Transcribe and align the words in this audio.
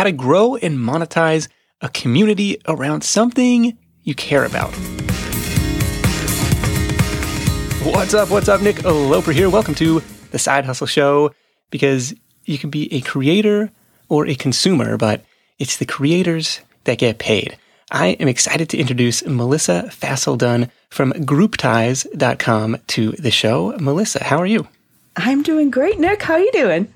how 0.00 0.04
to 0.04 0.12
grow 0.12 0.56
and 0.56 0.78
monetize 0.78 1.46
a 1.82 1.88
community 1.90 2.56
around 2.66 3.04
something 3.04 3.76
you 4.02 4.14
care 4.14 4.46
about. 4.46 4.70
What's 7.84 8.14
up? 8.14 8.30
What's 8.30 8.48
up? 8.48 8.62
Nick 8.62 8.82
Loper 8.82 9.30
here. 9.30 9.50
Welcome 9.50 9.74
to 9.74 10.02
the 10.30 10.38
Side 10.38 10.64
Hustle 10.64 10.86
Show 10.86 11.34
because 11.68 12.14
you 12.46 12.56
can 12.56 12.70
be 12.70 12.90
a 12.94 13.02
creator 13.02 13.70
or 14.08 14.26
a 14.26 14.34
consumer, 14.34 14.96
but 14.96 15.22
it's 15.58 15.76
the 15.76 15.84
creators 15.84 16.62
that 16.84 16.96
get 16.96 17.18
paid. 17.18 17.58
I 17.90 18.12
am 18.20 18.28
excited 18.28 18.70
to 18.70 18.78
introduce 18.78 19.22
Melissa 19.26 19.90
Fassel 19.90 20.38
Dunn 20.38 20.70
from 20.88 21.12
grouptize.com 21.12 22.78
to 22.86 23.12
the 23.12 23.30
show. 23.30 23.76
Melissa, 23.78 24.24
how 24.24 24.38
are 24.38 24.46
you? 24.46 24.66
I'm 25.16 25.42
doing 25.42 25.70
great, 25.70 26.00
Nick. 26.00 26.22
How 26.22 26.34
are 26.34 26.40
you 26.40 26.52
doing? 26.52 26.94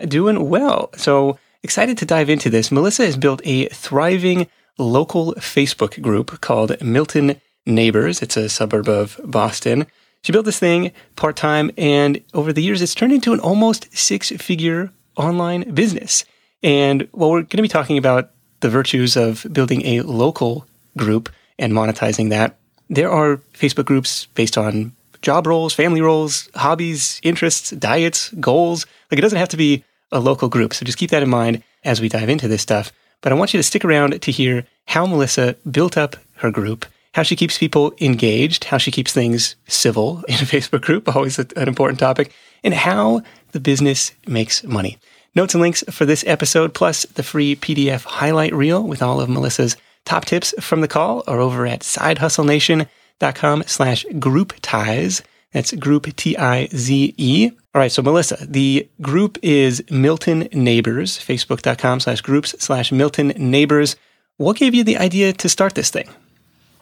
Doing 0.00 0.48
well. 0.48 0.90
So 0.96 1.38
excited 1.62 1.98
to 1.98 2.06
dive 2.06 2.30
into 2.30 2.50
this. 2.50 2.72
Melissa 2.72 3.04
has 3.04 3.16
built 3.16 3.40
a 3.44 3.66
thriving 3.66 4.46
local 4.78 5.34
Facebook 5.34 6.00
group 6.00 6.40
called 6.40 6.80
Milton 6.82 7.40
Neighbors. 7.66 8.22
It's 8.22 8.36
a 8.36 8.48
suburb 8.48 8.88
of 8.88 9.20
Boston. 9.24 9.86
She 10.22 10.32
built 10.32 10.44
this 10.44 10.58
thing 10.58 10.92
part 11.16 11.36
time, 11.36 11.70
and 11.78 12.22
over 12.34 12.52
the 12.52 12.62
years, 12.62 12.82
it's 12.82 12.94
turned 12.94 13.12
into 13.12 13.32
an 13.32 13.40
almost 13.40 13.96
six 13.96 14.30
figure 14.30 14.90
online 15.16 15.74
business. 15.74 16.24
And 16.62 17.08
while 17.12 17.30
we're 17.30 17.42
going 17.42 17.56
to 17.56 17.62
be 17.62 17.68
talking 17.68 17.98
about 17.98 18.30
the 18.60 18.68
virtues 18.68 19.16
of 19.16 19.46
building 19.52 19.84
a 19.86 20.02
local 20.02 20.66
group 20.96 21.30
and 21.58 21.72
monetizing 21.72 22.30
that, 22.30 22.56
there 22.90 23.10
are 23.10 23.38
Facebook 23.54 23.86
groups 23.86 24.26
based 24.34 24.58
on 24.58 24.92
job 25.22 25.46
roles, 25.46 25.72
family 25.72 26.00
roles, 26.00 26.48
hobbies, 26.54 27.20
interests, 27.22 27.70
diets, 27.70 28.30
goals. 28.40 28.86
Like 29.10 29.18
it 29.18 29.22
doesn't 29.22 29.38
have 29.38 29.48
to 29.50 29.56
be 29.56 29.84
a 30.12 30.20
local 30.20 30.48
group. 30.48 30.74
So 30.74 30.84
just 30.84 30.98
keep 30.98 31.10
that 31.10 31.22
in 31.22 31.30
mind 31.30 31.62
as 31.84 32.00
we 32.00 32.08
dive 32.08 32.28
into 32.28 32.48
this 32.48 32.62
stuff. 32.62 32.92
But 33.20 33.32
I 33.32 33.34
want 33.34 33.52
you 33.52 33.58
to 33.58 33.64
stick 33.64 33.84
around 33.84 34.20
to 34.20 34.32
hear 34.32 34.66
how 34.86 35.06
Melissa 35.06 35.56
built 35.70 35.96
up 35.96 36.16
her 36.36 36.50
group, 36.50 36.86
how 37.14 37.22
she 37.22 37.36
keeps 37.36 37.58
people 37.58 37.92
engaged, 38.00 38.64
how 38.64 38.78
she 38.78 38.90
keeps 38.90 39.12
things 39.12 39.56
civil 39.66 40.22
in 40.28 40.34
a 40.34 40.38
Facebook 40.38 40.82
group, 40.82 41.14
always 41.14 41.38
an 41.38 41.68
important 41.68 41.98
topic, 41.98 42.32
and 42.64 42.74
how 42.74 43.22
the 43.52 43.60
business 43.60 44.12
makes 44.26 44.64
money. 44.64 44.98
Notes 45.34 45.54
and 45.54 45.62
links 45.62 45.84
for 45.90 46.04
this 46.04 46.24
episode, 46.26 46.74
plus 46.74 47.04
the 47.04 47.22
free 47.22 47.54
PDF 47.54 48.04
highlight 48.04 48.52
reel 48.52 48.82
with 48.82 49.02
all 49.02 49.20
of 49.20 49.28
Melissa's 49.28 49.76
top 50.04 50.24
tips 50.24 50.54
from 50.58 50.80
the 50.80 50.88
call 50.88 51.22
are 51.26 51.38
over 51.38 51.66
at 51.66 51.80
sidehustlenation.com 51.80 53.62
slash 53.66 54.04
grouptize. 54.14 55.22
That's 55.52 55.72
group 55.72 56.14
T 56.16 56.36
I 56.36 56.66
Z 56.68 57.14
E. 57.16 57.50
All 57.74 57.80
right. 57.80 57.92
So 57.92 58.02
Melissa, 58.02 58.44
the 58.46 58.88
group 59.00 59.38
is 59.42 59.82
Milton 59.90 60.48
Neighbors, 60.52 61.18
facebook.com 61.18 62.00
slash 62.00 62.20
groups 62.20 62.54
slash 62.58 62.90
Milton 62.90 63.28
Neighbors. 63.36 63.96
What 64.38 64.56
gave 64.56 64.74
you 64.74 64.82
the 64.82 64.98
idea 64.98 65.32
to 65.34 65.48
start 65.48 65.74
this 65.74 65.90
thing? 65.90 66.08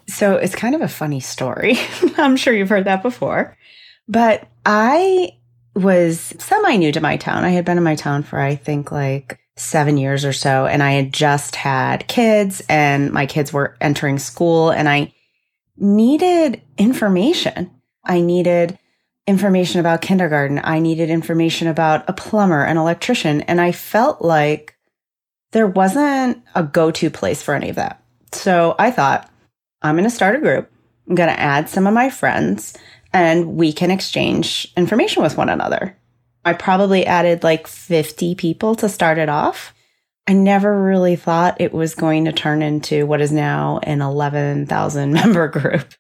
So 0.07 0.37
it's 0.37 0.55
kind 0.55 0.75
of 0.75 0.81
a 0.81 0.89
funny 0.89 1.21
story. 1.21 1.77
I'm 2.17 2.37
sure 2.37 2.55
you've 2.55 2.71
heard 2.71 2.87
that 2.87 3.03
before, 3.03 3.55
but 4.09 4.49
I 4.65 5.37
was 5.75 6.35
semi 6.39 6.77
new 6.77 6.93
to 6.93 7.01
my 7.01 7.19
town. 7.19 7.45
I 7.45 7.51
had 7.51 7.67
been 7.67 7.77
in 7.77 7.85
my 7.85 7.95
town 7.95 8.23
for, 8.23 8.41
I 8.41 8.57
think, 8.57 8.91
like 8.91 9.39
seven 9.57 9.97
years 9.97 10.25
or 10.25 10.33
so. 10.33 10.67
And 10.67 10.83
I 10.83 10.93
had 10.93 11.13
just 11.13 11.57
had 11.57 12.09
kids 12.09 12.63
and 12.69 13.13
my 13.13 13.27
kids 13.27 13.53
were 13.53 13.77
entering 13.81 14.19
school 14.19 14.71
and 14.71 14.89
I 14.89 15.13
needed 15.77 16.63
information. 16.79 17.71
I 18.05 18.21
needed 18.21 18.79
information 19.29 19.79
about 19.79 20.01
kindergarten. 20.01 20.59
I 20.65 20.81
needed 20.81 21.11
information 21.11 21.69
about 21.69 22.09
a 22.09 22.15
plumber, 22.15 22.65
an 22.65 22.79
electrician. 22.79 23.43
And 23.43 23.61
I 23.61 23.73
felt 23.73 24.23
like 24.23 24.75
there 25.53 25.67
wasn't 25.67 26.43
a 26.55 26.63
go 26.63 26.91
to 26.91 27.11
place 27.11 27.43
for 27.43 27.55
any 27.55 27.69
of 27.69 27.77
that. 27.77 28.03
So 28.33 28.75
I 28.79 28.91
thought, 28.91 29.31
I'm 29.83 29.97
going 29.97 30.05
to 30.05 30.11
start 30.11 30.37
a 30.37 30.41
group. 30.41 30.73
I'm 31.07 31.15
going 31.15 31.29
to 31.29 31.39
add 31.39 31.69
some 31.69 31.87
of 31.87 31.93
my 31.93 32.09
friends 32.09 32.75
and 33.13 33.57
we 33.57 33.71
can 33.73 33.91
exchange 33.91 34.73
information 34.79 35.23
with 35.23 35.37
one 35.37 35.51
another. 35.51 35.95
I 36.45 36.55
probably 36.55 37.05
added 37.05 37.43
like 37.43 37.67
50 37.67 38.35
people 38.35 38.75
to 38.77 38.89
start 38.89 39.19
it 39.19 39.29
off. 39.29 39.75
I 40.27 40.33
never 40.33 40.83
really 40.83 41.17
thought 41.17 41.61
it 41.61 41.75
was 41.75 41.95
going 41.95 42.25
to 42.25 42.33
turn 42.33 42.63
into 42.63 43.07
what 43.07 43.21
is 43.21 43.33
now 43.33 43.81
an 43.83 44.01
11,000 44.01 45.13
member 45.13 45.49
group. 45.49 45.95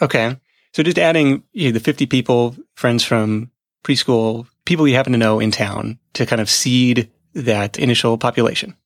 okay. 0.00 0.36
So 0.72 0.82
just 0.82 0.98
adding 0.98 1.42
you 1.52 1.66
know, 1.68 1.72
the 1.72 1.80
50 1.80 2.06
people, 2.06 2.56
friends 2.74 3.04
from 3.04 3.50
preschool, 3.84 4.46
people 4.64 4.86
you 4.86 4.94
happen 4.94 5.12
to 5.12 5.18
know 5.18 5.40
in 5.40 5.50
town 5.50 5.98
to 6.14 6.26
kind 6.26 6.40
of 6.40 6.50
seed 6.50 7.10
that 7.34 7.78
initial 7.78 8.18
population. 8.18 8.76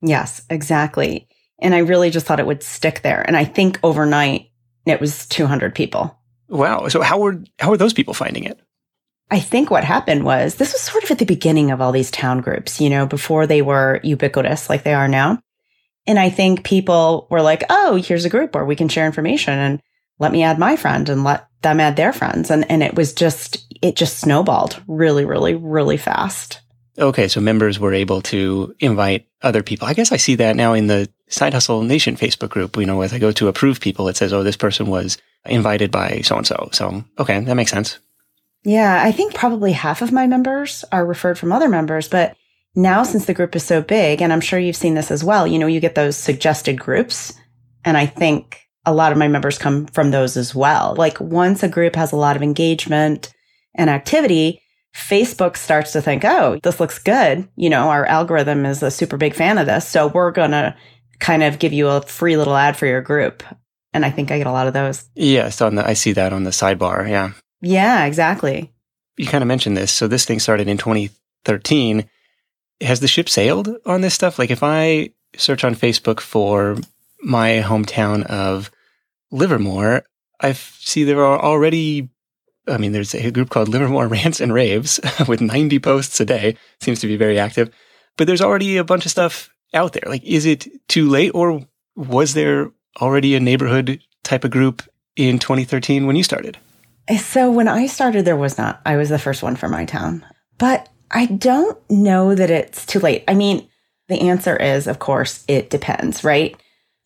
Yes, 0.00 0.42
exactly. 0.50 1.28
And 1.60 1.74
I 1.74 1.78
really 1.78 2.10
just 2.10 2.26
thought 2.26 2.40
it 2.40 2.46
would 2.46 2.62
stick 2.62 3.02
there. 3.02 3.22
And 3.22 3.36
I 3.36 3.44
think 3.44 3.78
overnight 3.82 4.50
it 4.84 5.00
was 5.00 5.26
200 5.26 5.74
people. 5.74 6.18
Wow. 6.48 6.88
So 6.88 7.00
how 7.00 7.18
were 7.18 7.42
how 7.58 7.70
were 7.70 7.76
those 7.76 7.94
people 7.94 8.14
finding 8.14 8.44
it? 8.44 8.60
I 9.30 9.40
think 9.40 9.70
what 9.70 9.84
happened 9.84 10.24
was 10.24 10.56
this 10.56 10.72
was 10.72 10.82
sort 10.82 11.04
of 11.04 11.10
at 11.10 11.18
the 11.18 11.24
beginning 11.24 11.70
of 11.70 11.80
all 11.80 11.92
these 11.92 12.10
town 12.10 12.42
groups, 12.42 12.80
you 12.80 12.90
know, 12.90 13.06
before 13.06 13.46
they 13.46 13.62
were 13.62 14.00
ubiquitous 14.02 14.68
like 14.68 14.82
they 14.82 14.92
are 14.92 15.08
now. 15.08 15.40
And 16.06 16.18
I 16.18 16.28
think 16.28 16.64
people 16.64 17.28
were 17.30 17.40
like, 17.40 17.62
"Oh, 17.70 17.94
here's 17.94 18.26
a 18.26 18.30
group 18.30 18.54
where 18.54 18.64
we 18.64 18.76
can 18.76 18.88
share 18.88 19.06
information 19.06 19.58
and 19.58 19.80
let 20.18 20.32
me 20.32 20.42
add 20.42 20.58
my 20.58 20.76
friend 20.76 21.08
and 21.08 21.24
let 21.24 21.48
them 21.62 21.80
add 21.80 21.96
their 21.96 22.12
friends." 22.12 22.50
And 22.50 22.70
and 22.70 22.82
it 22.82 22.94
was 22.94 23.12
just 23.12 23.66
it 23.82 23.96
just 23.96 24.18
snowballed 24.18 24.82
really 24.86 25.24
really 25.24 25.54
really 25.54 25.96
fast. 25.96 26.60
Okay, 26.98 27.26
so 27.26 27.40
members 27.40 27.78
were 27.78 27.94
able 27.94 28.20
to 28.22 28.74
invite 28.78 29.26
other 29.40 29.62
people. 29.62 29.88
I 29.88 29.94
guess 29.94 30.12
I 30.12 30.18
see 30.18 30.34
that 30.36 30.56
now 30.56 30.74
in 30.74 30.88
the 30.88 31.08
Side 31.28 31.54
Hustle 31.54 31.82
Nation 31.82 32.16
Facebook 32.16 32.50
group. 32.50 32.76
You 32.76 32.84
know, 32.84 33.00
as 33.00 33.14
I 33.14 33.18
go 33.18 33.32
to 33.32 33.48
approve 33.48 33.80
people, 33.80 34.08
it 34.08 34.16
says, 34.16 34.32
"Oh, 34.32 34.42
this 34.42 34.56
person 34.56 34.86
was 34.86 35.16
invited 35.46 35.90
by 35.90 36.20
so 36.22 36.36
and 36.36 36.46
so." 36.46 36.68
So, 36.72 37.04
okay, 37.18 37.40
that 37.40 37.54
makes 37.54 37.70
sense. 37.70 37.98
Yeah, 38.64 39.02
I 39.02 39.10
think 39.10 39.34
probably 39.34 39.72
half 39.72 40.02
of 40.02 40.12
my 40.12 40.26
members 40.26 40.84
are 40.92 41.04
referred 41.04 41.38
from 41.38 41.50
other 41.50 41.68
members, 41.68 42.08
but 42.08 42.36
now 42.74 43.02
since 43.02 43.24
the 43.24 43.34
group 43.34 43.56
is 43.56 43.64
so 43.64 43.82
big, 43.82 44.22
and 44.22 44.32
I'm 44.32 44.40
sure 44.40 44.58
you've 44.58 44.76
seen 44.76 44.94
this 44.94 45.10
as 45.10 45.24
well, 45.24 45.46
you 45.46 45.58
know, 45.58 45.66
you 45.66 45.80
get 45.80 45.94
those 45.94 46.16
suggested 46.16 46.78
groups, 46.78 47.32
and 47.84 47.96
I 47.96 48.06
think 48.06 48.60
a 48.84 48.92
lot 48.92 49.12
of 49.12 49.18
my 49.18 49.28
members 49.28 49.58
come 49.58 49.86
from 49.86 50.10
those 50.10 50.36
as 50.36 50.54
well. 50.54 50.94
Like 50.96 51.20
once 51.20 51.62
a 51.62 51.68
group 51.68 51.94
has 51.96 52.12
a 52.12 52.16
lot 52.16 52.36
of 52.36 52.42
engagement 52.42 53.32
and 53.74 53.88
activity, 53.88 54.60
Facebook 54.94 55.56
starts 55.56 55.92
to 55.92 56.02
think, 56.02 56.24
oh, 56.24 56.58
this 56.62 56.80
looks 56.80 56.98
good. 56.98 57.48
You 57.56 57.70
know, 57.70 57.88
our 57.88 58.04
algorithm 58.06 58.66
is 58.66 58.82
a 58.82 58.90
super 58.90 59.16
big 59.16 59.34
fan 59.34 59.58
of 59.58 59.66
this. 59.66 59.86
So 59.86 60.08
we're 60.08 60.32
going 60.32 60.50
to 60.50 60.76
kind 61.20 61.42
of 61.42 61.58
give 61.58 61.72
you 61.72 61.88
a 61.88 62.02
free 62.02 62.36
little 62.36 62.56
ad 62.56 62.76
for 62.76 62.86
your 62.86 63.00
group. 63.00 63.42
And 63.94 64.04
I 64.04 64.10
think 64.10 64.30
I 64.30 64.38
get 64.38 64.46
a 64.46 64.52
lot 64.52 64.66
of 64.66 64.72
those. 64.72 65.08
Yes, 65.14 65.60
on 65.60 65.76
the, 65.76 65.86
I 65.86 65.92
see 65.94 66.12
that 66.12 66.32
on 66.32 66.44
the 66.44 66.50
sidebar. 66.50 67.08
Yeah. 67.08 67.32
Yeah, 67.60 68.04
exactly. 68.04 68.72
You 69.16 69.26
kind 69.26 69.42
of 69.42 69.48
mentioned 69.48 69.76
this. 69.76 69.92
So 69.92 70.08
this 70.08 70.24
thing 70.24 70.40
started 70.40 70.68
in 70.68 70.78
2013. 70.78 72.08
Has 72.80 73.00
the 73.00 73.08
ship 73.08 73.28
sailed 73.28 73.68
on 73.86 74.00
this 74.00 74.14
stuff? 74.14 74.38
Like 74.38 74.50
if 74.50 74.62
I 74.62 75.10
search 75.36 75.62
on 75.64 75.74
Facebook 75.74 76.20
for 76.20 76.76
my 77.22 77.62
hometown 77.64 78.24
of 78.26 78.70
Livermore, 79.30 80.04
I 80.40 80.52
see 80.52 81.04
there 81.04 81.24
are 81.24 81.40
already 81.40 82.10
I 82.68 82.76
mean, 82.76 82.92
there's 82.92 83.14
a 83.14 83.30
group 83.32 83.50
called 83.50 83.68
Livermore 83.68 84.06
Rants 84.08 84.40
and 84.40 84.54
Raves 84.54 85.00
with 85.28 85.40
90 85.40 85.80
posts 85.80 86.20
a 86.20 86.24
day. 86.24 86.56
Seems 86.80 87.00
to 87.00 87.08
be 87.08 87.16
very 87.16 87.38
active. 87.38 87.70
But 88.16 88.26
there's 88.26 88.40
already 88.40 88.76
a 88.76 88.84
bunch 88.84 89.04
of 89.04 89.10
stuff 89.10 89.50
out 89.74 89.94
there. 89.94 90.04
Like, 90.06 90.22
is 90.22 90.46
it 90.46 90.68
too 90.88 91.08
late 91.08 91.32
or 91.34 91.66
was 91.96 92.34
there 92.34 92.70
already 93.00 93.34
a 93.34 93.40
neighborhood 93.40 94.00
type 94.22 94.44
of 94.44 94.50
group 94.50 94.82
in 95.16 95.38
2013 95.38 96.06
when 96.06 96.16
you 96.16 96.22
started? 96.22 96.58
Eh, 97.08 97.18
so 97.18 97.50
when 97.50 97.68
I 97.68 97.86
started, 97.86 98.24
there 98.24 98.36
was 98.36 98.58
not. 98.58 98.80
I 98.86 98.96
was 98.96 99.08
the 99.08 99.18
first 99.18 99.42
one 99.42 99.56
for 99.56 99.68
my 99.68 99.84
town. 99.84 100.24
But 100.58 100.88
I 101.10 101.26
don't 101.26 101.78
know 101.90 102.34
that 102.34 102.50
it's 102.50 102.86
too 102.86 103.00
late. 103.00 103.24
I 103.26 103.34
mean, 103.34 103.68
the 104.08 104.20
answer 104.20 104.56
is, 104.56 104.86
of 104.86 104.98
course, 104.98 105.44
it 105.48 105.70
depends, 105.70 106.22
right? 106.22 106.60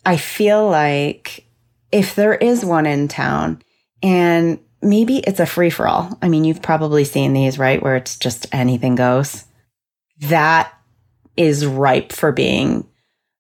I 0.07 0.17
feel 0.17 0.71
like 0.71 1.45
if 1.91 2.15
there 2.15 2.35
is 2.35 2.65
one 2.65 2.87
in 2.87 3.09
town 3.09 3.61
and 4.05 4.61
maybe 4.81 5.19
it's 5.19 5.41
a 5.41 5.47
free 5.47 5.69
for 5.69 5.89
all. 5.89 6.17
I 6.23 6.29
mean, 6.29 6.45
you've 6.45 6.63
probably 6.63 7.05
seen 7.05 7.33
these, 7.33 7.59
right? 7.59 7.83
Where 7.83 7.97
it's 7.97 8.17
just 8.17 8.47
anything 8.55 8.95
goes. 8.95 9.45
That 10.21 10.73
is 11.37 11.67
ripe 11.67 12.13
for 12.13 12.31
being, 12.31 12.89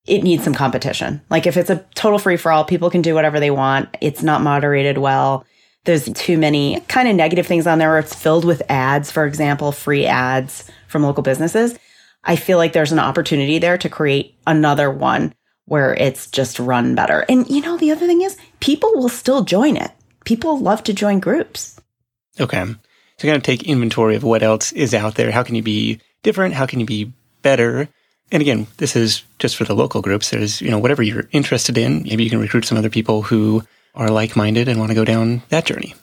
it 0.06 0.24
needs 0.24 0.42
some 0.42 0.54
competition. 0.54 1.22
Like 1.30 1.46
if 1.46 1.56
it's 1.56 1.70
a 1.70 1.86
total 1.94 2.18
free 2.18 2.36
for 2.36 2.50
all, 2.50 2.64
people 2.64 2.90
can 2.90 3.00
do 3.00 3.14
whatever 3.14 3.38
they 3.38 3.52
want. 3.52 3.96
It's 4.00 4.24
not 4.24 4.42
moderated 4.42 4.98
well. 4.98 5.46
There's 5.84 6.12
too 6.14 6.36
many 6.36 6.80
kind 6.88 7.08
of 7.08 7.14
negative 7.14 7.46
things 7.46 7.68
on 7.68 7.78
there 7.78 7.90
where 7.90 8.00
it's 8.00 8.12
filled 8.12 8.44
with 8.44 8.60
ads, 8.68 9.12
for 9.12 9.24
example, 9.24 9.70
free 9.70 10.04
ads 10.04 10.68
from 10.88 11.04
local 11.04 11.22
businesses. 11.22 11.78
I 12.24 12.34
feel 12.34 12.58
like 12.58 12.72
there's 12.72 12.90
an 12.90 12.98
opportunity 12.98 13.60
there 13.60 13.78
to 13.78 13.88
create 13.88 14.34
another 14.48 14.90
one 14.90 15.32
where 15.66 15.94
it's 15.94 16.26
just 16.28 16.58
run 16.58 16.94
better. 16.94 17.24
And 17.28 17.48
you 17.48 17.60
know, 17.60 17.76
the 17.76 17.90
other 17.90 18.06
thing 18.06 18.22
is 18.22 18.36
people 18.60 18.92
will 18.94 19.08
still 19.08 19.44
join 19.44 19.76
it 19.76 19.92
people 20.26 20.58
love 20.58 20.84
to 20.84 20.92
join 20.92 21.20
groups. 21.20 21.80
Okay. 22.38 22.62
So 23.16 23.28
kind 23.28 23.36
of 23.36 23.42
take 23.42 23.62
inventory 23.62 24.14
of 24.16 24.24
what 24.24 24.42
else 24.42 24.72
is 24.72 24.92
out 24.92 25.14
there. 25.14 25.30
How 25.30 25.42
can 25.42 25.54
you 25.54 25.62
be 25.62 26.00
different? 26.22 26.52
How 26.52 26.66
can 26.66 26.80
you 26.80 26.86
be 26.86 27.12
better? 27.40 27.88
And 28.30 28.42
again, 28.42 28.66
this 28.76 28.94
is 28.94 29.22
just 29.38 29.56
for 29.56 29.64
the 29.64 29.74
local 29.74 30.02
groups. 30.02 30.28
There's, 30.28 30.60
you 30.60 30.70
know, 30.70 30.78
whatever 30.78 31.02
you're 31.02 31.28
interested 31.32 31.78
in. 31.78 32.02
Maybe 32.02 32.24
you 32.24 32.30
can 32.30 32.40
recruit 32.40 32.66
some 32.66 32.76
other 32.76 32.90
people 32.90 33.22
who 33.22 33.62
are 33.94 34.10
like 34.10 34.36
minded 34.36 34.68
and 34.68 34.78
want 34.78 34.90
to 34.90 34.96
go 34.96 35.06
down 35.06 35.42
that 35.48 35.64
journey. 35.64 35.94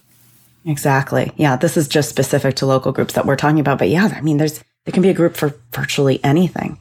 Exactly. 0.66 1.32
Yeah. 1.36 1.58
This 1.58 1.78
is 1.78 1.88
just 1.88 2.10
specific 2.10 2.56
to 2.56 2.66
local 2.66 2.94
groups 2.94 3.14
that 3.14 3.26
we're 3.26 3.36
talking 3.36 3.60
about. 3.60 3.78
But 3.78 3.90
yeah, 3.90 4.10
I 4.16 4.22
mean, 4.22 4.38
there's, 4.38 4.64
there 4.86 4.94
can 4.94 5.04
be 5.04 5.10
a 5.10 5.14
group 5.14 5.36
for 5.36 5.54
virtually 5.72 6.24
anything. 6.24 6.80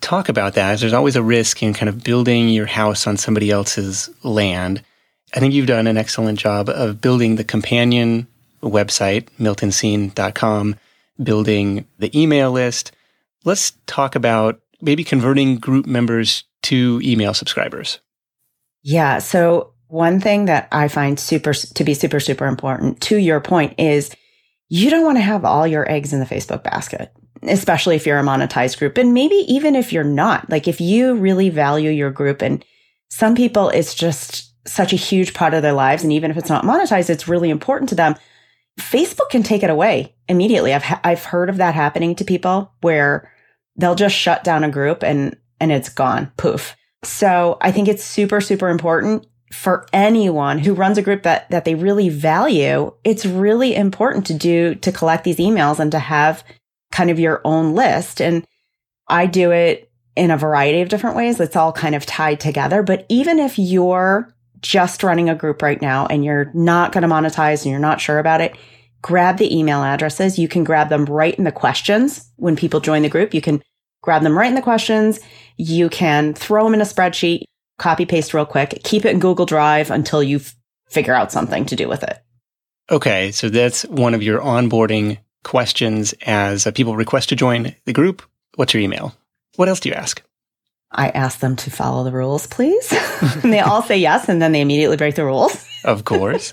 Talk 0.00 0.28
about 0.28 0.54
that. 0.54 0.78
There's 0.78 0.92
always 0.92 1.16
a 1.16 1.22
risk 1.22 1.62
in 1.62 1.74
kind 1.74 1.88
of 1.88 2.04
building 2.04 2.48
your 2.48 2.66
house 2.66 3.06
on 3.06 3.16
somebody 3.16 3.50
else's 3.50 4.08
land. 4.22 4.82
I 5.34 5.40
think 5.40 5.52
you've 5.52 5.66
done 5.66 5.86
an 5.86 5.96
excellent 5.96 6.38
job 6.38 6.68
of 6.68 7.00
building 7.00 7.36
the 7.36 7.44
companion 7.44 8.26
website, 8.62 9.28
miltonscene.com, 9.38 10.76
building 11.22 11.86
the 11.98 12.20
email 12.20 12.50
list. 12.50 12.92
Let's 13.44 13.72
talk 13.86 14.14
about 14.14 14.60
maybe 14.80 15.04
converting 15.04 15.56
group 15.56 15.86
members 15.86 16.44
to 16.62 17.00
email 17.02 17.34
subscribers. 17.34 18.00
Yeah. 18.82 19.18
So 19.18 19.72
one 19.88 20.20
thing 20.20 20.46
that 20.46 20.68
I 20.72 20.88
find 20.88 21.18
super 21.18 21.52
to 21.54 21.84
be 21.84 21.94
super, 21.94 22.20
super 22.20 22.46
important 22.46 23.00
to 23.02 23.16
your 23.16 23.40
point 23.40 23.74
is 23.78 24.10
you 24.68 24.90
don't 24.90 25.04
want 25.04 25.18
to 25.18 25.22
have 25.22 25.44
all 25.44 25.66
your 25.66 25.90
eggs 25.90 26.12
in 26.12 26.20
the 26.20 26.26
Facebook 26.26 26.62
basket, 26.62 27.12
especially 27.42 27.96
if 27.96 28.06
you're 28.06 28.18
a 28.18 28.22
monetized 28.22 28.78
group. 28.78 28.98
And 28.98 29.14
maybe 29.14 29.36
even 29.48 29.74
if 29.74 29.92
you're 29.92 30.04
not, 30.04 30.50
like 30.50 30.68
if 30.68 30.80
you 30.80 31.14
really 31.14 31.50
value 31.50 31.90
your 31.90 32.10
group 32.10 32.42
and 32.42 32.64
some 33.10 33.34
people, 33.34 33.70
it's 33.70 33.94
just 33.94 34.52
such 34.68 34.92
a 34.92 34.96
huge 34.96 35.34
part 35.34 35.54
of 35.54 35.62
their 35.62 35.72
lives. 35.72 36.02
And 36.02 36.12
even 36.12 36.30
if 36.30 36.36
it's 36.36 36.50
not 36.50 36.64
monetized, 36.64 37.10
it's 37.10 37.28
really 37.28 37.50
important 37.50 37.88
to 37.90 37.94
them. 37.94 38.16
Facebook 38.78 39.30
can 39.30 39.42
take 39.42 39.62
it 39.62 39.70
away 39.70 40.14
immediately. 40.28 40.74
I've, 40.74 41.00
I've 41.02 41.24
heard 41.24 41.48
of 41.48 41.56
that 41.56 41.74
happening 41.74 42.14
to 42.16 42.24
people 42.24 42.72
where 42.80 43.32
they'll 43.76 43.94
just 43.94 44.14
shut 44.14 44.44
down 44.44 44.64
a 44.64 44.70
group 44.70 45.02
and, 45.02 45.36
and 45.60 45.72
it's 45.72 45.88
gone. 45.88 46.30
Poof. 46.36 46.76
So 47.02 47.56
I 47.60 47.72
think 47.72 47.88
it's 47.88 48.04
super, 48.04 48.40
super 48.40 48.68
important 48.68 49.26
for 49.52 49.86
anyone 49.92 50.58
who 50.58 50.74
runs 50.74 50.98
a 50.98 51.02
group 51.02 51.22
that, 51.22 51.48
that 51.50 51.64
they 51.64 51.74
really 51.74 52.08
value. 52.08 52.92
It's 53.04 53.24
really 53.24 53.74
important 53.74 54.26
to 54.26 54.34
do, 54.34 54.74
to 54.76 54.92
collect 54.92 55.24
these 55.24 55.38
emails 55.38 55.78
and 55.78 55.90
to 55.92 55.98
have 55.98 56.44
kind 56.90 57.10
of 57.10 57.18
your 57.18 57.40
own 57.44 57.74
list. 57.74 58.20
And 58.20 58.46
I 59.08 59.26
do 59.26 59.50
it 59.50 59.90
in 60.16 60.30
a 60.30 60.36
variety 60.36 60.80
of 60.80 60.88
different 60.88 61.16
ways. 61.16 61.38
It's 61.40 61.56
all 61.56 61.72
kind 61.72 61.94
of 61.94 62.04
tied 62.04 62.40
together. 62.40 62.82
But 62.82 63.06
even 63.08 63.38
if 63.38 63.58
you're 63.58 64.34
just 64.60 65.02
running 65.02 65.28
a 65.28 65.34
group 65.34 65.62
right 65.62 65.80
now 65.80 66.06
and 66.06 66.24
you're 66.24 66.50
not 66.54 66.92
going 66.92 67.02
to 67.02 67.08
monetize 67.08 67.62
and 67.62 67.70
you're 67.70 67.78
not 67.78 68.00
sure 68.00 68.18
about 68.18 68.40
it, 68.40 68.56
grab 69.02 69.38
the 69.38 69.56
email 69.56 69.82
addresses. 69.82 70.38
You 70.38 70.48
can 70.48 70.64
grab 70.64 70.88
them 70.88 71.04
right 71.04 71.34
in 71.36 71.44
the 71.44 71.52
questions 71.52 72.28
when 72.36 72.56
people 72.56 72.80
join 72.80 73.02
the 73.02 73.08
group. 73.08 73.32
You 73.32 73.40
can 73.40 73.62
grab 74.02 74.22
them 74.22 74.36
right 74.36 74.48
in 74.48 74.54
the 74.54 74.62
questions. 74.62 75.20
You 75.56 75.88
can 75.88 76.34
throw 76.34 76.64
them 76.64 76.74
in 76.74 76.80
a 76.80 76.84
spreadsheet, 76.84 77.44
copy 77.78 78.04
paste 78.04 78.34
real 78.34 78.46
quick, 78.46 78.80
keep 78.82 79.04
it 79.04 79.10
in 79.10 79.20
Google 79.20 79.46
Drive 79.46 79.90
until 79.90 80.22
you 80.22 80.40
figure 80.90 81.14
out 81.14 81.30
something 81.30 81.64
to 81.66 81.76
do 81.76 81.88
with 81.88 82.02
it. 82.02 82.18
Okay. 82.90 83.30
So 83.32 83.48
that's 83.50 83.82
one 83.84 84.14
of 84.14 84.22
your 84.22 84.40
onboarding 84.40 85.18
questions 85.44 86.14
as 86.22 86.66
uh, 86.66 86.72
people 86.72 86.96
request 86.96 87.28
to 87.30 87.36
join 87.36 87.74
the 87.84 87.92
group. 87.92 88.22
What's 88.56 88.74
your 88.74 88.82
email? 88.82 89.14
What 89.56 89.68
else 89.68 89.80
do 89.80 89.88
you 89.88 89.94
ask? 89.94 90.22
I 90.90 91.10
ask 91.10 91.40
them 91.40 91.56
to 91.56 91.70
follow 91.70 92.04
the 92.04 92.12
rules, 92.12 92.46
please. 92.46 92.92
and 93.42 93.52
they 93.52 93.60
all 93.60 93.82
say 93.82 93.98
yes, 93.98 94.28
and 94.28 94.40
then 94.40 94.52
they 94.52 94.60
immediately 94.60 94.96
break 94.96 95.14
the 95.14 95.24
rules. 95.24 95.66
Of 95.84 96.04
course. 96.04 96.52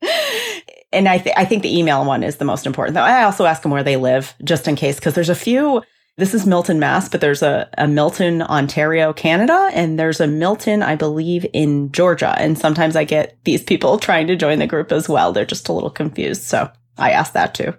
and 0.92 1.08
I, 1.08 1.18
th- 1.18 1.34
I 1.36 1.44
think 1.44 1.62
the 1.62 1.78
email 1.78 2.04
one 2.04 2.22
is 2.22 2.36
the 2.36 2.44
most 2.44 2.66
important. 2.66 2.94
Though 2.94 3.02
I 3.02 3.24
also 3.24 3.46
ask 3.46 3.62
them 3.62 3.70
where 3.70 3.82
they 3.82 3.96
live, 3.96 4.34
just 4.44 4.68
in 4.68 4.76
case, 4.76 4.96
because 4.96 5.14
there's 5.14 5.30
a 5.30 5.34
few. 5.34 5.82
This 6.18 6.34
is 6.34 6.46
Milton, 6.46 6.78
Mass, 6.78 7.08
but 7.08 7.22
there's 7.22 7.42
a, 7.42 7.70
a 7.78 7.88
Milton, 7.88 8.42
Ontario, 8.42 9.14
Canada, 9.14 9.70
and 9.72 9.98
there's 9.98 10.20
a 10.20 10.26
Milton, 10.26 10.82
I 10.82 10.94
believe, 10.94 11.46
in 11.54 11.90
Georgia. 11.90 12.34
And 12.36 12.58
sometimes 12.58 12.96
I 12.96 13.04
get 13.04 13.38
these 13.44 13.62
people 13.62 13.98
trying 14.00 14.26
to 14.26 14.36
join 14.36 14.58
the 14.58 14.66
group 14.66 14.92
as 14.92 15.08
well. 15.08 15.32
They're 15.32 15.46
just 15.46 15.70
a 15.70 15.72
little 15.72 15.90
confused. 15.90 16.42
So 16.42 16.70
I 16.98 17.12
ask 17.12 17.32
that 17.32 17.54
too. 17.54 17.74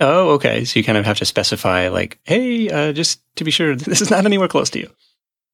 Oh, 0.00 0.30
okay. 0.30 0.64
So 0.64 0.78
you 0.78 0.84
kind 0.84 0.98
of 0.98 1.04
have 1.04 1.18
to 1.18 1.24
specify, 1.24 1.88
like, 1.88 2.18
hey, 2.24 2.68
uh, 2.70 2.92
just 2.92 3.20
to 3.36 3.44
be 3.44 3.50
sure, 3.50 3.74
this 3.76 4.00
is 4.00 4.10
not 4.10 4.24
anywhere 4.24 4.48
close 4.48 4.70
to 4.70 4.78
you. 4.78 4.90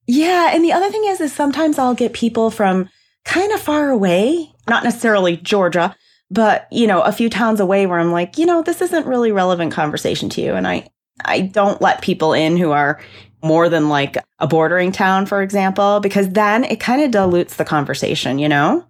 Yeah. 0.07 0.51
And 0.53 0.63
the 0.63 0.73
other 0.73 0.91
thing 0.91 1.05
is, 1.05 1.19
is 1.19 1.33
sometimes 1.33 1.79
I'll 1.79 1.95
get 1.95 2.13
people 2.13 2.51
from 2.51 2.89
kind 3.23 3.51
of 3.51 3.59
far 3.59 3.89
away, 3.89 4.51
not 4.69 4.83
necessarily 4.83 5.37
Georgia, 5.37 5.95
but, 6.29 6.67
you 6.71 6.85
know, 6.85 7.01
a 7.01 7.11
few 7.11 7.29
towns 7.29 7.59
away 7.59 7.87
where 7.87 7.99
I'm 7.99 8.11
like, 8.11 8.37
you 8.37 8.45
know, 8.45 8.61
this 8.61 8.81
isn't 8.81 9.07
really 9.07 9.31
relevant 9.31 9.73
conversation 9.73 10.29
to 10.29 10.41
you. 10.41 10.53
And 10.53 10.67
I, 10.67 10.87
I 11.23 11.41
don't 11.41 11.81
let 11.81 12.01
people 12.01 12.33
in 12.33 12.57
who 12.57 12.71
are 12.71 12.99
more 13.41 13.67
than 13.69 13.89
like 13.89 14.17
a 14.39 14.47
bordering 14.47 14.91
town, 14.91 15.25
for 15.25 15.41
example, 15.41 15.99
because 15.99 16.29
then 16.29 16.63
it 16.63 16.79
kind 16.79 17.01
of 17.01 17.11
dilutes 17.11 17.55
the 17.55 17.65
conversation, 17.65 18.37
you 18.37 18.49
know? 18.49 18.85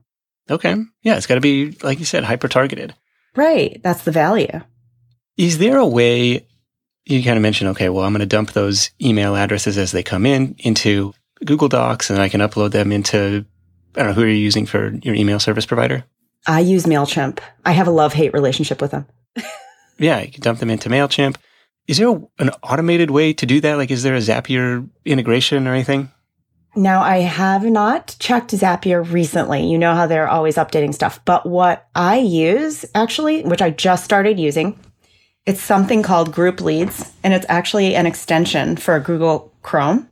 Okay. 0.49 0.75
Yeah. 1.01 1.15
It's 1.15 1.27
got 1.27 1.35
to 1.35 1.41
be, 1.41 1.71
like 1.81 1.99
you 1.99 2.05
said, 2.05 2.23
hyper 2.23 2.47
targeted. 2.47 2.93
Right. 3.35 3.81
That's 3.83 4.03
the 4.03 4.11
value. 4.11 4.61
Is 5.37 5.57
there 5.57 5.77
a 5.77 5.85
way 5.85 6.47
you 7.05 7.23
kind 7.23 7.37
of 7.37 7.41
mentioned, 7.41 7.69
okay, 7.71 7.89
well, 7.89 8.03
I'm 8.03 8.13
going 8.13 8.21
to 8.21 8.25
dump 8.25 8.51
those 8.51 8.91
email 9.01 9.35
addresses 9.35 9.77
as 9.77 9.91
they 9.91 10.03
come 10.03 10.25
in 10.25 10.55
into 10.59 11.13
Google 11.43 11.67
Docs 11.67 12.09
and 12.09 12.21
I 12.21 12.29
can 12.29 12.41
upload 12.41 12.71
them 12.71 12.91
into, 12.91 13.45
I 13.95 13.99
don't 13.99 14.07
know, 14.07 14.13
who 14.13 14.23
are 14.23 14.27
you 14.27 14.33
using 14.33 14.65
for 14.65 14.91
your 15.03 15.13
email 15.13 15.39
service 15.39 15.65
provider? 15.65 16.03
I 16.47 16.59
use 16.59 16.85
MailChimp. 16.85 17.39
I 17.65 17.71
have 17.71 17.87
a 17.87 17.91
love 17.91 18.13
hate 18.13 18.33
relationship 18.33 18.81
with 18.81 18.91
them. 18.91 19.05
yeah, 19.97 20.21
you 20.21 20.31
can 20.31 20.41
dump 20.41 20.59
them 20.59 20.69
into 20.69 20.89
MailChimp. 20.89 21.37
Is 21.87 21.97
there 21.97 22.09
an 22.39 22.49
automated 22.63 23.11
way 23.11 23.33
to 23.33 23.45
do 23.45 23.61
that? 23.61 23.75
Like, 23.77 23.91
is 23.91 24.03
there 24.03 24.15
a 24.15 24.19
Zapier 24.19 24.87
integration 25.05 25.67
or 25.67 25.73
anything? 25.73 26.11
Now, 26.75 27.01
I 27.01 27.19
have 27.19 27.63
not 27.63 28.15
checked 28.19 28.51
Zapier 28.51 29.09
recently. 29.09 29.65
You 29.65 29.77
know 29.77 29.93
how 29.93 30.07
they're 30.07 30.27
always 30.27 30.55
updating 30.55 30.93
stuff. 30.93 31.23
But 31.23 31.45
what 31.45 31.87
I 31.95 32.17
use 32.17 32.85
actually, 32.95 33.43
which 33.43 33.61
I 33.61 33.69
just 33.69 34.03
started 34.03 34.39
using, 34.39 34.77
it's 35.45 35.61
something 35.61 36.01
called 36.01 36.33
Group 36.33 36.61
Leads, 36.61 37.11
and 37.23 37.33
it's 37.33 37.45
actually 37.49 37.95
an 37.95 38.05
extension 38.05 38.77
for 38.77 38.99
Google 38.99 39.53
Chrome. 39.61 40.09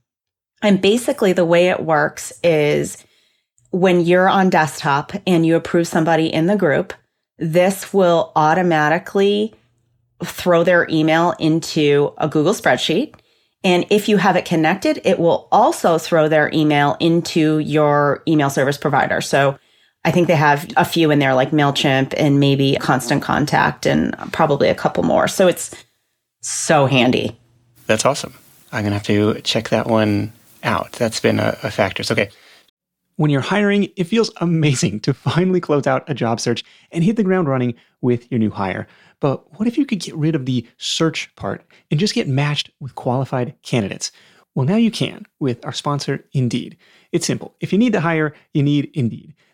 And 0.62 0.81
basically, 0.81 1.33
the 1.33 1.45
way 1.45 1.69
it 1.69 1.83
works 1.83 2.33
is 2.44 3.03
when 3.71 4.01
you're 4.01 4.30
on 4.30 4.50
desktop 4.50 5.12
and 5.25 5.45
you 5.45 5.56
approve 5.56 5.88
somebody 5.88 6.31
in 6.31 6.45
the 6.45 6.56
group, 6.56 6.94
this 7.38 7.91
will 7.94 8.31
automatically 8.35 9.53
throw 10.24 10.63
their 10.63 10.88
email 10.89 11.33
into 11.39 12.13
a 12.18 12.29
Google 12.29 12.53
spreadsheet. 12.53 13.15
And 13.63 13.86
if 13.89 14.07
you 14.07 14.18
have 14.18 14.36
it 14.36 14.45
connected, 14.45 15.01
it 15.03 15.19
will 15.19 15.47
also 15.51 15.98
throw 15.98 16.27
their 16.27 16.51
email 16.53 16.96
into 17.00 17.58
your 17.60 18.22
email 18.27 18.50
service 18.50 18.77
provider. 18.77 19.22
So 19.22 19.58
I 20.05 20.12
think 20.12 20.27
they 20.27 20.36
have 20.36 20.69
a 20.75 20.86
few 20.86 21.12
in 21.12 21.19
there 21.19 21.33
like 21.33 21.51
MailChimp 21.51 22.13
and 22.17 22.39
maybe 22.39 22.75
Constant 22.79 23.22
Contact 23.22 23.86
and 23.86 24.15
probably 24.33 24.67
a 24.67 24.75
couple 24.75 25.03
more. 25.03 25.27
So 25.27 25.48
it's 25.48 25.74
so 26.41 26.86
handy. 26.86 27.38
That's 27.88 28.05
awesome. 28.05 28.33
I'm 28.72 28.83
going 28.83 28.91
to 28.91 28.98
have 28.98 29.03
to 29.36 29.41
check 29.41 29.69
that 29.69 29.88
one 29.88 30.33
out. 30.63 30.91
That's 30.93 31.19
been 31.19 31.39
a, 31.39 31.57
a 31.63 31.72
factor. 31.72 32.03
So, 32.03 32.13
okay. 32.13 32.29
When 33.15 33.29
you're 33.29 33.41
hiring, 33.41 33.89
it 33.95 34.05
feels 34.05 34.31
amazing 34.38 35.01
to 35.01 35.13
finally 35.13 35.62
close 35.62 35.86
out 35.86 36.10
a 36.10 36.15
job 36.15 36.39
search 36.39 36.63
and 36.91 37.03
hit 37.03 37.15
the 37.15 37.24
ground 37.24 37.48
running 37.48 37.75
with 38.01 38.29
your 38.31 38.39
new 38.39 38.50
hire. 38.50 38.88
But 39.19 39.57
what 39.57 39.67
if 39.67 39.77
you 39.77 39.86
could 39.86 40.00
get 40.00 40.15
rid 40.15 40.36
of 40.36 40.45
the 40.45 40.67
search 40.77 41.33
part 41.36 41.63
and 41.91 42.00
just 42.00 42.15
get 42.15 42.27
matched 42.27 42.72
with 42.79 42.95
qualified 42.95 43.55
candidates? 43.62 44.12
Well, 44.55 44.65
now 44.65 44.75
you 44.75 44.91
can 44.91 45.25
with 45.39 45.63
our 45.63 45.72
sponsor, 45.72 46.25
Indeed. 46.33 46.77
It's 47.12 47.25
simple. 47.25 47.55
If 47.60 47.72
you 47.72 47.79
need 47.79 47.93
to 47.93 48.01
hire, 48.01 48.33
you 48.53 48.63
need 48.63 48.89
Indeed. 48.93 49.33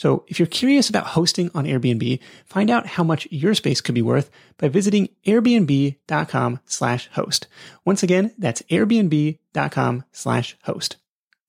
So 0.00 0.24
if 0.28 0.38
you're 0.38 0.46
curious 0.46 0.88
about 0.88 1.08
hosting 1.08 1.50
on 1.54 1.66
Airbnb, 1.66 2.20
find 2.46 2.70
out 2.70 2.86
how 2.86 3.04
much 3.04 3.28
your 3.30 3.52
space 3.52 3.82
could 3.82 3.94
be 3.94 4.00
worth 4.00 4.30
by 4.56 4.68
visiting 4.68 5.10
airbnb.com 5.26 6.60
slash 6.64 7.10
host. 7.12 7.48
Once 7.84 8.02
again, 8.02 8.32
that's 8.38 8.62
airbnb.com 8.70 10.04
slash 10.10 10.56
host. 10.62 10.96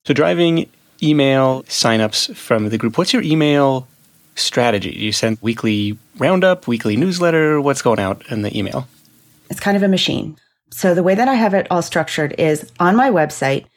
So 0.03 0.13
driving 0.13 0.69
email 1.01 1.63
signups 1.63 2.35
from 2.35 2.67
the 2.67 2.77
group. 2.77 2.97
What's 2.97 3.13
your 3.13 3.21
email 3.21 3.87
strategy? 4.35 4.91
Do 4.91 4.99
you 4.99 5.13
send 5.13 5.37
weekly 5.39 5.97
roundup, 6.17 6.67
weekly 6.67 6.97
newsletter? 6.97 7.61
What's 7.61 7.81
going 7.81 7.99
out 7.99 8.29
in 8.29 8.41
the 8.41 8.57
email? 8.57 8.85
It's 9.49 9.61
kind 9.61 9.77
of 9.77 9.83
a 9.83 9.87
machine. 9.87 10.35
So 10.71 10.93
the 10.93 11.03
way 11.03 11.15
that 11.15 11.29
I 11.29 11.35
have 11.35 11.53
it 11.53 11.67
all 11.71 11.81
structured 11.81 12.35
is 12.37 12.69
on 12.81 12.97
my 12.97 13.11
website, 13.11 13.67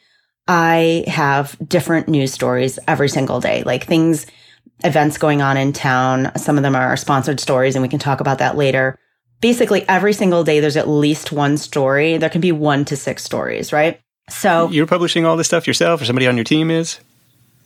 I 0.49 1.05
have 1.07 1.55
different 1.65 2.09
news 2.09 2.33
stories 2.33 2.77
every 2.89 3.07
single 3.07 3.39
day, 3.39 3.63
like 3.63 3.85
things, 3.85 4.25
events 4.83 5.17
going 5.17 5.41
on 5.41 5.57
in 5.57 5.73
town. 5.73 6.31
Some 6.37 6.57
of 6.57 6.63
them 6.63 6.75
are 6.75 6.95
sponsored 6.97 7.39
stories, 7.39 7.75
and 7.75 7.81
we 7.81 7.89
can 7.89 7.99
talk 7.99 8.19
about 8.19 8.39
that 8.39 8.57
later. 8.57 8.97
Basically, 9.41 9.87
every 9.87 10.13
single 10.13 10.43
day, 10.43 10.59
there's 10.59 10.77
at 10.77 10.87
least 10.87 11.31
one 11.31 11.57
story. 11.57 12.17
There 12.17 12.29
can 12.29 12.41
be 12.41 12.51
one 12.51 12.85
to 12.85 12.95
six 12.95 13.23
stories, 13.23 13.73
right? 13.73 13.99
So 14.29 14.69
you're 14.69 14.87
publishing 14.87 15.25
all 15.25 15.37
this 15.37 15.47
stuff 15.47 15.67
yourself, 15.67 16.01
or 16.01 16.05
somebody 16.05 16.27
on 16.27 16.35
your 16.35 16.43
team 16.43 16.71
is? 16.71 16.99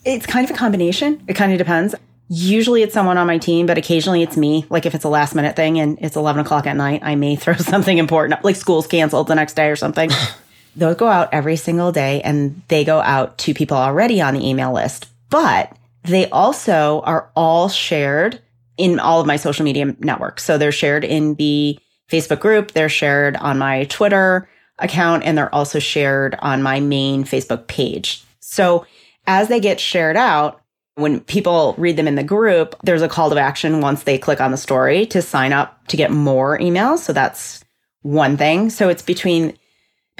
It's 0.06 0.26
kind 0.26 0.46
of 0.46 0.56
a 0.56 0.58
combination. 0.58 1.24
It 1.28 1.36
kind 1.36 1.52
of 1.52 1.58
depends. 1.58 1.96
Usually 2.30 2.84
it's 2.84 2.94
someone 2.94 3.18
on 3.18 3.28
my 3.28 3.38
team, 3.38 3.66
but 3.66 3.78
occasionally 3.78 4.22
it's 4.22 4.38
me. 4.38 4.66
Like 4.70 4.86
if 4.86 4.94
it's 4.94 5.04
a 5.04 5.10
last 5.10 5.36
minute 5.36 5.56
thing 5.56 5.80
and 5.80 5.98
it's 6.00 6.16
11 6.16 6.42
o'clock 6.42 6.68
at 6.68 6.76
night, 6.76 7.02
I 7.04 7.16
may 7.16 7.36
throw 7.38 7.56
something 7.56 7.98
important 7.98 8.38
up, 8.38 8.44
like 8.44 8.56
school's 8.56 8.88
canceled 8.88 9.28
the 9.28 9.36
next 9.36 9.56
day 9.56 9.70
or 9.70 9.76
something. 9.76 10.10
They'll 10.76 10.96
go 10.96 11.08
out 11.08 11.30
every 11.34 11.56
single 11.56 11.92
day 11.92 12.22
and 12.22 12.62
they 12.68 12.86
go 12.86 13.02
out 13.02 13.38
to 13.40 13.54
people 13.54 13.76
already 13.76 14.22
on 14.22 14.36
the 14.36 14.48
email 14.48 14.72
list, 14.72 15.08
but 15.30 15.76
they 16.04 16.30
also 16.30 17.02
are 17.02 17.32
all 17.36 17.70
shared 17.70 18.42
in 18.78 19.00
all 19.00 19.20
of 19.20 19.28
my 19.28 19.36
social 19.36 19.66
media 19.66 19.96
networks. 20.00 20.44
So 20.44 20.58
they're 20.58 20.72
shared 20.72 21.04
in 21.04 21.36
the 21.36 21.78
Facebook 22.10 22.40
group, 22.40 22.72
they're 22.72 22.90
shared 22.90 23.36
on 23.38 23.58
my 23.58 23.84
Twitter 23.86 24.50
account, 24.80 25.24
and 25.24 25.38
they're 25.38 25.54
also 25.54 25.80
shared 25.80 26.36
on 26.40 26.64
my 26.64 26.80
main 26.80 27.24
Facebook 27.24 27.68
page. 27.68 28.24
So 28.40 28.86
as 29.28 29.48
they 29.48 29.60
get 29.60 29.80
shared 29.80 30.18
out, 30.18 30.62
when 30.96 31.20
people 31.22 31.76
read 31.78 31.98
them 31.98 32.08
in 32.08 32.16
the 32.16 32.24
group, 32.24 32.76
there's 32.84 33.02
a 33.02 33.10
call 33.10 33.30
to 33.30 33.40
action 33.40 33.80
once 33.80 34.04
they 34.04 34.18
click 34.18 34.42
on 34.42 34.52
the 34.52 34.58
story 34.58 35.06
to 35.08 35.22
sign 35.22 35.54
up 35.54 35.88
to 35.88 35.98
get 35.98 36.12
more 36.12 36.58
emails. 36.60 37.00
So 37.00 37.14
that's 37.14 37.64
one 38.02 38.38
thing. 38.38 38.70
So 38.70 38.90
it's 38.90 39.02
between 39.02 39.58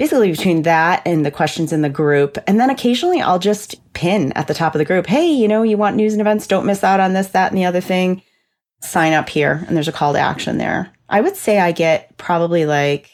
basically 0.00 0.30
between 0.30 0.62
that 0.62 1.02
and 1.06 1.24
the 1.24 1.30
questions 1.30 1.72
in 1.72 1.82
the 1.82 1.88
group. 1.88 2.38
And 2.46 2.58
then 2.58 2.70
occasionally 2.70 3.20
I'll 3.20 3.38
just 3.38 3.76
pin 3.92 4.32
at 4.32 4.48
the 4.48 4.54
top 4.54 4.74
of 4.74 4.80
the 4.80 4.84
group, 4.84 5.06
hey, 5.06 5.30
you 5.30 5.46
know, 5.46 5.62
you 5.62 5.76
want 5.76 5.94
news 5.94 6.14
and 6.14 6.20
events, 6.20 6.46
don't 6.46 6.66
miss 6.66 6.82
out 6.82 7.00
on 7.00 7.12
this, 7.12 7.28
that, 7.28 7.52
and 7.52 7.58
the 7.58 7.66
other 7.66 7.80
thing. 7.80 8.22
Sign 8.80 9.12
up 9.12 9.28
here. 9.28 9.64
And 9.68 9.76
there's 9.76 9.88
a 9.88 9.92
call 9.92 10.14
to 10.14 10.18
action 10.18 10.58
there. 10.58 10.90
I 11.08 11.20
would 11.20 11.36
say 11.36 11.60
I 11.60 11.72
get 11.72 12.16
probably 12.16 12.64
like 12.66 13.10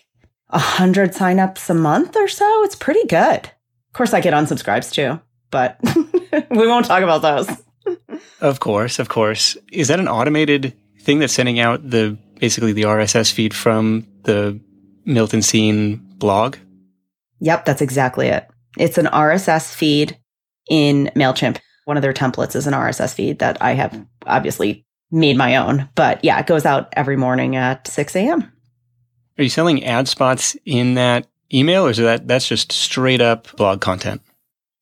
a 0.49 0.59
hundred 0.59 1.13
signups 1.13 1.69
a 1.69 1.75
month 1.75 2.17
or 2.17 2.29
so. 2.29 2.65
It's 2.65 2.77
pretty 2.77 3.05
good. 3.07 3.45
Of 3.45 3.93
course, 3.93 4.15
I 4.15 4.21
get 4.21 4.33
unsubscribes 4.33 4.93
too 4.93 5.21
but 5.51 5.79
we 6.51 6.67
won't 6.67 6.87
talk 6.87 7.03
about 7.03 7.23
those. 7.23 7.99
of 8.41 8.61
course, 8.61 8.99
of 8.99 9.09
course. 9.09 9.57
Is 9.73 9.89
that 9.89 10.01
an 10.01 10.09
automated 10.09 10.77
thing 11.01 11.19
that's 11.19 11.33
sending 11.33 11.59
out 11.59 11.89
the 11.89 12.19
basically 12.39 12.73
the 12.73 12.83
RSS 12.83 13.33
feed 13.33 13.55
from 13.55 14.07
the 14.25 14.61
Milton 15.05 15.43
Scene 15.43 15.97
blog? 16.19 16.57
Yep, 17.41 17.65
that's 17.65 17.83
exactly 17.83 18.29
it. 18.29 18.49
It's 18.79 18.99
an 18.99 19.07
RSS 19.07 19.75
feed 19.75 20.19
in 20.69 21.11
MailChimp. 21.17 21.59
One 21.85 21.97
of 21.97 22.03
their 22.03 22.13
templates 22.13 22.57
is 22.57 22.67
an 22.67 22.75
RSS 22.75 23.15
feed 23.15 23.39
that 23.39 23.61
I 23.61 23.73
have 23.73 24.07
obviously 24.27 24.85
made 25.11 25.37
my 25.37 25.57
own. 25.57 25.89
But 25.95 26.25
yeah, 26.25 26.39
it 26.39 26.47
goes 26.47 26.67
out 26.67 26.89
every 26.95 27.17
morning 27.17 27.57
at 27.57 27.87
6 27.87 28.17
a.m. 28.17 28.53
Are 29.39 29.43
you 29.43 29.49
selling 29.49 29.85
ad 29.85 30.09
spots 30.09 30.57
in 30.65 30.95
that 30.95 31.27
email 31.53 31.87
or 31.87 31.91
is 31.91 31.99
that 31.99 32.27
that's 32.27 32.49
just 32.49 32.73
straight 32.73 33.21
up 33.21 33.55
blog 33.57 33.81
content? 33.81 34.23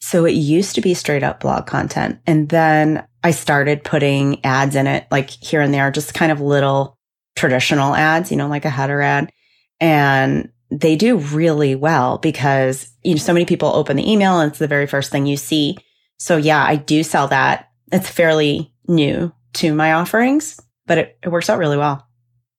So 0.00 0.25
it 0.25 0.32
used 0.32 0.75
to 0.75 0.80
be 0.80 0.94
straight 0.94 1.23
up 1.23 1.40
blog 1.40 1.66
content. 1.66 2.20
And 2.26 2.49
then 2.50 3.06
I 3.23 3.30
started 3.30 3.84
putting 3.84 4.44
ads 4.44 4.76
in 4.76 4.87
it, 4.87 5.06
like 5.11 5.30
here 5.30 5.61
and 5.61 5.73
there, 5.73 5.90
just 5.90 6.14
kind 6.14 6.30
of 6.30 6.40
little 6.40 6.99
traditional 7.37 7.94
ads, 7.94 8.30
you 8.30 8.37
know, 8.37 8.49
like 8.49 8.64
a 8.64 8.70
header 8.70 9.00
ad. 9.00 9.32
And 9.80 10.50
they 10.81 10.97
do 10.97 11.16
really 11.16 11.75
well 11.75 12.19
because, 12.19 12.88
you 13.02 13.14
know, 13.14 13.19
so 13.19 13.33
many 13.33 13.47
people 13.47 13.69
open 13.69 13.97
the 13.97 14.11
email 14.11 14.40
and 14.40 14.50
it's 14.50 14.59
the 14.59 14.66
very 14.66 14.87
first 14.87 15.11
thing 15.11 15.26
you 15.26 15.37
see. 15.37 15.76
So 16.19 16.37
yeah, 16.37 16.62
I 16.62 16.76
do 16.76 17.02
sell 17.02 17.28
that. 17.28 17.71
It's 17.93 18.09
fairly 18.09 18.73
new 18.88 19.33
to 19.54 19.75
my 19.75 19.93
offerings, 19.93 20.61
but 20.87 20.99
it, 20.99 21.19
it 21.23 21.28
works 21.28 21.49
out 21.49 21.59
really 21.59 21.76
well. 21.76 22.07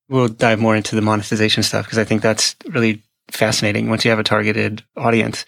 We'll 0.08 0.28
dive 0.28 0.60
more 0.60 0.76
into 0.76 0.96
the 0.96 1.02
monetization 1.02 1.64
stuff 1.64 1.86
because 1.86 1.98
I 1.98 2.04
think 2.04 2.22
that's 2.22 2.56
really 2.68 3.04
fascinating 3.30 3.90
once 3.90 4.06
you 4.06 4.12
have 4.12 4.20
a 4.20 4.24
targeted 4.24 4.84
audience. 4.96 5.46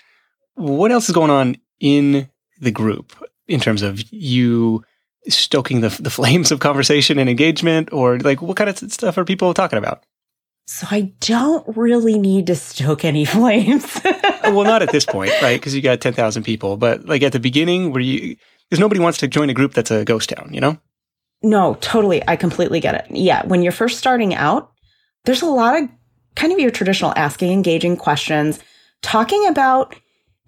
What 0.56 0.92
else 0.92 1.08
is 1.08 1.16
going 1.16 1.30
on 1.30 1.58
in 1.80 2.30
the 2.60 2.72
group 2.72 3.14
in 3.48 3.60
terms 3.60 3.82
of 3.82 4.02
you 4.12 4.84
stoking 5.30 5.82
the, 5.82 5.90
the 6.02 6.10
flames 6.10 6.52
of 6.52 6.60
conversation 6.60 7.20
and 7.20 7.30
engagement 7.30 7.94
or 7.94 8.20
like 8.20 8.42
what 8.42 8.58
kind 8.58 8.70
of 8.70 8.78
stuff 8.92 9.18
are 9.18 9.26
people 9.26 9.54
talking 9.54 9.78
about 9.78 10.04
so 10.68 10.86
i 10.92 11.12
don't 11.22 11.66
really 11.76 12.20
need 12.20 12.48
to 12.48 12.56
stoke 12.56 13.04
any 13.04 13.26
flames. 13.36 14.00
Uh, 14.06 14.52
well 14.54 14.64
not 14.64 14.82
at 14.82 14.92
this 14.92 15.06
point 15.06 15.32
right? 15.42 15.60
Because 15.60 15.76
you 15.76 15.82
got 15.82 16.00
10,000 16.00 16.44
people. 16.44 16.78
But 16.78 17.06
like 17.06 17.24
at 17.24 17.32
the 17.32 17.40
beginning 17.40 17.92
where 17.92 18.02
you 18.02 18.36
because 18.70 18.80
nobody 18.80 19.00
wants 19.00 19.18
to 19.20 19.28
join 19.28 19.50
a 19.50 19.54
group 19.54 19.74
that's 19.74 19.92
a 19.92 20.06
ghost 20.06 20.30
town 20.30 20.50
you 20.54 20.62
know? 20.62 20.78
No 21.42 21.78
totally. 21.82 22.22
I 22.28 22.36
completely 22.36 22.80
get 22.80 22.96
it. 22.96 23.06
Yeah 23.10 23.46
when 23.46 23.64
you're 23.64 23.72
first 23.72 23.98
starting 23.98 24.36
out 24.36 24.72
there's 25.26 25.42
a 25.42 25.48
lot 25.48 25.82
of 25.82 25.90
kind 26.36 26.54
of 26.54 26.60
your 26.60 26.72
traditional 26.72 27.14
asking 27.16 27.52
engaging 27.52 27.98
questions 27.98 28.60
talking 29.02 29.48
about 29.48 29.96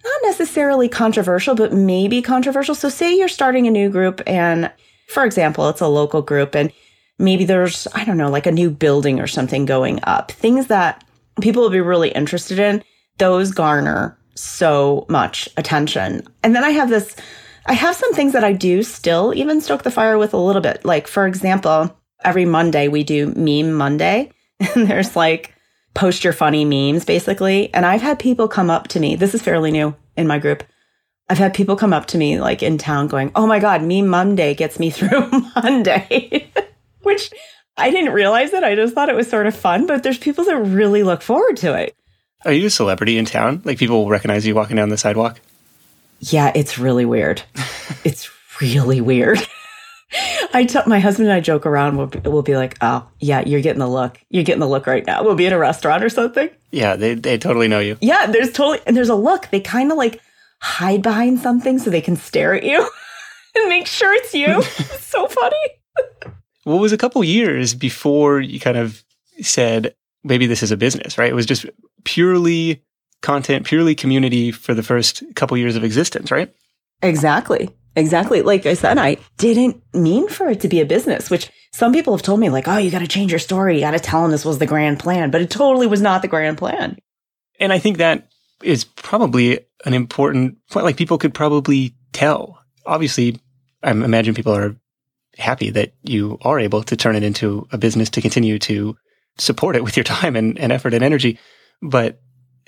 not 0.04 0.22
necessarily 0.24 0.88
controversial, 0.88 1.56
but 1.56 1.74
maybe 1.74 2.22
controversial. 2.22 2.76
So, 2.76 2.90
say 2.90 3.18
you're 3.18 3.28
starting 3.28 3.68
a 3.68 3.72
new 3.72 3.90
group, 3.90 4.22
and 4.26 4.72
for 5.10 5.26
example, 5.26 5.68
it's 5.70 5.82
a 5.82 5.88
local 5.88 6.22
group, 6.22 6.56
and 6.56 6.72
maybe 7.20 7.46
there's, 7.46 7.88
I 7.94 8.06
don't 8.06 8.18
know, 8.18 8.30
like 8.30 8.48
a 8.48 8.52
new 8.52 8.72
building 8.72 9.20
or 9.20 9.28
something 9.28 9.66
going 9.66 10.00
up, 10.04 10.32
things 10.32 10.68
that 10.68 11.04
people 11.42 11.62
will 11.62 11.70
be 11.70 11.82
really 11.82 12.10
interested 12.10 12.60
in, 12.60 12.84
those 13.18 13.52
garner 13.52 14.18
so 14.36 15.06
much 15.10 15.50
attention. 15.58 16.26
And 16.44 16.56
then 16.56 16.64
I 16.64 16.70
have 16.70 16.90
this, 16.90 17.16
I 17.66 17.74
have 17.74 17.96
some 17.96 18.14
things 18.14 18.34
that 18.34 18.44
I 18.44 18.54
do 18.54 18.84
still 18.84 19.34
even 19.36 19.62
stoke 19.62 19.84
the 19.84 19.92
fire 19.92 20.18
with 20.18 20.34
a 20.34 20.38
little 20.38 20.62
bit. 20.62 20.84
Like, 20.86 21.08
for 21.08 21.28
example, 21.28 21.96
every 22.24 22.46
Monday 22.46 22.88
we 22.88 23.04
do 23.04 23.34
Meme 23.36 23.74
Monday, 23.74 24.32
and 24.76 24.88
there's 24.88 25.16
like, 25.16 25.54
post 25.94 26.24
your 26.24 26.34
funny 26.34 26.66
memes, 26.66 27.06
basically. 27.06 27.74
And 27.74 27.86
I've 27.86 28.02
had 28.02 28.20
people 28.20 28.48
come 28.48 28.70
up 28.70 28.88
to 28.90 29.00
me. 29.00 29.16
This 29.16 29.34
is 29.34 29.42
fairly 29.42 29.72
new 29.72 29.96
in 30.16 30.28
my 30.28 30.40
group. 30.40 30.64
I've 31.30 31.38
had 31.38 31.54
people 31.54 31.76
come 31.76 31.94
up 31.94 32.08
to 32.08 32.18
me 32.18 32.40
like 32.40 32.64
in 32.64 32.78
town 32.78 33.08
going, 33.08 33.32
Oh 33.36 33.46
my 33.46 33.60
God, 33.60 33.84
Meme 33.84 34.08
Monday 34.08 34.56
gets 34.56 34.80
me 34.80 34.90
through 34.92 35.30
Monday, 35.56 36.52
which 37.04 37.32
I 37.78 37.92
didn't 37.92 38.14
realize 38.14 38.54
it. 38.54 38.64
I 38.64 38.76
just 38.76 38.94
thought 38.94 39.10
it 39.10 39.16
was 39.16 39.30
sort 39.30 39.48
of 39.48 39.56
fun, 39.56 39.86
but 39.86 40.04
there's 40.04 40.18
people 40.18 40.44
that 40.46 40.58
really 40.58 41.04
look 41.04 41.22
forward 41.22 41.58
to 41.58 41.74
it. 41.76 41.96
Are 42.46 42.54
you 42.54 42.68
a 42.68 42.70
celebrity 42.70 43.18
in 43.18 43.26
town? 43.26 43.62
Like 43.66 43.78
people 43.78 44.04
will 44.04 44.10
recognize 44.10 44.46
you 44.46 44.56
walking 44.56 44.78
down 44.78 44.90
the 44.90 44.98
sidewalk? 44.98 45.40
Yeah, 46.20 46.52
it's 46.56 46.78
really 46.78 47.06
weird. 47.06 47.42
it's 48.04 48.30
really 48.62 49.02
weird. 49.02 49.40
I 50.54 50.66
tell 50.66 50.84
my 50.88 51.00
husband 51.00 51.28
and 51.30 51.36
I 51.36 51.40
joke 51.40 51.66
around. 51.66 51.98
We'll 51.98 52.08
be, 52.08 52.20
we'll 52.20 52.42
be 52.42 52.58
like, 52.58 52.78
"Oh, 52.82 53.08
yeah, 53.20 53.42
you're 53.46 53.62
getting 53.62 53.80
the 53.80 53.88
look. 53.88 54.20
You're 54.30 54.44
getting 54.44 54.60
the 54.60 54.68
look 54.68 54.88
right 54.88 55.06
now." 55.06 55.24
We'll 55.24 55.36
be 55.36 55.46
in 55.46 55.54
a 55.54 55.60
restaurant 55.60 56.04
or 56.04 56.10
something. 56.10 56.50
Yeah, 56.72 56.96
they 56.96 57.14
they 57.14 57.38
totally 57.38 57.68
know 57.68 57.80
you. 57.80 57.98
Yeah, 58.02 58.26
there's 58.26 58.52
totally 58.52 58.80
and 58.88 58.98
there's 58.98 59.10
a 59.10 59.16
look. 59.16 59.50
They 59.52 59.60
kind 59.60 59.92
of 59.92 59.98
like 59.98 60.20
hide 60.62 61.04
behind 61.04 61.40
something 61.40 61.78
so 61.78 61.90
they 61.90 62.02
can 62.02 62.16
stare 62.16 62.56
at 62.56 62.64
you 62.64 62.90
and 63.56 63.70
make 63.70 63.86
sure 63.86 64.14
it's 64.14 64.34
you. 64.34 64.60
it's 64.60 65.06
so 65.06 65.28
funny. 65.28 66.36
It 66.78 66.82
was 66.82 66.94
a 66.94 66.98
couple 66.98 67.24
years 67.24 67.74
before 67.74 68.40
you 68.40 68.60
kind 68.60 68.78
of 68.78 69.04
said 69.42 69.96
maybe 70.24 70.48
this 70.48 70.64
is 70.64 70.72
a 70.72 70.78
business, 70.78 71.18
right? 71.18 71.32
It 71.32 71.36
was 71.36 71.46
just 71.46 71.66
purely 72.04 72.84
content, 73.22 73.66
purely 73.66 73.96
community 73.96 74.52
for 74.52 74.74
the 74.74 74.84
first 74.84 75.24
couple 75.36 75.58
years 75.58 75.76
of 75.76 75.84
existence, 75.84 76.32
right? 76.32 76.54
Exactly. 77.02 77.70
Exactly. 77.96 78.42
Like 78.42 78.66
I 78.66 78.76
said, 78.76 78.98
I 78.98 79.18
didn't 79.38 79.82
mean 79.94 80.30
for 80.30 80.50
it 80.50 80.62
to 80.62 80.68
be 80.68 80.80
a 80.80 80.86
business, 80.86 81.30
which 81.30 81.50
some 81.74 81.92
people 81.92 82.14
have 82.14 82.22
told 82.22 82.40
me, 82.40 82.50
like, 82.50 82.68
oh, 82.68 82.78
you 82.78 82.92
got 82.92 83.00
to 83.00 83.08
change 83.08 83.32
your 83.32 83.40
story. 83.40 83.76
You 83.76 83.82
got 83.82 83.92
to 83.92 84.00
tell 84.00 84.22
them 84.22 84.32
this 84.32 84.46
was 84.46 84.60
the 84.60 84.66
grand 84.66 85.00
plan, 85.00 85.32
but 85.32 85.42
it 85.42 85.50
totally 85.50 85.88
was 85.88 86.02
not 86.02 86.22
the 86.22 86.28
grand 86.28 86.58
plan. 86.58 86.98
And 87.60 87.74
I 87.74 87.80
think 87.80 87.98
that 87.98 88.30
is 88.64 88.84
probably 88.84 89.60
an 89.86 89.94
important 89.94 90.58
point. 90.70 90.86
Like 90.86 90.98
people 90.98 91.18
could 91.18 91.34
probably 91.34 91.96
tell. 92.14 92.60
Obviously, 92.86 93.40
I 93.84 93.92
imagine 93.92 94.34
people 94.34 94.56
are 94.56 94.76
happy 95.40 95.70
that 95.72 95.94
you 96.04 96.38
are 96.42 96.60
able 96.60 96.84
to 96.84 96.96
turn 96.96 97.16
it 97.16 97.24
into 97.24 97.68
a 97.72 97.78
business 97.78 98.10
to 98.12 98.22
continue 98.22 98.60
to 98.60 98.96
support 99.38 99.76
it 99.76 99.84
with 99.84 99.98
your 99.98 100.04
time 100.04 100.36
and, 100.36 100.58
and 100.60 100.72
effort 100.72 100.94
and 100.94 101.04
energy. 101.04 101.40
But 101.82 102.22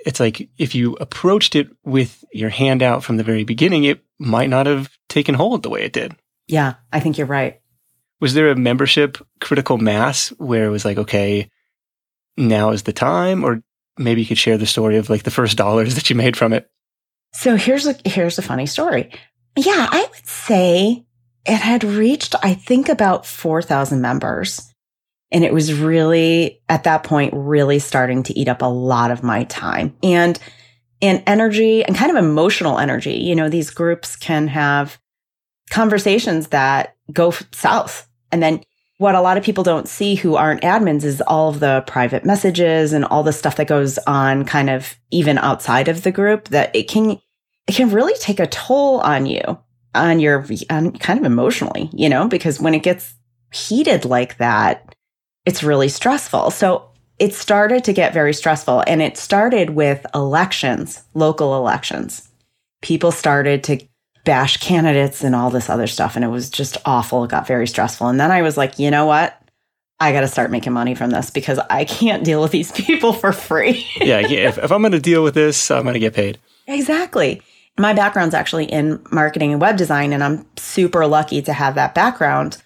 it's 0.06 0.20
like 0.20 0.50
if 0.58 0.74
you 0.74 0.94
approached 0.96 1.56
it 1.56 1.70
with 1.84 2.24
your 2.34 2.50
hand 2.50 2.82
out 2.82 3.04
from 3.04 3.18
the 3.18 3.24
very 3.24 3.44
beginning, 3.44 3.84
it 3.84 4.04
might 4.20 4.50
not 4.50 4.66
have 4.66 4.90
taken 5.10 5.36
hold 5.36 5.64
the 5.64 5.70
way 5.70 5.84
it 5.84 5.94
did. 5.94 6.16
Yeah, 6.48 6.76
I 6.92 7.00
think 7.00 7.18
you're 7.18 7.28
right. 7.28 7.60
Was 8.20 8.34
there 8.34 8.50
a 8.50 8.56
membership 8.56 9.18
critical 9.40 9.78
mass 9.78 10.30
where 10.38 10.66
it 10.66 10.70
was 10.70 10.86
like, 10.86 10.98
okay, 10.98 11.50
now 12.38 12.72
is 12.72 12.84
the 12.84 12.94
time? 12.94 13.44
Or 13.44 13.62
maybe 13.98 14.22
you 14.22 14.28
could 14.28 14.38
share 14.38 14.58
the 14.58 14.66
story 14.66 14.98
of 14.98 15.10
like 15.10 15.24
the 15.24 15.32
first 15.32 15.58
dollars 15.58 15.96
that 15.96 16.10
you 16.10 16.16
made 16.16 16.38
from 16.38 16.54
it. 16.54 16.70
So 17.34 17.56
here's 17.56 17.88
a 17.88 17.96
here's 18.06 18.38
a 18.38 18.42
funny 18.42 18.66
story. 18.66 19.12
Yeah, 19.58 19.88
I 19.90 20.08
would 20.12 20.28
say 20.28 21.06
it 21.46 21.58
had 21.58 21.84
reached, 21.84 22.36
I 22.44 22.54
think, 22.54 22.90
about 22.90 23.26
4,000 23.26 24.02
members. 24.02 24.74
And 25.32 25.44
it 25.44 25.54
was 25.54 25.74
really 25.74 26.62
at 26.70 26.84
that 26.84 27.04
point, 27.04 27.34
really 27.36 27.80
starting 27.80 28.24
to 28.24 28.38
eat 28.38 28.48
up 28.48 28.62
a 28.62 28.66
lot 28.66 29.12
of 29.12 29.24
my 29.24 29.46
time 29.46 29.96
and, 30.04 30.38
and 31.02 31.24
energy 31.26 31.84
and 31.84 31.96
kind 31.96 32.12
of 32.12 32.18
emotional 32.18 32.78
energy. 32.78 33.14
You 33.14 33.36
know, 33.36 33.50
these 33.50 33.70
groups 33.70 34.16
can 34.16 34.48
have 34.50 35.00
conversations 35.70 36.50
that 36.50 36.96
go 37.12 37.34
south. 37.54 38.08
And 38.32 38.44
then 38.44 38.62
what 38.98 39.16
a 39.16 39.22
lot 39.22 39.38
of 39.38 39.44
people 39.44 39.64
don't 39.64 39.88
see 39.88 40.14
who 40.14 40.36
aren't 40.36 40.62
admins 40.62 41.04
is 41.04 41.22
all 41.22 41.50
of 41.50 41.60
the 41.60 41.84
private 41.88 42.24
messages 42.24 42.94
and 42.94 43.06
all 43.06 43.24
the 43.24 43.34
stuff 43.34 43.56
that 43.56 43.68
goes 43.68 43.98
on 44.00 44.46
kind 44.46 44.70
of 44.70 44.96
even 45.10 45.40
outside 45.40 45.88
of 45.88 46.04
the 46.04 46.12
group 46.12 46.50
that 46.50 46.76
it 46.76 46.88
can, 46.88 47.20
it 47.68 47.76
can 47.76 47.90
really 47.90 48.14
take 48.20 48.40
a 48.40 48.46
toll 48.46 49.00
on 49.00 49.26
you 49.26 49.58
on 49.94 50.20
your 50.20 50.46
on 50.70 50.92
kind 50.94 51.20
of 51.20 51.26
emotionally, 51.26 51.90
you 51.94 52.10
know, 52.10 52.28
because 52.28 52.60
when 52.60 52.74
it 52.74 52.84
gets 52.84 53.14
heated 53.52 54.06
like 54.06 54.38
that, 54.38 54.96
it's 55.46 55.64
really 55.64 55.90
stressful. 55.90 56.52
So 56.52 56.90
it 57.20 57.34
started 57.34 57.84
to 57.84 57.94
get 57.94 58.14
very 58.14 58.34
stressful 58.34 58.84
and 58.88 59.02
it 59.02 59.18
started 59.18 59.72
with 59.72 60.06
elections, 60.16 61.04
local 61.14 61.56
elections. 61.58 62.30
People 62.82 63.12
started 63.12 63.64
to 63.66 63.86
bash 64.24 64.58
candidates 64.58 65.24
and 65.24 65.36
all 65.36 65.50
this 65.50 65.70
other 65.70 65.88
stuff 65.88 66.16
and 66.16 66.24
it 66.24 66.30
was 66.30 66.50
just 66.50 66.78
awful. 66.86 67.24
It 67.24 67.32
got 67.32 67.48
very 67.48 67.68
stressful. 67.68 68.08
And 68.08 68.20
then 68.20 68.32
I 68.32 68.42
was 68.42 68.58
like, 68.58 68.80
"You 68.80 68.92
know 68.92 69.06
what? 69.06 69.38
I 70.00 70.14
got 70.14 70.22
to 70.22 70.28
start 70.28 70.52
making 70.52 70.74
money 70.74 70.96
from 70.96 71.12
this 71.12 71.30
because 71.30 71.60
I 71.70 71.86
can't 71.86 72.24
deal 72.24 72.42
with 72.42 72.52
these 72.52 72.72
people 72.88 73.14
for 73.14 73.34
free." 73.34 73.86
yeah, 73.98 74.20
if, 74.20 74.58
if 74.58 74.72
I'm 74.72 74.82
going 74.82 74.94
to 74.94 75.00
deal 75.00 75.24
with 75.24 75.34
this, 75.34 75.70
I'm 75.70 75.84
going 75.84 75.94
to 75.94 76.00
get 76.00 76.14
paid. 76.14 76.40
Exactly. 76.68 77.42
My 77.82 77.94
background's 77.94 78.36
actually 78.36 78.66
in 78.66 79.02
marketing 79.12 79.54
and 79.54 79.60
web 79.60 79.76
design, 79.76 80.14
and 80.14 80.24
I'm 80.24 80.46
super 80.56 81.08
lucky 81.08 81.42
to 81.42 81.52
have 81.52 81.74
that 81.74 81.96
background. 81.96 82.62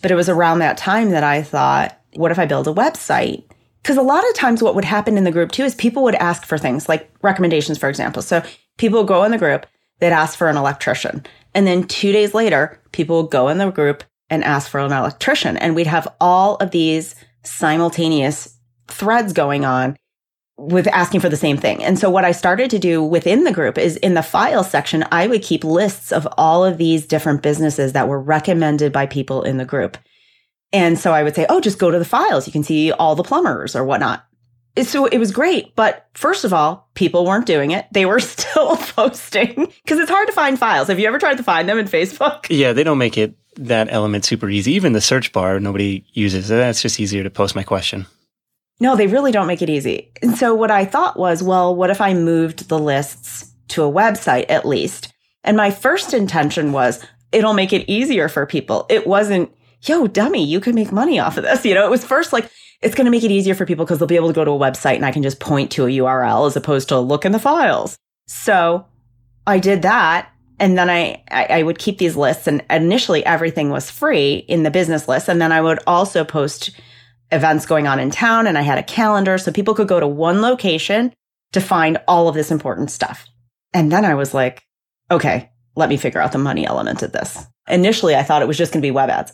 But 0.00 0.12
it 0.12 0.14
was 0.14 0.28
around 0.28 0.60
that 0.60 0.78
time 0.78 1.10
that 1.10 1.24
I 1.24 1.42
thought, 1.42 1.98
what 2.14 2.30
if 2.30 2.38
I 2.38 2.46
build 2.46 2.68
a 2.68 2.72
website? 2.72 3.42
Because 3.82 3.96
a 3.96 4.02
lot 4.02 4.26
of 4.28 4.34
times, 4.34 4.62
what 4.62 4.76
would 4.76 4.84
happen 4.84 5.18
in 5.18 5.24
the 5.24 5.32
group 5.32 5.50
too 5.50 5.64
is 5.64 5.74
people 5.74 6.04
would 6.04 6.14
ask 6.14 6.46
for 6.46 6.56
things 6.56 6.88
like 6.88 7.10
recommendations, 7.20 7.78
for 7.78 7.88
example. 7.88 8.22
So 8.22 8.44
people 8.78 9.00
would 9.00 9.08
go 9.08 9.24
in 9.24 9.32
the 9.32 9.38
group, 9.38 9.66
they'd 9.98 10.12
ask 10.12 10.38
for 10.38 10.48
an 10.48 10.56
electrician. 10.56 11.26
And 11.52 11.66
then 11.66 11.88
two 11.88 12.12
days 12.12 12.32
later, 12.32 12.80
people 12.92 13.22
would 13.22 13.32
go 13.32 13.48
in 13.48 13.58
the 13.58 13.70
group 13.70 14.04
and 14.28 14.44
ask 14.44 14.70
for 14.70 14.78
an 14.78 14.92
electrician. 14.92 15.56
And 15.56 15.74
we'd 15.74 15.88
have 15.88 16.06
all 16.20 16.56
of 16.56 16.70
these 16.70 17.16
simultaneous 17.42 18.56
threads 18.86 19.32
going 19.32 19.64
on 19.64 19.96
with 20.60 20.86
asking 20.88 21.20
for 21.20 21.30
the 21.30 21.36
same 21.36 21.56
thing. 21.56 21.82
And 21.82 21.98
so 21.98 22.10
what 22.10 22.24
I 22.24 22.32
started 22.32 22.70
to 22.70 22.78
do 22.78 23.02
within 23.02 23.44
the 23.44 23.52
group 23.52 23.78
is 23.78 23.96
in 23.96 24.14
the 24.14 24.22
file 24.22 24.62
section, 24.62 25.04
I 25.10 25.26
would 25.26 25.42
keep 25.42 25.64
lists 25.64 26.12
of 26.12 26.28
all 26.36 26.64
of 26.64 26.76
these 26.76 27.06
different 27.06 27.42
businesses 27.42 27.94
that 27.94 28.08
were 28.08 28.20
recommended 28.20 28.92
by 28.92 29.06
people 29.06 29.42
in 29.42 29.56
the 29.56 29.64
group. 29.64 29.96
And 30.72 30.98
so 30.98 31.12
I 31.12 31.22
would 31.22 31.34
say, 31.34 31.46
oh, 31.48 31.60
just 31.60 31.78
go 31.78 31.90
to 31.90 31.98
the 31.98 32.04
files. 32.04 32.46
You 32.46 32.52
can 32.52 32.62
see 32.62 32.92
all 32.92 33.14
the 33.14 33.22
plumbers 33.22 33.74
or 33.74 33.84
whatnot. 33.84 34.24
So 34.82 35.06
it 35.06 35.18
was 35.18 35.32
great. 35.32 35.74
But 35.74 36.06
first 36.14 36.44
of 36.44 36.52
all, 36.52 36.88
people 36.94 37.24
weren't 37.24 37.46
doing 37.46 37.70
it. 37.70 37.86
They 37.92 38.06
were 38.06 38.20
still 38.20 38.76
posting 38.76 39.54
because 39.82 39.98
it's 39.98 40.10
hard 40.10 40.28
to 40.28 40.34
find 40.34 40.58
files. 40.58 40.88
Have 40.88 41.00
you 41.00 41.08
ever 41.08 41.18
tried 41.18 41.38
to 41.38 41.42
find 41.42 41.68
them 41.68 41.78
in 41.78 41.86
Facebook? 41.86 42.46
Yeah, 42.50 42.72
they 42.72 42.84
don't 42.84 42.98
make 42.98 43.16
it 43.18 43.34
that 43.56 43.88
element 43.90 44.24
super 44.24 44.48
easy. 44.48 44.72
Even 44.72 44.92
the 44.92 45.00
search 45.00 45.32
bar, 45.32 45.58
nobody 45.58 46.04
uses. 46.12 46.50
It. 46.50 46.54
That's 46.54 46.82
just 46.82 47.00
easier 47.00 47.24
to 47.24 47.30
post 47.30 47.56
my 47.56 47.62
question. 47.62 48.06
No, 48.80 48.96
they 48.96 49.06
really 49.06 49.30
don't 49.30 49.46
make 49.46 49.62
it 49.62 49.70
easy. 49.70 50.10
And 50.22 50.36
so 50.36 50.54
what 50.54 50.70
I 50.70 50.86
thought 50.86 51.18
was, 51.18 51.42
well, 51.42 51.76
what 51.76 51.90
if 51.90 52.00
I 52.00 52.14
moved 52.14 52.68
the 52.68 52.78
lists 52.78 53.52
to 53.68 53.84
a 53.84 53.92
website 53.92 54.46
at 54.48 54.66
least? 54.66 55.12
And 55.44 55.56
my 55.56 55.70
first 55.70 56.14
intention 56.14 56.72
was 56.72 57.04
it'll 57.30 57.54
make 57.54 57.72
it 57.72 57.88
easier 57.88 58.28
for 58.28 58.46
people. 58.46 58.86
It 58.88 59.06
wasn't, 59.06 59.54
yo, 59.82 60.06
dummy, 60.06 60.44
you 60.44 60.60
can 60.60 60.74
make 60.74 60.92
money 60.92 61.18
off 61.18 61.36
of 61.36 61.44
this. 61.44 61.64
You 61.64 61.74
know, 61.74 61.86
it 61.86 61.90
was 61.90 62.04
first 62.04 62.32
like, 62.32 62.50
it's 62.80 62.94
going 62.94 63.04
to 63.04 63.10
make 63.10 63.22
it 63.22 63.30
easier 63.30 63.54
for 63.54 63.66
people 63.66 63.84
because 63.84 63.98
they'll 63.98 64.08
be 64.08 64.16
able 64.16 64.28
to 64.28 64.34
go 64.34 64.44
to 64.44 64.50
a 64.50 64.58
website 64.58 64.96
and 64.96 65.04
I 65.04 65.12
can 65.12 65.22
just 65.22 65.40
point 65.40 65.70
to 65.72 65.84
a 65.84 65.88
URL 65.88 66.46
as 66.46 66.56
opposed 66.56 66.88
to 66.88 66.98
look 66.98 67.26
in 67.26 67.32
the 67.32 67.38
files. 67.38 67.98
So 68.26 68.86
I 69.46 69.58
did 69.58 69.82
that. 69.82 70.30
And 70.58 70.76
then 70.76 70.90
I, 70.90 71.22
I 71.30 71.62
would 71.62 71.78
keep 71.78 71.96
these 71.96 72.16
lists 72.16 72.46
and 72.46 72.62
initially 72.68 73.24
everything 73.24 73.70
was 73.70 73.90
free 73.90 74.44
in 74.46 74.62
the 74.62 74.70
business 74.70 75.08
list. 75.08 75.28
And 75.28 75.40
then 75.40 75.52
I 75.52 75.60
would 75.62 75.78
also 75.86 76.22
post 76.22 76.70
events 77.32 77.66
going 77.66 77.86
on 77.86 77.98
in 77.98 78.10
town 78.10 78.46
and 78.46 78.58
I 78.58 78.62
had 78.62 78.78
a 78.78 78.82
calendar 78.82 79.38
so 79.38 79.52
people 79.52 79.74
could 79.74 79.88
go 79.88 80.00
to 80.00 80.06
one 80.06 80.40
location 80.40 81.12
to 81.52 81.60
find 81.60 81.98
all 82.06 82.28
of 82.28 82.34
this 82.34 82.50
important 82.50 82.90
stuff. 82.90 83.26
And 83.72 83.90
then 83.90 84.04
I 84.04 84.14
was 84.14 84.34
like, 84.34 84.64
okay, 85.10 85.50
let 85.76 85.88
me 85.88 85.96
figure 85.96 86.20
out 86.20 86.32
the 86.32 86.38
money 86.38 86.66
element 86.66 87.02
of 87.02 87.12
this. 87.12 87.38
Initially, 87.68 88.16
I 88.16 88.22
thought 88.22 88.42
it 88.42 88.48
was 88.48 88.58
just 88.58 88.72
going 88.72 88.80
to 88.80 88.86
be 88.86 88.90
web 88.90 89.10
ads. 89.10 89.32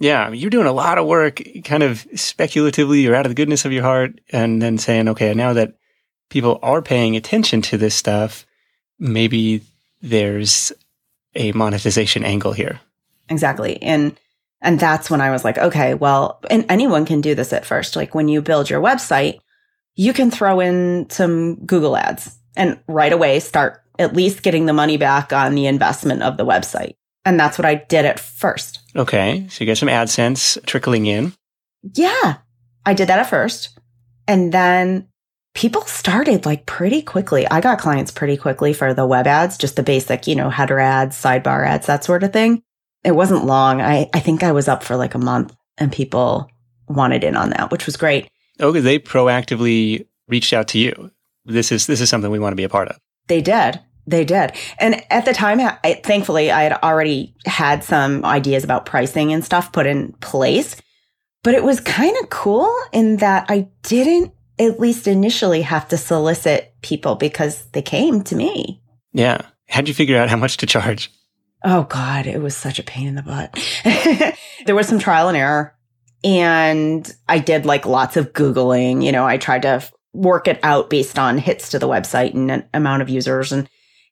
Yeah, 0.00 0.30
you're 0.30 0.50
doing 0.50 0.66
a 0.66 0.72
lot 0.72 0.98
of 0.98 1.06
work, 1.06 1.40
kind 1.64 1.82
of 1.82 2.06
speculatively, 2.14 3.00
you're 3.00 3.14
out 3.14 3.26
of 3.26 3.30
the 3.30 3.36
goodness 3.36 3.64
of 3.64 3.72
your 3.72 3.84
heart, 3.84 4.20
and 4.32 4.60
then 4.60 4.76
saying, 4.76 5.08
okay, 5.08 5.34
now 5.34 5.52
that 5.52 5.74
people 6.30 6.58
are 6.62 6.82
paying 6.82 7.16
attention 7.16 7.62
to 7.62 7.78
this 7.78 7.94
stuff, 7.94 8.44
maybe 8.98 9.62
there's 10.02 10.72
a 11.34 11.52
monetization 11.52 12.24
angle 12.24 12.52
here. 12.52 12.80
Exactly. 13.28 13.80
And 13.82 14.18
and 14.64 14.80
that's 14.80 15.10
when 15.10 15.20
I 15.20 15.30
was 15.30 15.44
like, 15.44 15.58
okay, 15.58 15.92
well, 15.92 16.40
and 16.50 16.64
anyone 16.70 17.04
can 17.04 17.20
do 17.20 17.34
this 17.34 17.52
at 17.52 17.66
first. 17.66 17.96
Like 17.96 18.14
when 18.14 18.28
you 18.28 18.40
build 18.40 18.70
your 18.70 18.80
website, 18.80 19.38
you 19.94 20.12
can 20.14 20.30
throw 20.30 20.58
in 20.58 21.08
some 21.10 21.56
Google 21.66 21.96
ads 21.96 22.36
and 22.56 22.80
right 22.88 23.12
away 23.12 23.40
start 23.40 23.82
at 23.98 24.16
least 24.16 24.42
getting 24.42 24.64
the 24.66 24.72
money 24.72 24.96
back 24.96 25.32
on 25.32 25.54
the 25.54 25.66
investment 25.66 26.22
of 26.22 26.38
the 26.38 26.46
website. 26.46 26.94
And 27.26 27.38
that's 27.38 27.58
what 27.58 27.66
I 27.66 27.74
did 27.76 28.06
at 28.06 28.18
first. 28.18 28.80
Okay. 28.96 29.46
So 29.50 29.62
you 29.62 29.66
get 29.66 29.78
some 29.78 29.88
AdSense 29.88 30.64
trickling 30.66 31.06
in. 31.06 31.34
Yeah. 31.94 32.38
I 32.86 32.94
did 32.94 33.08
that 33.08 33.18
at 33.18 33.30
first. 33.30 33.78
And 34.26 34.50
then 34.50 35.08
people 35.54 35.82
started 35.82 36.46
like 36.46 36.64
pretty 36.64 37.02
quickly. 37.02 37.46
I 37.48 37.60
got 37.60 37.78
clients 37.78 38.10
pretty 38.10 38.38
quickly 38.38 38.72
for 38.72 38.94
the 38.94 39.06
web 39.06 39.26
ads, 39.26 39.58
just 39.58 39.76
the 39.76 39.82
basic, 39.82 40.26
you 40.26 40.34
know, 40.34 40.48
header 40.48 40.78
ads, 40.78 41.20
sidebar 41.20 41.66
ads, 41.66 41.86
that 41.86 42.04
sort 42.04 42.22
of 42.22 42.32
thing 42.32 42.62
it 43.04 43.12
wasn't 43.14 43.44
long. 43.44 43.80
I, 43.80 44.08
I 44.12 44.20
think 44.20 44.42
I 44.42 44.52
was 44.52 44.68
up 44.68 44.82
for 44.82 44.96
like 44.96 45.14
a 45.14 45.18
month 45.18 45.54
and 45.78 45.92
people 45.92 46.48
wanted 46.88 47.24
in 47.24 47.36
on 47.36 47.50
that, 47.50 47.70
which 47.70 47.86
was 47.86 47.96
great. 47.96 48.28
Okay, 48.60 48.80
they 48.80 48.98
proactively 48.98 50.06
reached 50.28 50.52
out 50.52 50.68
to 50.68 50.78
you. 50.78 51.10
This 51.44 51.70
is 51.70 51.86
this 51.86 52.00
is 52.00 52.08
something 52.08 52.30
we 52.30 52.38
want 52.38 52.52
to 52.52 52.56
be 52.56 52.64
a 52.64 52.68
part 52.68 52.88
of. 52.88 52.96
They 53.28 53.42
did. 53.42 53.80
They 54.06 54.24
did. 54.24 54.52
And 54.78 55.02
at 55.10 55.24
the 55.24 55.32
time, 55.32 55.60
I, 55.60 56.00
thankfully, 56.04 56.50
I 56.50 56.62
had 56.62 56.72
already 56.82 57.34
had 57.46 57.82
some 57.82 58.24
ideas 58.24 58.62
about 58.62 58.86
pricing 58.86 59.32
and 59.32 59.44
stuff 59.44 59.72
put 59.72 59.86
in 59.86 60.12
place. 60.14 60.76
But 61.42 61.54
it 61.54 61.64
was 61.64 61.80
kind 61.80 62.16
of 62.22 62.30
cool 62.30 62.74
in 62.92 63.18
that 63.18 63.46
I 63.48 63.68
didn't, 63.82 64.32
at 64.58 64.80
least 64.80 65.06
initially, 65.06 65.62
have 65.62 65.88
to 65.88 65.96
solicit 65.96 66.74
people 66.82 67.16
because 67.16 67.64
they 67.72 67.82
came 67.82 68.22
to 68.24 68.36
me. 68.36 68.82
Yeah. 69.12 69.40
How'd 69.68 69.88
you 69.88 69.94
figure 69.94 70.18
out 70.18 70.28
how 70.28 70.36
much 70.36 70.58
to 70.58 70.66
charge? 70.66 71.10
Oh 71.64 71.84
God, 71.84 72.26
it 72.26 72.40
was 72.40 72.56
such 72.56 72.78
a 72.78 72.84
pain 72.84 73.08
in 73.08 73.14
the 73.14 73.22
butt. 73.22 73.58
there 74.66 74.74
was 74.74 74.86
some 74.86 74.98
trial 74.98 75.28
and 75.28 75.36
error. 75.36 75.74
And 76.22 77.10
I 77.28 77.38
did 77.38 77.66
like 77.66 77.86
lots 77.86 78.16
of 78.16 78.32
Googling. 78.32 79.02
You 79.02 79.12
know, 79.12 79.26
I 79.26 79.38
tried 79.38 79.62
to 79.62 79.82
work 80.12 80.46
it 80.46 80.60
out 80.62 80.88
based 80.90 81.18
on 81.18 81.38
hits 81.38 81.70
to 81.70 81.78
the 81.78 81.88
website 81.88 82.34
and 82.34 82.64
amount 82.72 83.02
of 83.02 83.08
users. 83.08 83.50
And, 83.50 83.68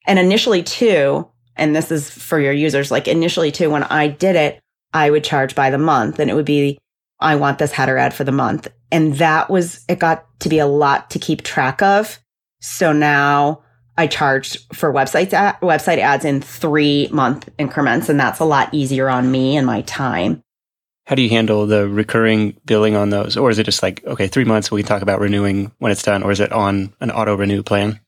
and 0.06 0.18
initially 0.18 0.62
too, 0.62 1.28
and 1.56 1.76
this 1.76 1.90
is 1.90 2.10
for 2.10 2.40
your 2.40 2.52
users, 2.52 2.90
like 2.90 3.06
initially 3.06 3.52
too, 3.52 3.70
when 3.70 3.84
I 3.84 4.08
did 4.08 4.36
it, 4.36 4.60
I 4.94 5.10
would 5.10 5.24
charge 5.24 5.54
by 5.54 5.70
the 5.70 5.78
month 5.78 6.18
and 6.18 6.30
it 6.30 6.34
would 6.34 6.44
be, 6.44 6.78
I 7.20 7.36
want 7.36 7.58
this 7.58 7.72
header 7.72 7.96
ad 7.96 8.12
for 8.12 8.24
the 8.24 8.32
month. 8.32 8.68
And 8.90 9.14
that 9.16 9.48
was, 9.48 9.84
it 9.88 9.98
got 9.98 10.26
to 10.40 10.48
be 10.48 10.58
a 10.58 10.66
lot 10.66 11.10
to 11.10 11.18
keep 11.18 11.42
track 11.42 11.80
of. 11.80 12.18
So 12.60 12.92
now 12.92 13.62
I 13.96 14.06
charged 14.06 14.74
for 14.74 14.92
websites 14.92 15.30
website 15.60 15.98
ads 15.98 16.24
in 16.24 16.40
three 16.40 17.08
month 17.12 17.48
increments, 17.58 18.08
and 18.08 18.18
that's 18.18 18.40
a 18.40 18.44
lot 18.44 18.72
easier 18.72 19.08
on 19.08 19.30
me 19.30 19.56
and 19.56 19.66
my 19.66 19.82
time. 19.82 20.42
How 21.06 21.14
do 21.14 21.22
you 21.22 21.30
handle 21.30 21.66
the 21.66 21.88
recurring 21.88 22.56
billing 22.64 22.94
on 22.94 23.10
those? 23.10 23.36
Or 23.36 23.50
is 23.50 23.58
it 23.58 23.64
just 23.64 23.82
like, 23.82 24.04
okay, 24.06 24.28
three 24.28 24.44
months, 24.44 24.70
we 24.70 24.82
can 24.82 24.88
talk 24.88 25.02
about 25.02 25.20
renewing 25.20 25.72
when 25.78 25.90
it's 25.90 26.02
done? 26.02 26.22
Or 26.22 26.30
is 26.30 26.40
it 26.40 26.52
on 26.52 26.94
an 27.00 27.10
auto 27.10 27.34
renew 27.36 27.62
plan? 27.62 28.00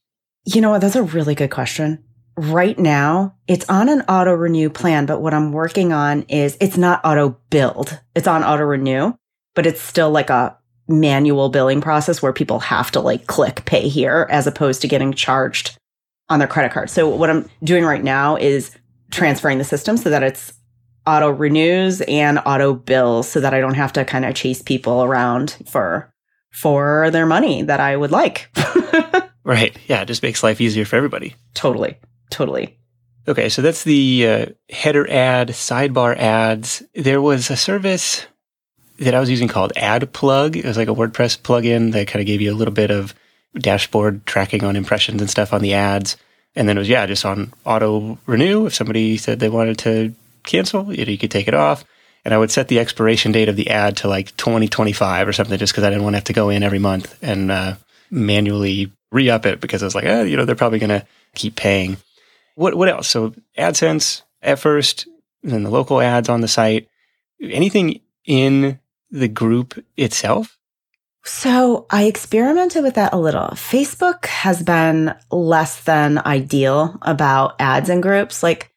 You 0.44 0.60
know 0.60 0.70
what? 0.70 0.80
That's 0.80 0.96
a 0.96 1.02
really 1.02 1.34
good 1.34 1.50
question. 1.50 2.04
Right 2.36 2.78
now, 2.78 3.36
it's 3.46 3.68
on 3.68 3.88
an 3.88 4.02
auto 4.02 4.32
renew 4.32 4.70
plan, 4.70 5.06
but 5.06 5.20
what 5.20 5.34
I'm 5.34 5.52
working 5.52 5.92
on 5.92 6.22
is 6.28 6.56
it's 6.60 6.76
not 6.76 7.00
auto 7.04 7.38
billed. 7.50 8.00
It's 8.14 8.28
on 8.28 8.44
auto 8.44 8.64
renew, 8.64 9.14
but 9.54 9.66
it's 9.66 9.80
still 9.80 10.10
like 10.10 10.30
a 10.30 10.56
manual 10.88 11.48
billing 11.48 11.80
process 11.80 12.20
where 12.20 12.32
people 12.32 12.60
have 12.60 12.90
to 12.90 13.00
like 13.00 13.26
click 13.26 13.64
pay 13.64 13.88
here 13.88 14.26
as 14.30 14.46
opposed 14.46 14.82
to 14.82 14.88
getting 14.88 15.12
charged 15.12 15.76
on 16.28 16.38
their 16.38 16.48
credit 16.48 16.72
card. 16.72 16.90
So 16.90 17.08
what 17.08 17.30
I'm 17.30 17.48
doing 17.62 17.84
right 17.84 18.02
now 18.02 18.36
is 18.36 18.76
transferring 19.10 19.58
the 19.58 19.64
system 19.64 19.96
so 19.96 20.10
that 20.10 20.22
it's 20.22 20.52
auto 21.06 21.30
renews 21.30 22.00
and 22.02 22.38
auto 22.46 22.74
bills 22.74 23.28
so 23.28 23.40
that 23.40 23.54
I 23.54 23.60
don't 23.60 23.74
have 23.74 23.92
to 23.94 24.04
kind 24.04 24.24
of 24.24 24.34
chase 24.34 24.62
people 24.62 25.02
around 25.02 25.56
for 25.66 26.10
for 26.50 27.10
their 27.10 27.26
money 27.26 27.62
that 27.62 27.80
I 27.80 27.96
would 27.96 28.12
like. 28.12 28.48
right. 29.44 29.76
Yeah, 29.88 30.02
it 30.02 30.06
just 30.06 30.22
makes 30.22 30.42
life 30.42 30.60
easier 30.60 30.84
for 30.84 30.96
everybody. 30.96 31.34
Totally. 31.54 31.98
Totally. 32.30 32.78
Okay, 33.26 33.48
so 33.48 33.62
that's 33.62 33.84
the 33.84 34.26
uh, 34.28 34.46
header 34.68 35.10
ad, 35.10 35.48
sidebar 35.48 36.16
ads. 36.16 36.82
There 36.94 37.22
was 37.22 37.50
a 37.50 37.56
service 37.56 38.26
that 38.98 39.14
I 39.14 39.20
was 39.20 39.30
using 39.30 39.48
called 39.48 39.72
AdPlug. 39.76 40.56
It 40.56 40.64
was 40.64 40.76
like 40.76 40.88
a 40.88 40.94
WordPress 40.94 41.38
plugin 41.38 41.92
that 41.92 42.08
kind 42.08 42.20
of 42.20 42.26
gave 42.26 42.40
you 42.40 42.52
a 42.52 42.56
little 42.56 42.74
bit 42.74 42.90
of 42.90 43.14
dashboard 43.58 44.26
tracking 44.26 44.64
on 44.64 44.76
impressions 44.76 45.20
and 45.20 45.30
stuff 45.30 45.52
on 45.52 45.62
the 45.62 45.74
ads. 45.74 46.16
And 46.56 46.68
then 46.68 46.76
it 46.76 46.80
was, 46.80 46.88
yeah, 46.88 47.06
just 47.06 47.24
on 47.24 47.52
auto 47.64 48.18
renew. 48.26 48.66
If 48.66 48.74
somebody 48.74 49.16
said 49.16 49.40
they 49.40 49.48
wanted 49.48 49.78
to 49.78 50.14
cancel, 50.44 50.92
you, 50.94 51.18
could 51.18 51.30
take 51.30 51.48
it 51.48 51.54
off. 51.54 51.84
And 52.24 52.32
I 52.32 52.38
would 52.38 52.50
set 52.50 52.68
the 52.68 52.78
expiration 52.78 53.32
date 53.32 53.48
of 53.48 53.56
the 53.56 53.70
ad 53.70 53.98
to 53.98 54.08
like 54.08 54.36
2025 54.36 55.28
or 55.28 55.32
something 55.32 55.58
just 55.58 55.72
because 55.72 55.84
I 55.84 55.90
didn't 55.90 56.04
want 56.04 56.14
to 56.14 56.18
have 56.18 56.24
to 56.24 56.32
go 56.32 56.48
in 56.48 56.62
every 56.62 56.78
month 56.78 57.18
and 57.22 57.50
uh, 57.50 57.74
manually 58.10 58.92
re 59.10 59.28
up 59.30 59.46
it 59.46 59.60
because 59.60 59.82
I 59.82 59.86
was 59.86 59.94
like, 59.94 60.04
eh, 60.04 60.22
you 60.22 60.36
know, 60.36 60.44
they're 60.44 60.54
probably 60.54 60.78
going 60.78 61.00
to 61.00 61.06
keep 61.34 61.56
paying. 61.56 61.96
What, 62.54 62.76
what 62.76 62.88
else? 62.88 63.08
So 63.08 63.34
AdSense 63.58 64.22
at 64.42 64.58
first, 64.58 65.06
then 65.42 65.64
the 65.64 65.70
local 65.70 66.00
ads 66.00 66.28
on 66.28 66.40
the 66.40 66.48
site. 66.48 66.88
Anything 67.42 68.00
in 68.24 68.78
the 69.14 69.28
group 69.28 69.82
itself? 69.96 70.58
So 71.24 71.86
I 71.88 72.04
experimented 72.04 72.82
with 72.82 72.96
that 72.96 73.14
a 73.14 73.18
little. 73.18 73.48
Facebook 73.52 74.26
has 74.26 74.62
been 74.62 75.14
less 75.30 75.82
than 75.84 76.18
ideal 76.18 76.98
about 77.00 77.54
ads 77.58 77.88
in 77.88 78.02
groups. 78.02 78.42
Like 78.42 78.70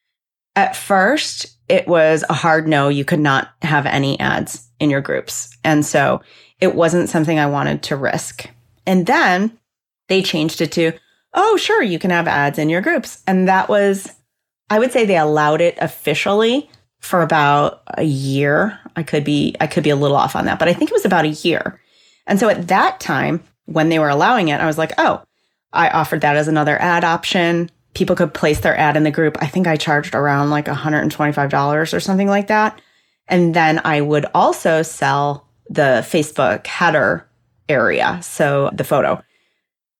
at 0.55 0.75
first, 0.75 1.57
it 1.67 1.87
was 1.87 2.23
a 2.29 2.33
hard 2.33 2.67
no. 2.67 2.87
You 2.87 3.03
could 3.03 3.19
not 3.19 3.49
have 3.63 3.85
any 3.85 4.17
ads 4.19 4.69
in 4.79 4.89
your 4.89 5.01
groups. 5.01 5.57
And 5.65 5.85
so 5.85 6.21
it 6.61 6.73
wasn't 6.73 7.09
something 7.09 7.37
I 7.37 7.47
wanted 7.47 7.83
to 7.83 7.97
risk. 7.97 8.49
And 8.85 9.05
then 9.05 9.57
they 10.07 10.21
changed 10.21 10.61
it 10.61 10.71
to, 10.73 10.93
oh, 11.33 11.57
sure, 11.57 11.81
you 11.81 11.99
can 11.99 12.11
have 12.11 12.27
ads 12.27 12.59
in 12.59 12.69
your 12.69 12.81
groups. 12.81 13.21
And 13.27 13.49
that 13.49 13.67
was, 13.67 14.09
I 14.69 14.79
would 14.79 14.93
say 14.93 15.05
they 15.05 15.17
allowed 15.17 15.59
it 15.59 15.77
officially 15.81 16.69
for 16.99 17.21
about 17.21 17.81
a 17.97 18.03
year. 18.03 18.79
I 18.95 19.03
could 19.03 19.23
be 19.23 19.55
I 19.59 19.67
could 19.67 19.83
be 19.83 19.89
a 19.89 19.95
little 19.95 20.17
off 20.17 20.35
on 20.35 20.45
that, 20.45 20.59
but 20.59 20.67
I 20.67 20.73
think 20.73 20.89
it 20.91 20.95
was 20.95 21.05
about 21.05 21.25
a 21.25 21.29
year. 21.29 21.79
And 22.25 22.39
so 22.39 22.49
at 22.49 22.67
that 22.67 22.99
time, 22.99 23.43
when 23.65 23.89
they 23.89 23.99
were 23.99 24.09
allowing 24.09 24.49
it, 24.49 24.59
I 24.59 24.65
was 24.65 24.77
like, 24.77 24.91
"Oh, 24.97 25.23
I 25.73 25.89
offered 25.89 26.21
that 26.21 26.35
as 26.35 26.47
another 26.47 26.79
ad 26.81 27.03
option. 27.03 27.69
People 27.93 28.15
could 28.15 28.33
place 28.33 28.59
their 28.59 28.77
ad 28.77 28.97
in 28.97 29.03
the 29.03 29.11
group. 29.11 29.37
I 29.41 29.47
think 29.47 29.67
I 29.67 29.75
charged 29.75 30.15
around 30.15 30.49
like 30.49 30.65
$125 30.65 31.93
or 31.93 31.99
something 31.99 32.27
like 32.27 32.47
that. 32.47 32.81
And 33.27 33.53
then 33.53 33.81
I 33.83 34.01
would 34.01 34.25
also 34.33 34.81
sell 34.81 35.47
the 35.69 36.05
Facebook 36.07 36.65
header 36.65 37.27
area, 37.67 38.19
so 38.23 38.69
the 38.73 38.83
photo. 38.83 39.21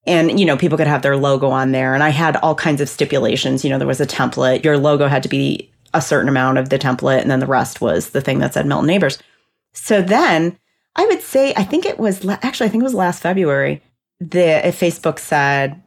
And, 0.06 0.40
you 0.40 0.46
know, 0.46 0.56
people 0.56 0.78
could 0.78 0.88
have 0.88 1.02
their 1.02 1.18
logo 1.18 1.50
on 1.50 1.74
there. 1.74 1.94
And 1.94 2.02
I 2.02 2.10
had 2.10 2.38
all 2.38 2.56
kinds 2.56 2.80
of 2.80 2.88
stipulations. 2.88 3.66
You 3.66 3.70
know, 3.70 3.78
there 3.78 3.88
was 3.88 4.00
a 4.00 4.08
template. 4.08 4.64
Your 4.64 4.78
logo 4.78 5.08
had 5.08 5.24
to 5.24 5.30
be 5.30 5.70
a 5.94 6.02
certain 6.02 6.30
amount 6.30 6.58
of 6.58 6.70
the 6.70 6.80
template, 6.80 7.22
and 7.22 7.32
then 7.32 7.40
the 7.40 7.48
rest 7.48 7.82
was 7.82 8.10
the 8.10 8.22
thing 8.22 8.40
that 8.40 8.54
said 8.54 8.66
Milton 8.66 8.88
Neighbors. 8.88 9.20
So 9.74 10.02
then 10.02 10.58
I 10.96 11.06
would 11.06 11.22
say, 11.22 11.54
I 11.56 11.64
think 11.64 11.86
it 11.86 12.00
was 12.00 12.28
actually, 12.28 12.68
I 12.68 12.70
think 12.70 12.82
it 12.82 12.86
was 12.86 12.94
last 12.94 13.22
February. 13.22 13.82
The 14.20 14.62
Facebook 14.66 15.20
said, 15.20 15.82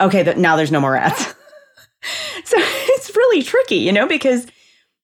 "Okay, 0.00 0.22
now 0.36 0.56
there's 0.56 0.72
no 0.72 0.80
more 0.80 0.96
ads." 0.96 1.20
so 2.44 2.56
it's 2.58 3.14
really 3.14 3.42
tricky, 3.42 3.76
you 3.76 3.92
know, 3.92 4.06
because 4.06 4.46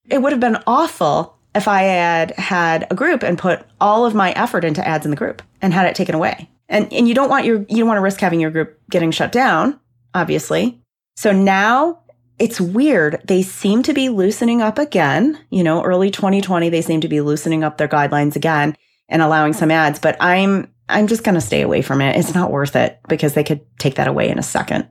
it 0.09 0.21
would 0.21 0.33
have 0.33 0.41
been 0.41 0.59
awful 0.67 1.37
if 1.55 1.69
I 1.69 1.83
had 1.83 2.33
had 2.33 2.87
a 2.91 2.95
group 2.95 3.23
and 3.23 3.39
put 3.39 3.65
all 3.81 4.07
of 4.07 4.15
my 4.15 4.33
effort 4.33 4.65
into 4.65 4.87
ads 4.87 5.05
in 5.05 5.11
the 5.11 5.17
group 5.17 5.43
and 5.61 5.73
had 5.73 5.87
it 5.87 5.95
taken 5.95 6.15
away. 6.15 6.51
And 6.69 6.93
and 6.93 7.07
you 7.07 7.15
don't 7.15 7.29
want 7.29 7.45
your 7.45 7.65
you 7.69 7.79
don't 7.79 7.87
want 7.87 7.99
to 7.99 8.03
risk 8.03 8.21
having 8.21 8.41
your 8.41 8.51
group 8.51 8.81
getting 8.91 9.11
shut 9.11 9.33
down, 9.33 9.79
obviously. 10.15 10.81
So 11.17 11.33
now 11.33 12.01
it's 12.39 12.61
weird. 12.61 13.23
They 13.25 13.43
seem 13.43 13.83
to 13.85 13.93
be 13.93 14.09
loosening 14.09 14.61
up 14.61 14.79
again. 14.79 15.39
You 15.51 15.63
know, 15.63 15.83
early 15.83 16.11
2020, 16.11 16.71
they 16.71 16.83
seem 16.83 17.01
to 17.03 17.09
be 17.09 17.21
loosening 17.21 17.65
up 17.65 17.79
their 17.79 17.89
guidelines 17.89 18.37
again 18.37 18.77
and 19.09 19.23
allowing 19.23 19.53
some 19.53 19.71
ads, 19.71 19.99
but 19.99 20.17
I'm 20.21 20.73
I'm 20.89 21.07
just 21.07 21.25
going 21.25 21.35
to 21.37 21.41
stay 21.41 21.63
away 21.63 21.83
from 21.83 22.01
it. 22.01 22.17
It's 22.17 22.35
not 22.35 22.51
worth 22.51 22.77
it 22.77 22.99
because 23.09 23.35
they 23.35 23.45
could 23.45 23.61
take 23.79 23.95
that 23.95 24.09
away 24.09 24.29
in 24.29 24.39
a 24.39 24.43
second. 24.43 24.89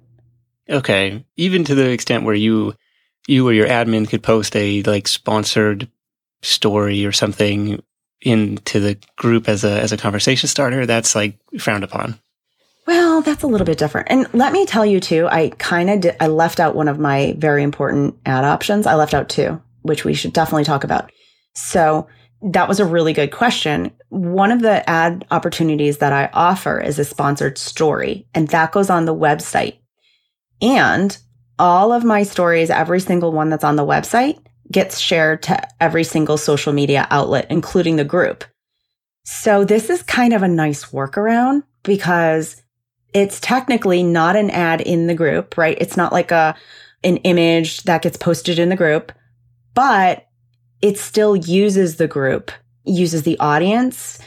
Okay, 0.70 1.26
even 1.36 1.64
to 1.66 1.76
the 1.76 1.90
extent 1.90 2.24
where 2.24 2.36
you 2.36 2.74
you 3.28 3.48
or 3.48 3.54
your 3.54 3.68
admin 3.68 4.10
could 4.10 4.24
post 4.24 4.56
a 4.56 4.82
like 4.84 5.08
sponsored 5.08 5.90
story 6.42 7.06
or 7.06 7.12
something 7.12 7.84
into 8.22 8.80
the 8.80 8.98
group 9.16 9.50
as 9.50 9.64
a 9.64 9.82
as 9.82 9.92
a 9.92 9.98
conversation 9.98 10.48
starter, 10.48 10.86
that's 10.86 11.16
like 11.16 11.38
frowned 11.60 11.84
upon. 11.84 12.20
Well, 12.92 13.22
that's 13.22 13.44
a 13.44 13.48
little 13.48 13.64
bit 13.64 13.78
different. 13.78 14.10
And 14.10 14.28
let 14.34 14.52
me 14.52 14.66
tell 14.66 14.86
you 14.86 15.00
too, 15.00 15.26
I 15.32 15.52
kind 15.58 16.06
of 16.06 16.14
I 16.20 16.28
left 16.28 16.60
out 16.60 16.76
one 16.76 16.90
of 16.90 17.00
my 17.00 17.36
very 17.38 17.64
important 17.64 18.18
ad 18.26 18.44
options. 18.44 18.86
I 18.86 18.96
left 18.96 19.14
out 19.14 19.30
two, 19.30 19.62
which 19.84 20.04
we 20.04 20.14
should 20.14 20.34
definitely 20.34 20.66
talk 20.66 20.84
about. 20.84 21.10
So 21.56 22.10
that 22.42 22.68
was 22.68 22.82
a 22.82 22.86
really 22.86 23.14
good 23.14 23.32
question. 23.32 23.94
One 24.10 24.52
of 24.52 24.62
the 24.62 24.88
ad 24.90 25.24
opportunities 25.32 26.00
that 26.00 26.12
I 26.12 26.30
offer 26.34 26.82
is 26.82 27.00
a 27.00 27.06
sponsored 27.06 27.58
story, 27.58 28.28
and 28.34 28.50
that 28.50 28.74
goes 28.74 28.90
on 28.90 29.06
the 29.06 29.16
website. 29.16 29.78
And 30.62 31.18
all 31.58 31.94
of 31.94 32.04
my 32.04 32.24
stories, 32.24 32.70
every 32.70 33.00
single 33.00 33.32
one 33.32 33.48
that's 33.48 33.64
on 33.64 33.78
the 33.78 33.86
website, 33.86 34.38
gets 34.70 35.00
shared 35.00 35.44
to 35.44 35.66
every 35.82 36.04
single 36.04 36.36
social 36.36 36.74
media 36.74 37.08
outlet, 37.10 37.48
including 37.50 37.96
the 37.96 38.04
group. 38.04 38.44
So 39.24 39.64
this 39.64 39.90
is 39.90 40.04
kind 40.04 40.34
of 40.34 40.44
a 40.44 40.50
nice 40.50 40.88
workaround 40.88 41.64
because 41.84 42.61
it's 43.14 43.40
technically 43.40 44.04
not 44.04 44.36
an 44.36 44.50
ad 44.50 44.82
in 44.82 45.08
the 45.08 45.16
group, 45.16 45.58
right? 45.58 45.78
It's 45.80 45.98
not 45.98 46.14
like 46.14 46.32
a 46.32 46.56
an 47.04 47.18
image 47.18 47.84
that 47.84 48.04
gets 48.04 48.16
posted 48.16 48.60
in 48.60 48.70
the 48.70 48.76
group, 48.76 49.12
but 49.74 50.28
it 50.82 51.00
still 51.00 51.36
uses 51.36 51.96
the 51.96 52.08
group, 52.08 52.52
uses 52.86 53.24
the 53.24 53.40
audience 53.40 54.20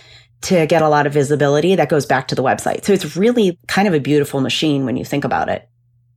to 0.42 0.66
get 0.66 0.82
a 0.82 0.88
lot 0.88 1.06
of 1.06 1.12
visibility 1.12 1.74
that 1.76 1.88
goes 1.88 2.04
back 2.04 2.28
to 2.28 2.34
the 2.34 2.42
website. 2.42 2.84
So 2.84 2.92
it's 2.92 3.16
really 3.16 3.58
kind 3.68 3.88
of 3.88 3.94
a 3.94 4.00
beautiful 4.00 4.40
machine 4.40 4.84
when 4.84 4.96
you 4.96 5.04
think 5.04 5.24
about 5.24 5.48
it. 5.48 5.68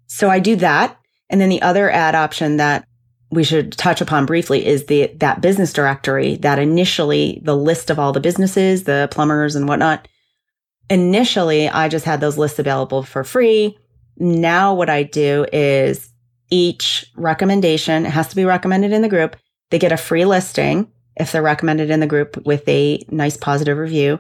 So 0.08 0.30
I 0.30 0.40
do 0.40 0.56
that. 0.58 0.98
And 1.30 1.40
then 1.40 1.50
the 1.50 1.62
other 1.62 1.92
ad 1.92 2.16
option 2.16 2.58
that 2.58 2.88
we 3.30 3.44
should 3.44 3.74
touch 3.74 4.02
upon 4.02 4.26
briefly 4.26 4.66
is 4.66 4.86
the 4.86 5.08
that 5.18 5.42
business 5.42 5.74
directory 5.74 6.38
that 6.38 6.60
initially 6.60 7.42
the 7.44 7.56
list 7.56 7.90
of 7.90 8.00
all 8.00 8.14
the 8.14 8.20
businesses, 8.20 8.86
the 8.86 9.10
plumbers 9.12 9.56
and 9.56 9.68
whatnot 9.68 10.08
initially 10.90 11.70
I 11.70 11.90
just 11.90 12.06
had 12.06 12.22
those 12.22 12.38
lists 12.38 12.60
available 12.60 13.04
for 13.04 13.24
free. 13.24 13.78
Now 14.18 14.74
what 14.74 14.90
I 14.90 15.04
do 15.04 15.46
is 15.52 16.12
each 16.50 17.06
recommendation 17.16 18.06
has 18.06 18.28
to 18.30 18.36
be 18.36 18.46
recommended 18.46 18.92
in 18.92 19.02
the 19.02 19.10
group. 19.10 19.36
They 19.70 19.80
get 19.80 19.92
a 19.92 19.98
free 19.98 20.26
listing 20.26 20.92
if 21.18 21.32
they're 21.32 21.42
recommended 21.42 21.90
in 21.90 22.00
the 22.00 22.08
group 22.08 22.46
with 22.46 22.68
a 22.68 23.04
nice 23.10 23.38
positive 23.38 23.78
review. 23.78 24.20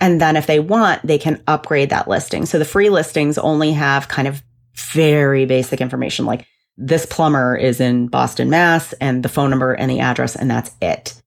And 0.00 0.20
then 0.20 0.36
if 0.36 0.46
they 0.46 0.60
want, 0.60 1.06
they 1.06 1.18
can 1.18 1.42
upgrade 1.46 1.90
that 1.90 2.08
listing. 2.08 2.46
So 2.46 2.58
the 2.58 2.64
free 2.64 2.90
listings 2.90 3.38
only 3.38 3.72
have 3.72 4.08
kind 4.08 4.28
of 4.28 4.42
very 4.74 5.46
basic 5.46 5.80
information 5.80 6.26
like 6.26 6.46
this 6.76 7.06
plumber 7.06 7.56
is 7.56 7.80
in 7.80 8.08
Boston, 8.08 8.50
Mass, 8.50 8.92
and 8.94 9.22
the 9.22 9.30
phone 9.30 9.48
number 9.48 9.72
and 9.72 9.90
the 9.90 10.00
address, 10.00 10.36
and 10.36 10.50
that's 10.50 10.70
it. 10.82 11.22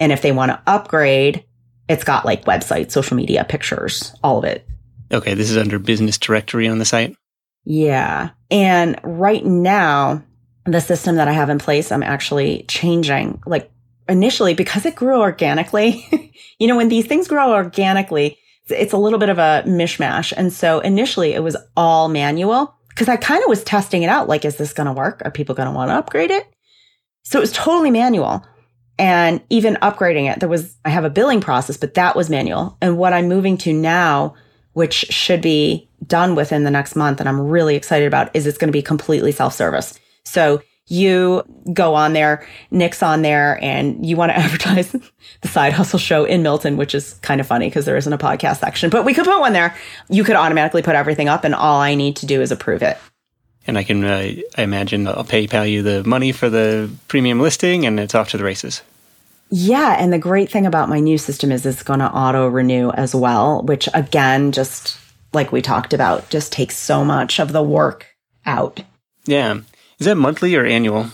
And 0.00 0.12
if 0.12 0.22
they 0.22 0.32
want 0.32 0.50
to 0.50 0.62
upgrade, 0.66 1.44
it's 1.88 2.04
got 2.04 2.24
like 2.24 2.44
website, 2.44 2.90
social 2.90 3.16
media, 3.16 3.44
pictures, 3.44 4.14
all 4.22 4.38
of 4.38 4.44
it. 4.44 4.66
Okay, 5.12 5.34
this 5.34 5.50
is 5.50 5.56
under 5.56 5.78
business 5.78 6.18
directory 6.18 6.66
on 6.66 6.78
the 6.78 6.84
site. 6.84 7.16
Yeah. 7.64 8.30
And 8.50 8.98
right 9.02 9.44
now, 9.44 10.22
the 10.66 10.80
system 10.80 11.16
that 11.16 11.28
I 11.28 11.32
have 11.32 11.50
in 11.50 11.58
place, 11.58 11.92
I'm 11.92 12.02
actually 12.02 12.64
changing. 12.68 13.42
Like 13.46 13.70
initially, 14.08 14.54
because 14.54 14.86
it 14.86 14.96
grew 14.96 15.20
organically, 15.20 16.32
you 16.58 16.66
know, 16.66 16.76
when 16.76 16.88
these 16.88 17.06
things 17.06 17.28
grow 17.28 17.52
organically, 17.52 18.38
it's 18.68 18.92
a 18.92 18.98
little 18.98 19.18
bit 19.18 19.28
of 19.28 19.38
a 19.38 19.62
mishmash. 19.66 20.32
And 20.36 20.52
so 20.52 20.80
initially 20.80 21.32
it 21.32 21.42
was 21.42 21.56
all 21.76 22.08
manual 22.08 22.74
because 22.88 23.08
I 23.08 23.16
kind 23.16 23.42
of 23.42 23.48
was 23.48 23.64
testing 23.64 24.02
it 24.02 24.08
out. 24.08 24.28
Like, 24.28 24.44
is 24.44 24.56
this 24.56 24.72
going 24.72 24.86
to 24.86 24.92
work? 24.92 25.20
Are 25.24 25.30
people 25.30 25.54
going 25.54 25.68
to 25.68 25.74
want 25.74 25.90
to 25.90 25.94
upgrade 25.94 26.30
it? 26.30 26.46
So 27.24 27.38
it 27.38 27.42
was 27.42 27.52
totally 27.52 27.90
manual. 27.90 28.44
And 28.98 29.40
even 29.50 29.76
upgrading 29.76 30.32
it, 30.32 30.40
there 30.40 30.48
was, 30.48 30.76
I 30.84 30.90
have 30.90 31.04
a 31.04 31.10
billing 31.10 31.40
process, 31.40 31.76
but 31.76 31.94
that 31.94 32.14
was 32.14 32.30
manual. 32.30 32.76
And 32.80 32.96
what 32.96 33.12
I'm 33.12 33.28
moving 33.28 33.56
to 33.58 33.72
now, 33.72 34.34
which 34.72 34.94
should 35.10 35.40
be 35.40 35.88
done 36.06 36.34
within 36.34 36.64
the 36.64 36.70
next 36.70 36.94
month, 36.94 37.20
and 37.20 37.28
I'm 37.28 37.40
really 37.40 37.74
excited 37.76 38.06
about, 38.06 38.34
is 38.34 38.46
it's 38.46 38.58
going 38.58 38.68
to 38.68 38.72
be 38.72 38.82
completely 38.82 39.32
self 39.32 39.54
service. 39.54 39.98
So 40.24 40.62
you 40.86 41.42
go 41.72 41.94
on 41.94 42.12
there, 42.12 42.46
Nick's 42.70 43.02
on 43.02 43.22
there, 43.22 43.58
and 43.62 44.04
you 44.04 44.16
want 44.16 44.30
to 44.30 44.38
advertise 44.38 44.94
the 45.40 45.48
side 45.48 45.72
hustle 45.72 45.98
show 45.98 46.24
in 46.24 46.42
Milton, 46.42 46.76
which 46.76 46.94
is 46.94 47.14
kind 47.14 47.40
of 47.40 47.46
funny 47.46 47.68
because 47.68 47.86
there 47.86 47.96
isn't 47.96 48.12
a 48.12 48.18
podcast 48.18 48.60
section, 48.60 48.90
but 48.90 49.04
we 49.04 49.14
could 49.14 49.24
put 49.24 49.40
one 49.40 49.54
there. 49.54 49.74
You 50.08 50.24
could 50.24 50.36
automatically 50.36 50.82
put 50.82 50.94
everything 50.94 51.28
up, 51.28 51.44
and 51.44 51.54
all 51.54 51.80
I 51.80 51.94
need 51.94 52.16
to 52.16 52.26
do 52.26 52.40
is 52.42 52.52
approve 52.52 52.82
it. 52.82 52.98
And 53.66 53.78
I 53.78 53.82
can, 53.82 54.04
uh, 54.04 54.32
I 54.58 54.62
imagine, 54.62 55.06
I'll 55.08 55.24
PayPal 55.24 55.70
you 55.70 55.82
the 55.82 56.04
money 56.04 56.32
for 56.32 56.50
the 56.50 56.90
premium 57.08 57.40
listing, 57.40 57.86
and 57.86 57.98
it's 57.98 58.14
off 58.14 58.30
to 58.30 58.36
the 58.36 58.44
races. 58.44 58.82
Yeah, 59.50 59.96
and 59.98 60.12
the 60.12 60.18
great 60.18 60.50
thing 60.50 60.66
about 60.66 60.88
my 60.88 61.00
new 61.00 61.16
system 61.16 61.52
is 61.52 61.64
it's 61.64 61.82
going 61.82 62.00
to 62.00 62.10
auto 62.10 62.48
renew 62.48 62.90
as 62.90 63.14
well, 63.14 63.62
which 63.62 63.88
again, 63.94 64.52
just 64.52 64.98
like 65.32 65.52
we 65.52 65.62
talked 65.62 65.94
about, 65.94 66.28
just 66.28 66.52
takes 66.52 66.76
so 66.76 67.04
much 67.04 67.40
of 67.40 67.52
the 67.52 67.62
work 67.62 68.06
out. 68.46 68.82
Yeah. 69.26 69.60
Is 69.98 70.06
that 70.06 70.16
monthly 70.16 70.54
or 70.56 70.64
annual? 70.64 71.06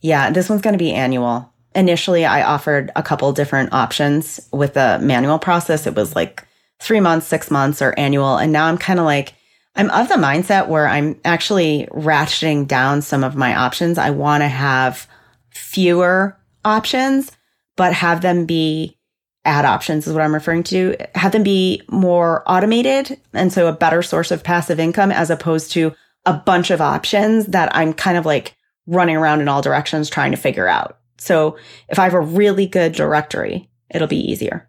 Yeah, 0.00 0.30
this 0.30 0.48
one's 0.48 0.62
going 0.62 0.74
to 0.74 0.84
be 0.84 0.92
annual. 0.92 1.52
Initially, 1.74 2.24
I 2.24 2.42
offered 2.42 2.90
a 2.94 3.02
couple 3.02 3.32
different 3.32 3.72
options 3.72 4.40
with 4.52 4.74
the 4.74 4.98
manual 5.00 5.38
process. 5.38 5.86
It 5.86 5.94
was 5.94 6.14
like 6.14 6.46
three 6.80 7.00
months, 7.00 7.26
six 7.26 7.50
months, 7.50 7.80
or 7.80 7.94
annual. 7.98 8.36
And 8.36 8.52
now 8.52 8.66
I'm 8.66 8.78
kind 8.78 8.98
of 8.98 9.06
like, 9.06 9.34
I'm 9.76 9.90
of 9.90 10.08
the 10.08 10.14
mindset 10.14 10.68
where 10.68 10.86
I'm 10.86 11.20
actually 11.24 11.88
ratcheting 11.90 12.68
down 12.68 13.02
some 13.02 13.24
of 13.24 13.34
my 13.34 13.54
options. 13.54 13.98
I 13.98 14.10
want 14.10 14.42
to 14.42 14.48
have 14.48 15.08
fewer 15.50 16.38
options, 16.64 17.32
but 17.76 17.92
have 17.92 18.20
them 18.20 18.46
be 18.46 18.96
ad 19.44 19.64
options 19.64 20.06
is 20.06 20.12
what 20.12 20.22
I'm 20.22 20.34
referring 20.34 20.62
to. 20.64 20.96
Have 21.14 21.32
them 21.32 21.42
be 21.42 21.82
more 21.90 22.42
automated. 22.46 23.20
And 23.32 23.52
so 23.52 23.66
a 23.66 23.72
better 23.72 24.02
source 24.02 24.30
of 24.30 24.44
passive 24.44 24.80
income 24.80 25.12
as 25.12 25.30
opposed 25.30 25.72
to 25.72 25.92
a 26.24 26.32
bunch 26.32 26.70
of 26.70 26.80
options 26.80 27.46
that 27.46 27.74
I'm 27.76 27.92
kind 27.92 28.16
of 28.16 28.24
like 28.24 28.56
running 28.86 29.16
around 29.16 29.40
in 29.40 29.48
all 29.48 29.60
directions 29.60 30.08
trying 30.08 30.30
to 30.30 30.36
figure 30.36 30.68
out. 30.68 30.98
So 31.18 31.58
if 31.88 31.98
I 31.98 32.04
have 32.04 32.14
a 32.14 32.20
really 32.20 32.66
good 32.66 32.92
directory, 32.92 33.68
it'll 33.90 34.08
be 34.08 34.30
easier. 34.30 34.68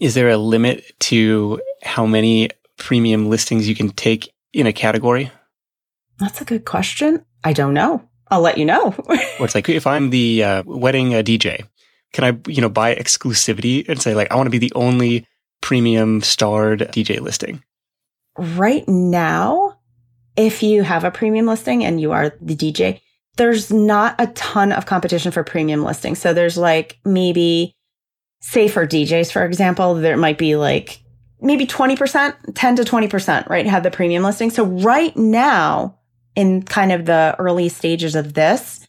Is 0.00 0.14
there 0.14 0.30
a 0.30 0.36
limit 0.36 0.84
to 1.00 1.60
how 1.82 2.06
many 2.06 2.50
premium 2.82 3.28
listings 3.28 3.68
you 3.68 3.76
can 3.76 3.90
take 3.90 4.32
in 4.52 4.66
a 4.66 4.72
category? 4.72 5.30
That's 6.18 6.40
a 6.40 6.44
good 6.44 6.64
question. 6.64 7.24
I 7.44 7.52
don't 7.52 7.74
know. 7.74 8.02
I'll 8.28 8.40
let 8.40 8.58
you 8.58 8.64
know. 8.64 8.94
well, 9.08 9.18
it's 9.40 9.54
like 9.54 9.68
if 9.68 9.86
I'm 9.86 10.10
the 10.10 10.42
uh, 10.42 10.62
wedding 10.66 11.14
uh, 11.14 11.18
DJ, 11.18 11.64
can 12.12 12.24
I, 12.24 12.50
you 12.50 12.60
know, 12.60 12.68
buy 12.68 12.94
exclusivity 12.94 13.88
and 13.88 14.02
say 14.02 14.14
like 14.14 14.30
I 14.30 14.36
want 14.36 14.46
to 14.46 14.50
be 14.50 14.58
the 14.58 14.72
only 14.74 15.26
premium 15.60 16.22
starred 16.22 16.80
DJ 16.80 17.20
listing? 17.20 17.62
Right 18.36 18.86
now, 18.88 19.78
if 20.36 20.62
you 20.62 20.82
have 20.82 21.04
a 21.04 21.10
premium 21.10 21.46
listing 21.46 21.84
and 21.84 22.00
you 22.00 22.12
are 22.12 22.36
the 22.40 22.56
DJ, 22.56 23.00
there's 23.36 23.70
not 23.70 24.16
a 24.18 24.26
ton 24.28 24.72
of 24.72 24.86
competition 24.86 25.30
for 25.30 25.44
premium 25.44 25.84
listings. 25.84 26.18
So 26.18 26.34
there's 26.34 26.58
like 26.58 26.98
maybe, 27.04 27.74
say 28.40 28.66
for 28.66 28.86
DJs, 28.86 29.30
for 29.30 29.44
example, 29.44 29.94
there 29.94 30.16
might 30.16 30.38
be 30.38 30.56
like 30.56 31.02
maybe 31.42 31.66
20%, 31.66 32.34
10 32.54 32.76
to 32.76 32.82
20%, 32.82 33.48
right? 33.48 33.66
Have 33.66 33.82
the 33.82 33.90
premium 33.90 34.22
listing. 34.22 34.50
So 34.50 34.64
right 34.64 35.14
now, 35.16 35.98
in 36.34 36.62
kind 36.62 36.92
of 36.92 37.04
the 37.04 37.36
early 37.38 37.68
stages 37.68 38.14
of 38.14 38.34
this, 38.34 38.86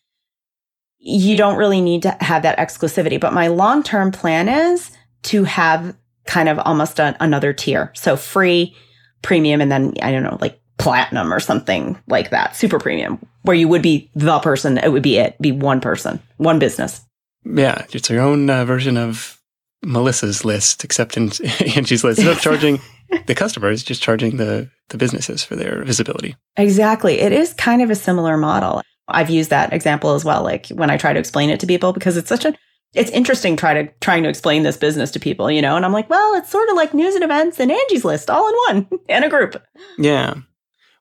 you 0.99 1.35
don't 1.35 1.57
really 1.57 1.81
need 1.81 2.03
to 2.03 2.15
have 2.21 2.43
that 2.43 2.57
exclusivity. 2.57 3.19
But 3.19 3.33
my 3.33 3.47
long 3.47 3.83
term 3.83 4.11
plan 4.11 4.47
is 4.47 4.91
to 5.23 5.43
have 5.43 5.95
kind 6.25 6.47
of 6.47 6.59
almost 6.59 6.99
a, 6.99 7.17
another 7.19 7.51
tier. 7.51 7.91
So 7.95 8.15
free, 8.15 8.75
premium, 9.21 9.59
and 9.59 9.71
then 9.71 9.95
I 10.01 10.11
don't 10.11 10.23
know, 10.23 10.37
like 10.39 10.61
platinum 10.77 11.33
or 11.33 11.39
something 11.39 11.99
like 12.07 12.29
that, 12.29 12.55
super 12.55 12.79
premium, 12.79 13.25
where 13.41 13.55
you 13.55 13.67
would 13.67 13.81
be 13.81 14.09
the 14.15 14.39
person. 14.39 14.77
It 14.77 14.91
would 14.91 15.03
be 15.03 15.17
it, 15.17 15.39
be 15.41 15.51
one 15.51 15.81
person, 15.81 16.21
one 16.37 16.59
business. 16.59 17.01
Yeah, 17.45 17.85
it's 17.91 18.09
your 18.09 18.21
own 18.21 18.49
uh, 18.49 18.63
version 18.63 18.95
of 18.95 19.37
Melissa's 19.83 20.45
list, 20.45 20.83
except 20.83 21.17
in 21.17 21.23
Angie's 21.75 22.03
list. 22.03 22.19
Instead 22.19 22.27
of 22.37 22.41
charging 22.41 22.81
the 23.27 23.35
customers, 23.35 23.83
just 23.83 24.01
charging 24.01 24.37
the 24.37 24.69
the 24.89 24.97
businesses 24.97 25.43
for 25.43 25.55
their 25.55 25.83
visibility. 25.83 26.35
Exactly. 26.57 27.19
It 27.19 27.31
is 27.31 27.53
kind 27.53 27.81
of 27.81 27.89
a 27.89 27.95
similar 27.95 28.37
model. 28.37 28.81
I've 29.07 29.29
used 29.29 29.49
that 29.49 29.73
example 29.73 30.13
as 30.13 30.23
well, 30.23 30.43
like 30.43 30.67
when 30.69 30.89
I 30.89 30.97
try 30.97 31.13
to 31.13 31.19
explain 31.19 31.49
it 31.49 31.59
to 31.59 31.67
people, 31.67 31.93
because 31.93 32.17
it's 32.17 32.29
such 32.29 32.45
a 32.45 32.53
it's 32.93 33.11
interesting 33.11 33.55
try 33.55 33.73
to 33.73 33.91
trying 34.01 34.23
to 34.23 34.29
explain 34.29 34.63
this 34.63 34.77
business 34.77 35.11
to 35.11 35.19
people, 35.19 35.49
you 35.49 35.61
know. 35.61 35.75
And 35.75 35.85
I'm 35.85 35.93
like, 35.93 36.09
well, 36.09 36.35
it's 36.35 36.49
sort 36.49 36.69
of 36.69 36.75
like 36.75 36.93
news 36.93 37.15
and 37.15 37.23
events 37.23 37.59
and 37.59 37.71
Angie's 37.71 38.05
list 38.05 38.29
all 38.29 38.47
in 38.47 38.55
one 38.67 38.99
in 39.09 39.23
a 39.23 39.29
group. 39.29 39.61
Yeah. 39.97 40.35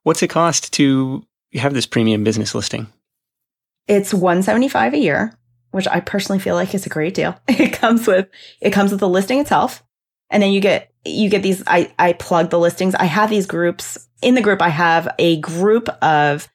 What's 0.03 0.23
it 0.23 0.29
cost 0.29 0.73
to 0.75 1.23
have 1.55 1.75
this 1.75 1.87
premium 1.87 2.25
business 2.25 2.55
listing? 2.55 2.89
It's 3.89 4.15
175 4.15 4.95
a 4.95 4.99
year, 4.99 5.39
which 5.73 5.89
I 5.89 6.01
personally 6.01 6.39
feel 6.39 6.55
like 6.55 6.75
is 6.75 6.87
a 6.87 6.91
great 6.91 7.15
deal. 7.15 7.37
It 7.49 7.73
comes 7.73 8.07
with 8.07 8.29
it 8.61 8.71
comes 8.71 8.93
with 8.93 9.01
the 9.01 9.09
listing 9.09 9.41
itself. 9.41 9.83
And 10.31 10.43
then 10.43 10.53
you 10.53 10.61
get 10.61 10.93
you 11.05 11.29
get 11.29 11.43
these 11.43 11.63
I 11.67 11.93
I 11.99 12.13
plug 12.13 12.51
the 12.51 12.59
listings. 12.59 12.95
I 12.95 13.05
have 13.05 13.29
these 13.29 13.47
groups. 13.47 14.09
In 14.23 14.37
the 14.37 14.43
group 14.43 14.63
I 14.63 14.69
have 14.69 15.09
a 15.19 15.41
group 15.41 15.89
of 16.03 16.49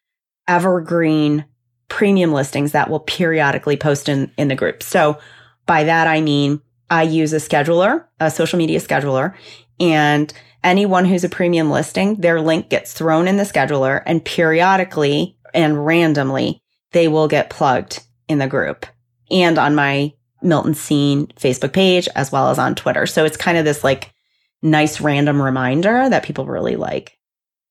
evergreen 0.48 1.46
premium 1.90 2.32
listings 2.32 2.72
that 2.72 2.90
will 2.90 3.02
periodically 3.02 3.76
post 3.76 4.08
in 4.08 4.32
in 4.38 4.48
the 4.48 4.56
group. 4.56 4.82
So 4.82 5.20
by 5.66 5.84
that 5.84 6.08
I 6.08 6.22
mean 6.22 6.62
I 6.90 7.04
use 7.04 7.34
a 7.34 7.38
scheduler, 7.38 8.06
a 8.20 8.32
social 8.32 8.58
media 8.58 8.80
scheduler, 8.80 9.34
and 9.80 10.32
anyone 10.64 11.04
who's 11.04 11.26
a 11.26 11.30
premium 11.30 11.70
listing, 11.70 12.16
their 12.16 12.40
link 12.40 12.70
gets 12.70 12.94
thrown 12.94 13.28
in 13.28 13.36
the 13.38 13.44
scheduler 13.44 14.02
and 14.06 14.24
periodically 14.24 15.38
and 15.54 15.86
randomly 15.86 16.62
they 16.92 17.08
will 17.08 17.28
get 17.28 17.50
plugged 17.50 18.04
in 18.28 18.38
the 18.38 18.48
group 18.48 18.86
and 19.32 19.58
on 19.58 19.76
my 19.76 20.14
Milton 20.42 20.74
Scene 20.74 21.28
Facebook 21.28 21.74
page 21.74 22.08
as 22.16 22.32
well 22.32 22.50
as 22.50 22.60
on 22.60 22.76
Twitter. 22.76 23.06
So 23.06 23.26
it's 23.26 23.38
kind 23.38 23.58
of 23.58 23.66
this 23.66 23.84
like 23.84 24.14
nice 24.62 25.02
random 25.02 25.42
reminder 25.42 26.10
that 26.10 26.24
people 26.24 26.46
really 26.46 26.76
like. 26.76 27.18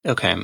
Okay. 0.05 0.35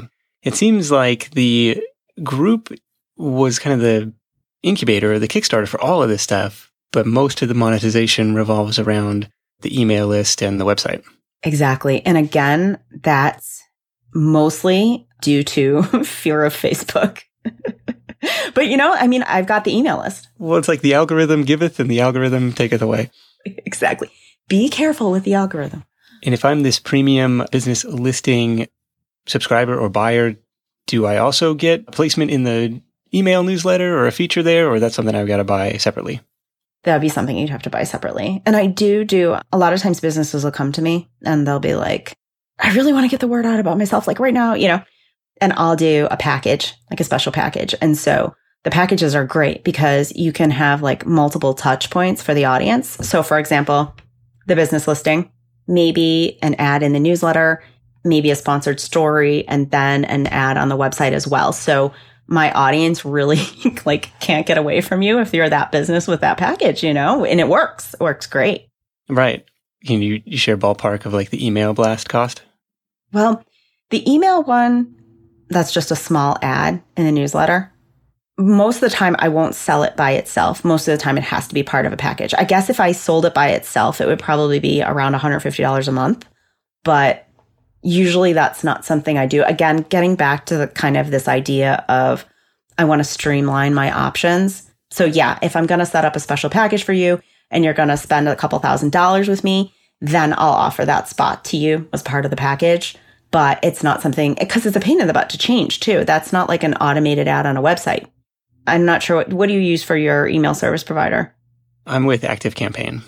It 0.41 0.55
seems 0.55 0.91
like 0.91 1.31
the 1.31 1.81
group 2.23 2.73
was 3.17 3.59
kind 3.59 3.73
of 3.73 3.79
the 3.79 4.13
incubator, 4.61 5.19
the 5.19 5.27
Kickstarter 5.27 5.67
for 5.67 5.81
all 5.81 6.03
of 6.03 6.09
this 6.09 6.21
stuff, 6.21 6.71
but 6.91 7.05
most 7.05 7.41
of 7.41 7.47
the 7.47 7.53
monetization 7.53 8.35
revolves 8.35 8.79
around 8.79 9.29
the 9.61 9.79
email 9.79 10.07
list 10.07 10.41
and 10.41 10.59
the 10.59 10.65
website. 10.65 11.03
Exactly. 11.43 12.05
And 12.05 12.17
again, 12.17 12.79
that's 13.01 13.61
mostly 14.13 15.07
due 15.21 15.43
to 15.43 15.83
fear 16.03 16.43
of 16.43 16.53
Facebook. 16.53 17.21
but 18.53 18.67
you 18.67 18.77
know, 18.77 18.93
I 18.93 19.07
mean, 19.07 19.23
I've 19.23 19.47
got 19.47 19.63
the 19.63 19.75
email 19.75 19.99
list. 19.99 20.27
Well, 20.37 20.57
it's 20.57 20.67
like 20.67 20.81
the 20.81 20.93
algorithm 20.93 21.43
giveth 21.43 21.79
and 21.79 21.89
the 21.89 22.01
algorithm 22.01 22.53
taketh 22.53 22.81
away. 22.81 23.11
Exactly. 23.45 24.09
Be 24.47 24.69
careful 24.69 25.11
with 25.11 25.23
the 25.23 25.33
algorithm. 25.33 25.83
And 26.23 26.33
if 26.33 26.45
I'm 26.45 26.63
this 26.63 26.79
premium 26.79 27.45
business 27.51 27.83
listing 27.83 28.67
subscriber 29.25 29.77
or 29.77 29.89
buyer, 29.89 30.35
do 30.87 31.05
I 31.05 31.17
also 31.17 31.53
get 31.53 31.83
a 31.87 31.91
placement 31.91 32.31
in 32.31 32.43
the 32.43 32.81
email 33.13 33.43
newsletter 33.43 33.97
or 33.97 34.07
a 34.07 34.11
feature 34.11 34.43
there, 34.43 34.69
or 34.69 34.79
that's 34.79 34.95
something 34.95 35.15
I've 35.15 35.27
got 35.27 35.37
to 35.37 35.43
buy 35.43 35.73
separately? 35.77 36.21
That'd 36.83 37.01
be 37.01 37.09
something 37.09 37.37
you'd 37.37 37.49
have 37.49 37.63
to 37.63 37.69
buy 37.69 37.83
separately. 37.83 38.41
And 38.45 38.55
I 38.55 38.67
do 38.67 39.05
do 39.05 39.37
a 39.51 39.57
lot 39.57 39.73
of 39.73 39.79
times 39.79 40.01
businesses 40.01 40.43
will 40.43 40.51
come 40.51 40.71
to 40.73 40.81
me 40.81 41.09
and 41.23 41.47
they'll 41.47 41.59
be 41.59 41.75
like, 41.75 42.13
I 42.59 42.73
really 42.73 42.91
want 42.91 43.05
to 43.05 43.09
get 43.09 43.21
the 43.21 43.27
word 43.27 43.45
out 43.45 43.59
about 43.59 43.77
myself, 43.77 44.07
like 44.07 44.19
right 44.19 44.33
now, 44.33 44.53
you 44.53 44.67
know, 44.67 44.83
and 45.43 45.51
I'll 45.57 45.75
do 45.75 46.07
a 46.09 46.15
package, 46.15 46.73
like 46.89 47.01
a 47.01 47.03
special 47.03 47.33
package. 47.33 47.75
And 47.81 47.97
so 47.97 48.33
the 48.63 48.71
packages 48.71 49.13
are 49.13 49.25
great 49.25 49.65
because 49.65 50.15
you 50.15 50.31
can 50.31 50.51
have 50.51 50.81
like 50.81 51.05
multiple 51.05 51.53
touch 51.53 51.89
points 51.89 52.23
for 52.23 52.33
the 52.33 52.45
audience. 52.45 52.91
So, 53.05 53.21
for 53.23 53.37
example, 53.37 53.93
the 54.47 54.55
business 54.55 54.87
listing, 54.87 55.29
maybe 55.67 56.39
an 56.41 56.55
ad 56.55 56.81
in 56.81 56.93
the 56.93 56.99
newsletter, 56.99 57.61
maybe 58.05 58.31
a 58.31 58.37
sponsored 58.37 58.79
story, 58.79 59.45
and 59.49 59.69
then 59.69 60.05
an 60.05 60.27
ad 60.27 60.55
on 60.55 60.69
the 60.69 60.77
website 60.77 61.11
as 61.11 61.27
well. 61.27 61.51
So, 61.51 61.91
my 62.27 62.53
audience 62.53 63.03
really 63.03 63.41
like 63.85 64.17
can't 64.21 64.47
get 64.47 64.57
away 64.57 64.79
from 64.79 65.01
you 65.01 65.19
if 65.19 65.33
you're 65.33 65.49
that 65.49 65.73
business 65.73 66.07
with 66.07 66.21
that 66.21 66.37
package, 66.37 66.85
you 66.85 66.93
know, 66.93 67.25
and 67.25 67.41
it 67.41 67.49
works, 67.49 67.93
it 67.95 67.99
works 67.99 68.27
great. 68.27 68.69
Right. 69.09 69.45
Can 69.85 70.01
you, 70.01 70.21
you 70.23 70.37
share 70.37 70.57
ballpark 70.57 71.05
of 71.05 71.11
like 71.11 71.31
the 71.31 71.45
email 71.45 71.73
blast 71.73 72.07
cost? 72.07 72.43
Well, 73.11 73.43
the 73.89 74.09
email 74.09 74.41
one, 74.41 74.95
that's 75.49 75.71
just 75.71 75.91
a 75.91 75.95
small 75.95 76.37
ad 76.41 76.81
in 76.97 77.05
the 77.05 77.11
newsletter. 77.11 77.71
Most 78.37 78.77
of 78.77 78.81
the 78.81 78.89
time, 78.89 79.15
I 79.19 79.29
won't 79.29 79.53
sell 79.53 79.83
it 79.83 79.95
by 79.95 80.11
itself. 80.11 80.65
Most 80.65 80.87
of 80.87 80.97
the 80.97 81.03
time, 81.03 81.17
it 81.17 81.23
has 81.23 81.47
to 81.47 81.53
be 81.53 81.61
part 81.61 81.85
of 81.85 81.93
a 81.93 81.97
package. 81.97 82.33
I 82.35 82.45
guess 82.45 82.69
if 82.69 82.79
I 82.79 82.91
sold 82.91 83.25
it 83.25 83.33
by 83.33 83.49
itself, 83.49 84.01
it 84.01 84.07
would 84.07 84.19
probably 84.19 84.59
be 84.59 84.81
around 84.81 85.13
$150 85.13 85.87
a 85.87 85.91
month. 85.91 86.25
But 86.83 87.27
usually 87.83 88.33
that's 88.33 88.63
not 88.63 88.85
something 88.85 89.17
I 89.17 89.27
do. 89.27 89.43
Again, 89.43 89.85
getting 89.89 90.15
back 90.15 90.47
to 90.47 90.57
the 90.57 90.67
kind 90.67 90.97
of 90.97 91.11
this 91.11 91.27
idea 91.27 91.85
of 91.87 92.25
I 92.77 92.85
want 92.85 92.99
to 92.99 93.03
streamline 93.03 93.75
my 93.75 93.91
options. 93.91 94.69
So, 94.89 95.05
yeah, 95.05 95.37
if 95.41 95.55
I'm 95.55 95.67
going 95.67 95.79
to 95.79 95.85
set 95.85 96.05
up 96.05 96.15
a 96.15 96.19
special 96.19 96.49
package 96.49 96.83
for 96.83 96.93
you 96.93 97.19
and 97.51 97.63
you're 97.63 97.73
going 97.73 97.89
to 97.89 97.97
spend 97.97 98.27
a 98.27 98.35
couple 98.35 98.57
thousand 98.59 98.91
dollars 98.91 99.27
with 99.27 99.43
me, 99.43 99.73
then 100.01 100.33
I'll 100.33 100.49
offer 100.49 100.85
that 100.85 101.07
spot 101.07 101.45
to 101.45 101.57
you 101.57 101.87
as 101.93 102.01
part 102.01 102.25
of 102.25 102.31
the 102.31 102.37
package. 102.37 102.97
But 103.33 103.59
it's 103.63 103.83
not 103.83 104.01
something 104.01 104.35
because 104.35 104.65
it's 104.65 104.77
a 104.77 104.79
pain 104.79 105.01
in 105.01 105.07
the 105.07 105.13
butt 105.13 105.31
to 105.31 105.37
change 105.39 105.79
too. 105.79 106.05
That's 106.05 106.31
not 106.31 106.47
like 106.47 106.63
an 106.63 106.75
automated 106.75 107.27
ad 107.27 107.47
on 107.47 107.57
a 107.57 107.61
website. 107.61 108.05
I'm 108.67 108.85
not 108.85 109.01
sure 109.03 109.17
what, 109.17 109.33
what 109.33 109.47
do 109.47 109.53
you 109.53 109.59
use 109.59 109.83
for 109.83 109.97
your 109.97 110.27
email 110.27 110.53
service 110.53 110.83
provider? 110.83 111.35
I'm 111.87 112.05
with 112.05 112.23
Active 112.23 112.53
Campaign. 112.53 113.01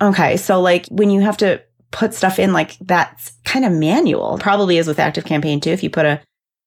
Okay. 0.00 0.38
So, 0.38 0.60
like 0.60 0.86
when 0.88 1.10
you 1.10 1.20
have 1.20 1.36
to 1.36 1.62
put 1.90 2.14
stuff 2.14 2.38
in 2.38 2.52
like 2.52 2.78
that's 2.80 3.32
kind 3.44 3.64
of 3.64 3.72
manual. 3.72 4.38
Probably 4.38 4.78
is 4.78 4.86
with 4.86 4.98
Active 4.98 5.24
Campaign 5.24 5.60
too. 5.60 5.70
If 5.70 5.82
you 5.82 5.90
put 5.90 6.06
a, 6.06 6.20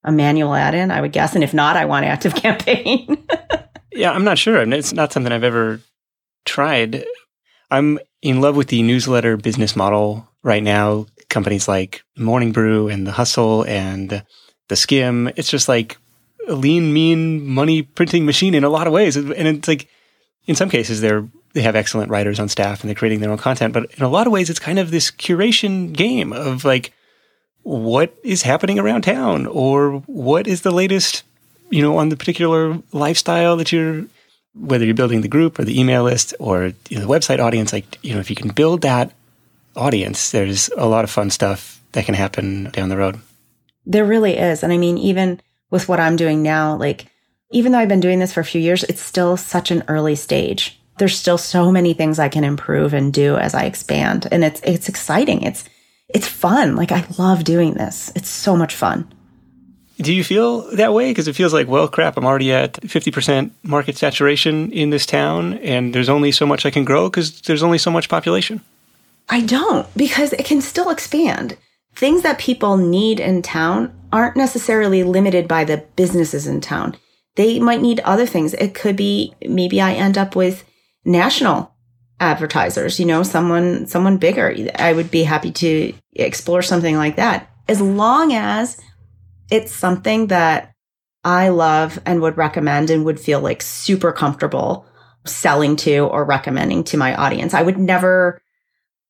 a 0.04 0.12
manual 0.12 0.54
ad 0.54 0.76
in, 0.76 0.92
I 0.92 1.02
would 1.02 1.12
guess. 1.12 1.34
And 1.36 1.44
if 1.44 1.54
not, 1.54 1.76
I 1.76 1.86
want 1.86 2.06
Active 2.14 2.36
Campaign. 2.36 3.26
yeah, 3.92 4.12
I'm 4.12 4.24
not 4.24 4.38
sure. 4.38 4.62
It's 4.62 4.94
not 4.94 5.12
something 5.12 5.32
I've 5.32 5.44
ever 5.44 5.82
tried. 6.46 7.06
I'm 7.72 8.00
in 8.22 8.42
love 8.42 8.56
with 8.56 8.68
the 8.68 8.84
newsletter 8.84 9.38
business 9.38 9.76
model 9.76 10.28
right 10.44 10.62
now. 10.64 11.08
Companies 11.34 11.68
like 11.68 12.04
Morning 12.18 12.52
Brew 12.52 12.88
and 12.88 13.06
The 13.06 13.12
Hustle 13.12 13.66
and 13.66 14.24
The 14.70 14.76
Skimm. 14.76 15.34
It's 15.36 15.50
just 15.50 15.68
like 15.68 15.98
a 16.48 16.54
lean, 16.54 16.94
mean 16.94 17.46
money 17.46 17.82
printing 17.82 18.26
machine 18.26 18.54
in 18.54 18.64
a 18.64 18.70
lot 18.70 18.88
of 18.88 18.94
ways. 18.94 19.18
And 19.18 19.32
it's 19.32 19.68
like, 19.68 19.90
in 20.46 20.56
some 20.56 20.70
cases, 20.70 21.02
they're 21.02 21.28
they 21.54 21.62
have 21.62 21.76
excellent 21.76 22.10
writers 22.10 22.40
on 22.40 22.50
staff 22.50 22.82
and 22.82 22.90
they're 22.90 22.96
creating 22.96 23.22
their 23.22 23.32
own 23.32 23.38
content. 23.38 23.74
But 23.74 23.94
in 23.94 24.04
a 24.04 24.10
lot 24.10 24.28
of 24.28 24.34
ways, 24.34 24.50
it's 24.50 24.60
kind 24.60 24.80
of 24.80 24.92
this 24.92 25.12
curation 25.12 25.94
game 25.94 26.34
of 26.34 26.66
like, 26.66 26.92
what 27.62 28.14
is 28.24 28.42
happening 28.42 28.78
around 28.78 29.04
town 29.04 29.46
or 29.46 30.00
what 30.08 30.48
is 30.48 30.64
the 30.64 30.72
latest, 30.72 31.24
you 31.70 31.82
know, 31.82 31.98
on 31.98 32.10
the 32.10 32.18
particular 32.18 32.78
lifestyle 32.92 33.56
that 33.58 33.72
you're, 33.72 34.06
whether 34.54 34.84
you're 34.84 34.96
building 34.96 35.22
the 35.22 35.28
group 35.28 35.58
or 35.58 35.64
the 35.64 35.80
email 35.80 36.04
list 36.04 36.34
or 36.40 36.74
you 36.90 36.98
know, 36.98 37.06
the 37.06 37.14
website 37.14 37.40
audience, 37.40 37.72
like, 37.72 37.98
you 38.04 38.14
know, 38.14 38.20
if 38.20 38.30
you 38.30 38.36
can 38.36 38.50
build 38.50 38.82
that 38.82 39.14
audience, 39.76 40.32
there's 40.32 40.70
a 40.78 40.86
lot 40.86 41.04
of 41.04 41.10
fun 41.10 41.30
stuff 41.30 41.82
that 41.94 42.06
can 42.06 42.16
happen 42.16 42.70
down 42.72 42.90
the 42.90 42.98
road. 42.98 43.20
There 43.86 44.06
really 44.06 44.38
is. 44.38 44.64
And 44.64 44.72
I 44.72 44.78
mean, 44.78 44.98
even 44.98 45.42
with 45.70 45.88
what 45.90 46.00
I'm 46.00 46.16
doing 46.16 46.42
now, 46.42 46.76
like, 46.76 47.06
even 47.52 47.72
though 47.72 47.80
I've 47.80 47.90
been 47.90 48.00
doing 48.00 48.20
this 48.20 48.34
for 48.34 48.40
a 48.40 48.46
few 48.46 48.62
years, 48.62 48.84
it's 48.86 49.02
still 49.02 49.38
such 49.38 49.70
an 49.72 49.84
early 49.88 50.16
stage 50.16 50.80
there's 50.98 51.18
still 51.18 51.38
so 51.38 51.72
many 51.72 51.94
things 51.94 52.20
I 52.20 52.30
can 52.30 52.44
improve 52.44 52.94
and 52.94 53.14
do 53.14 53.38
as 53.38 53.54
I 53.54 53.66
expand. 53.66 54.28
And 54.32 54.44
it's 54.44 54.62
it's 54.64 54.90
exciting. 54.90 55.44
It's 55.44 55.68
it's 56.10 56.28
fun. 56.28 56.76
Like 56.76 56.92
I 56.92 57.06
love 57.18 57.44
doing 57.44 57.74
this. 57.74 58.12
It's 58.16 58.30
so 58.30 58.56
much 58.56 58.76
fun. 58.76 59.12
Do 59.98 60.14
you 60.14 60.24
feel 60.24 60.62
that 60.76 60.94
way? 60.94 61.12
Because 61.12 61.28
it 61.28 61.36
feels 61.36 61.54
like, 61.54 61.68
well, 61.68 61.88
crap, 61.88 62.18
I'm 62.18 62.26
already 62.26 62.52
at 62.52 62.74
50% 62.82 63.52
market 63.62 63.96
saturation 63.96 64.72
in 64.72 64.90
this 64.90 65.06
town, 65.06 65.54
and 65.60 65.94
there's 65.94 66.10
only 66.10 66.32
so 66.32 66.48
much 66.48 66.66
I 66.66 66.72
can 66.72 66.84
grow 66.84 67.10
because 67.10 67.42
there's 67.42 67.62
only 67.62 67.78
so 67.78 67.92
much 67.92 68.10
population. 68.10 68.62
I 69.34 69.42
don't, 69.42 69.92
because 69.98 70.32
it 70.32 70.46
can 70.46 70.62
still 70.62 70.92
expand. 70.92 71.58
Things 71.96 72.22
that 72.22 72.38
people 72.38 72.78
need 72.78 73.20
in 73.20 73.42
town 73.42 73.92
aren't 74.12 74.38
necessarily 74.38 75.02
limited 75.02 75.48
by 75.48 75.64
the 75.64 75.84
businesses 75.96 76.46
in 76.46 76.62
town. 76.62 76.96
They 77.36 77.60
might 77.60 77.82
need 77.82 78.00
other 78.02 78.28
things. 78.28 78.54
It 78.54 78.76
could 78.76 78.96
be 78.96 79.34
maybe 79.44 79.82
I 79.82 79.94
end 79.94 80.20
up 80.20 80.36
with 80.36 80.64
national 81.04 81.74
advertisers, 82.20 83.00
you 83.00 83.08
know, 83.08 83.24
someone, 83.24 83.88
someone 83.88 84.18
bigger. 84.18 84.56
I 84.76 84.94
would 84.94 85.10
be 85.10 85.24
happy 85.24 85.52
to 85.54 85.96
explore 86.12 86.62
something 86.62 86.96
like 86.96 87.16
that 87.16 87.50
as 87.68 87.82
long 87.82 88.34
as 88.36 88.80
it's 89.50 89.72
something 89.72 90.28
that 90.28 90.76
I 91.24 91.50
love 91.50 91.98
and 92.06 92.22
would 92.22 92.38
recommend 92.38 92.92
and 92.92 93.04
would 93.04 93.20
feel 93.20 93.42
like 93.42 93.64
super 93.64 94.12
comfortable 94.12 94.86
selling 95.26 95.76
to 95.78 96.02
or 96.02 96.24
recommending 96.24 96.84
to 96.84 96.98
my 96.98 97.16
audience. 97.16 97.56
I 97.56 97.64
would 97.64 97.80
never, 97.80 98.43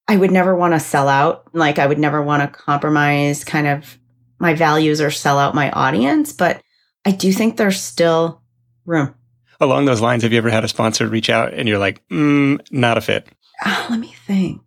I 0.07 0.17
would 0.17 0.31
never 0.31 0.55
want 0.55 0.73
to 0.73 0.79
sell 0.79 1.07
out. 1.07 1.53
Like 1.53 1.79
I 1.79 1.87
would 1.87 1.99
never 1.99 2.21
want 2.21 2.41
to 2.41 2.59
compromise 2.59 3.43
kind 3.43 3.67
of 3.67 3.97
my 4.39 4.53
values 4.53 4.99
or 4.99 5.11
sell 5.11 5.39
out 5.39 5.55
my 5.55 5.71
audience, 5.71 6.33
but 6.33 6.61
I 7.05 7.11
do 7.11 7.31
think 7.31 7.57
there's 7.57 7.79
still 7.79 8.41
room 8.85 9.15
along 9.63 9.85
those 9.85 10.01
lines, 10.01 10.23
have 10.23 10.31
you 10.31 10.37
ever 10.37 10.49
had 10.49 10.63
a 10.63 10.67
sponsor 10.67 11.07
reach 11.07 11.29
out 11.29 11.53
and 11.53 11.67
you're 11.67 11.79
like, 11.79 12.07
mm, 12.09 12.59
not 12.71 12.97
a 12.97 13.01
fit? 13.01 13.27
Uh, 13.65 13.87
let 13.89 13.99
me 13.99 14.13
think. 14.27 14.61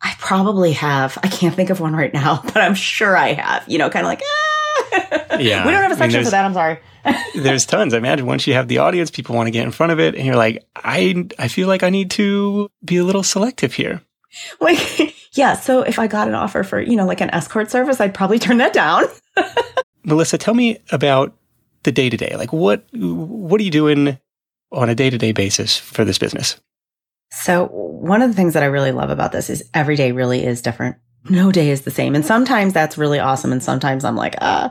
I 0.00 0.14
probably 0.18 0.72
have. 0.74 1.18
I 1.22 1.28
can't 1.28 1.56
think 1.56 1.70
of 1.70 1.80
one 1.80 1.96
right 1.96 2.14
now, 2.14 2.40
but 2.44 2.58
I'm 2.58 2.74
sure 2.74 3.16
I 3.16 3.32
have. 3.32 3.68
You 3.68 3.78
know, 3.78 3.90
kind 3.90 4.06
of 4.06 4.10
like, 4.10 4.22
ah. 4.22 5.36
yeah. 5.38 5.66
we 5.66 5.72
don't 5.72 5.82
have 5.82 5.92
a 5.92 5.96
section 5.96 6.18
I 6.18 6.20
mean, 6.20 6.24
for 6.24 6.30
that. 6.30 6.44
I'm 6.44 6.54
sorry. 6.54 6.78
there's 7.34 7.66
tons. 7.66 7.94
I 7.94 7.98
imagine 7.98 8.26
once 8.26 8.46
you 8.46 8.54
have 8.54 8.68
the 8.68 8.78
audience, 8.78 9.10
people 9.10 9.34
want 9.34 9.48
to 9.48 9.50
get 9.50 9.64
in 9.64 9.72
front 9.72 9.92
of 9.92 9.98
it, 9.98 10.14
and 10.14 10.24
you're 10.24 10.36
like, 10.36 10.64
I, 10.76 11.26
I 11.38 11.48
feel 11.48 11.66
like 11.66 11.82
I 11.82 11.90
need 11.90 12.12
to 12.12 12.70
be 12.84 12.98
a 12.98 13.04
little 13.04 13.22
selective 13.22 13.72
here. 13.74 14.02
Like, 14.60 15.14
yeah. 15.32 15.54
So 15.54 15.82
if 15.82 15.98
I 15.98 16.06
got 16.06 16.28
an 16.28 16.34
offer 16.34 16.62
for, 16.62 16.80
you 16.80 16.96
know, 16.96 17.06
like 17.06 17.20
an 17.20 17.30
escort 17.30 17.70
service, 17.70 18.00
I'd 18.00 18.14
probably 18.14 18.38
turn 18.38 18.58
that 18.58 18.72
down. 18.72 19.04
Melissa, 20.04 20.36
tell 20.36 20.54
me 20.54 20.78
about 20.92 21.34
the 21.82 21.92
day 21.92 22.10
to 22.10 22.16
day? 22.16 22.34
Like 22.36 22.52
what 22.52 22.84
what 22.92 23.60
are 23.60 23.64
you 23.64 23.70
doing 23.70 24.18
on 24.72 24.88
a 24.88 24.94
day 24.94 25.10
to 25.10 25.18
day 25.18 25.32
basis 25.32 25.78
for 25.78 26.04
this 26.04 26.18
business? 26.18 26.60
So 27.30 27.66
one 27.66 28.22
of 28.22 28.30
the 28.30 28.36
things 28.36 28.54
that 28.54 28.62
I 28.62 28.66
really 28.66 28.92
love 28.92 29.10
about 29.10 29.32
this 29.32 29.50
is 29.50 29.68
every 29.74 29.96
day 29.96 30.12
really 30.12 30.44
is 30.44 30.62
different. 30.62 30.96
No 31.28 31.52
day 31.52 31.70
is 31.70 31.82
the 31.82 31.90
same. 31.90 32.14
And 32.14 32.24
sometimes 32.24 32.72
that's 32.72 32.96
really 32.96 33.18
awesome. 33.18 33.52
And 33.52 33.62
sometimes 33.62 34.04
I'm 34.04 34.16
like, 34.16 34.34
ah, 34.40 34.70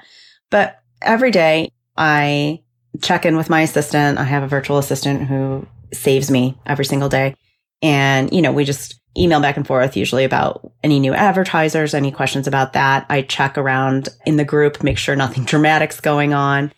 but 0.49 0.79
every 1.01 1.31
day 1.31 1.71
I 1.97 2.61
check 3.01 3.25
in 3.25 3.37
with 3.37 3.49
my 3.49 3.61
assistant. 3.61 4.17
I 4.17 4.23
have 4.23 4.43
a 4.43 4.47
virtual 4.47 4.77
assistant 4.77 5.27
who 5.27 5.67
saves 5.93 6.31
me 6.31 6.57
every 6.65 6.85
single 6.85 7.09
day. 7.09 7.35
And, 7.81 8.31
you 8.33 8.41
know, 8.41 8.51
we 8.51 8.65
just 8.65 8.99
email 9.17 9.41
back 9.41 9.57
and 9.57 9.65
forth 9.65 9.97
usually 9.97 10.23
about 10.23 10.71
any 10.83 10.99
new 10.99 11.13
advertisers, 11.13 11.93
any 11.93 12.11
questions 12.11 12.47
about 12.47 12.73
that. 12.73 13.05
I 13.09 13.23
check 13.23 13.57
around 13.57 14.09
in 14.25 14.37
the 14.37 14.45
group, 14.45 14.83
make 14.83 14.97
sure 14.97 15.15
nothing 15.15 15.43
dramatic's 15.45 15.99
going 15.99 16.33
on 16.33 16.71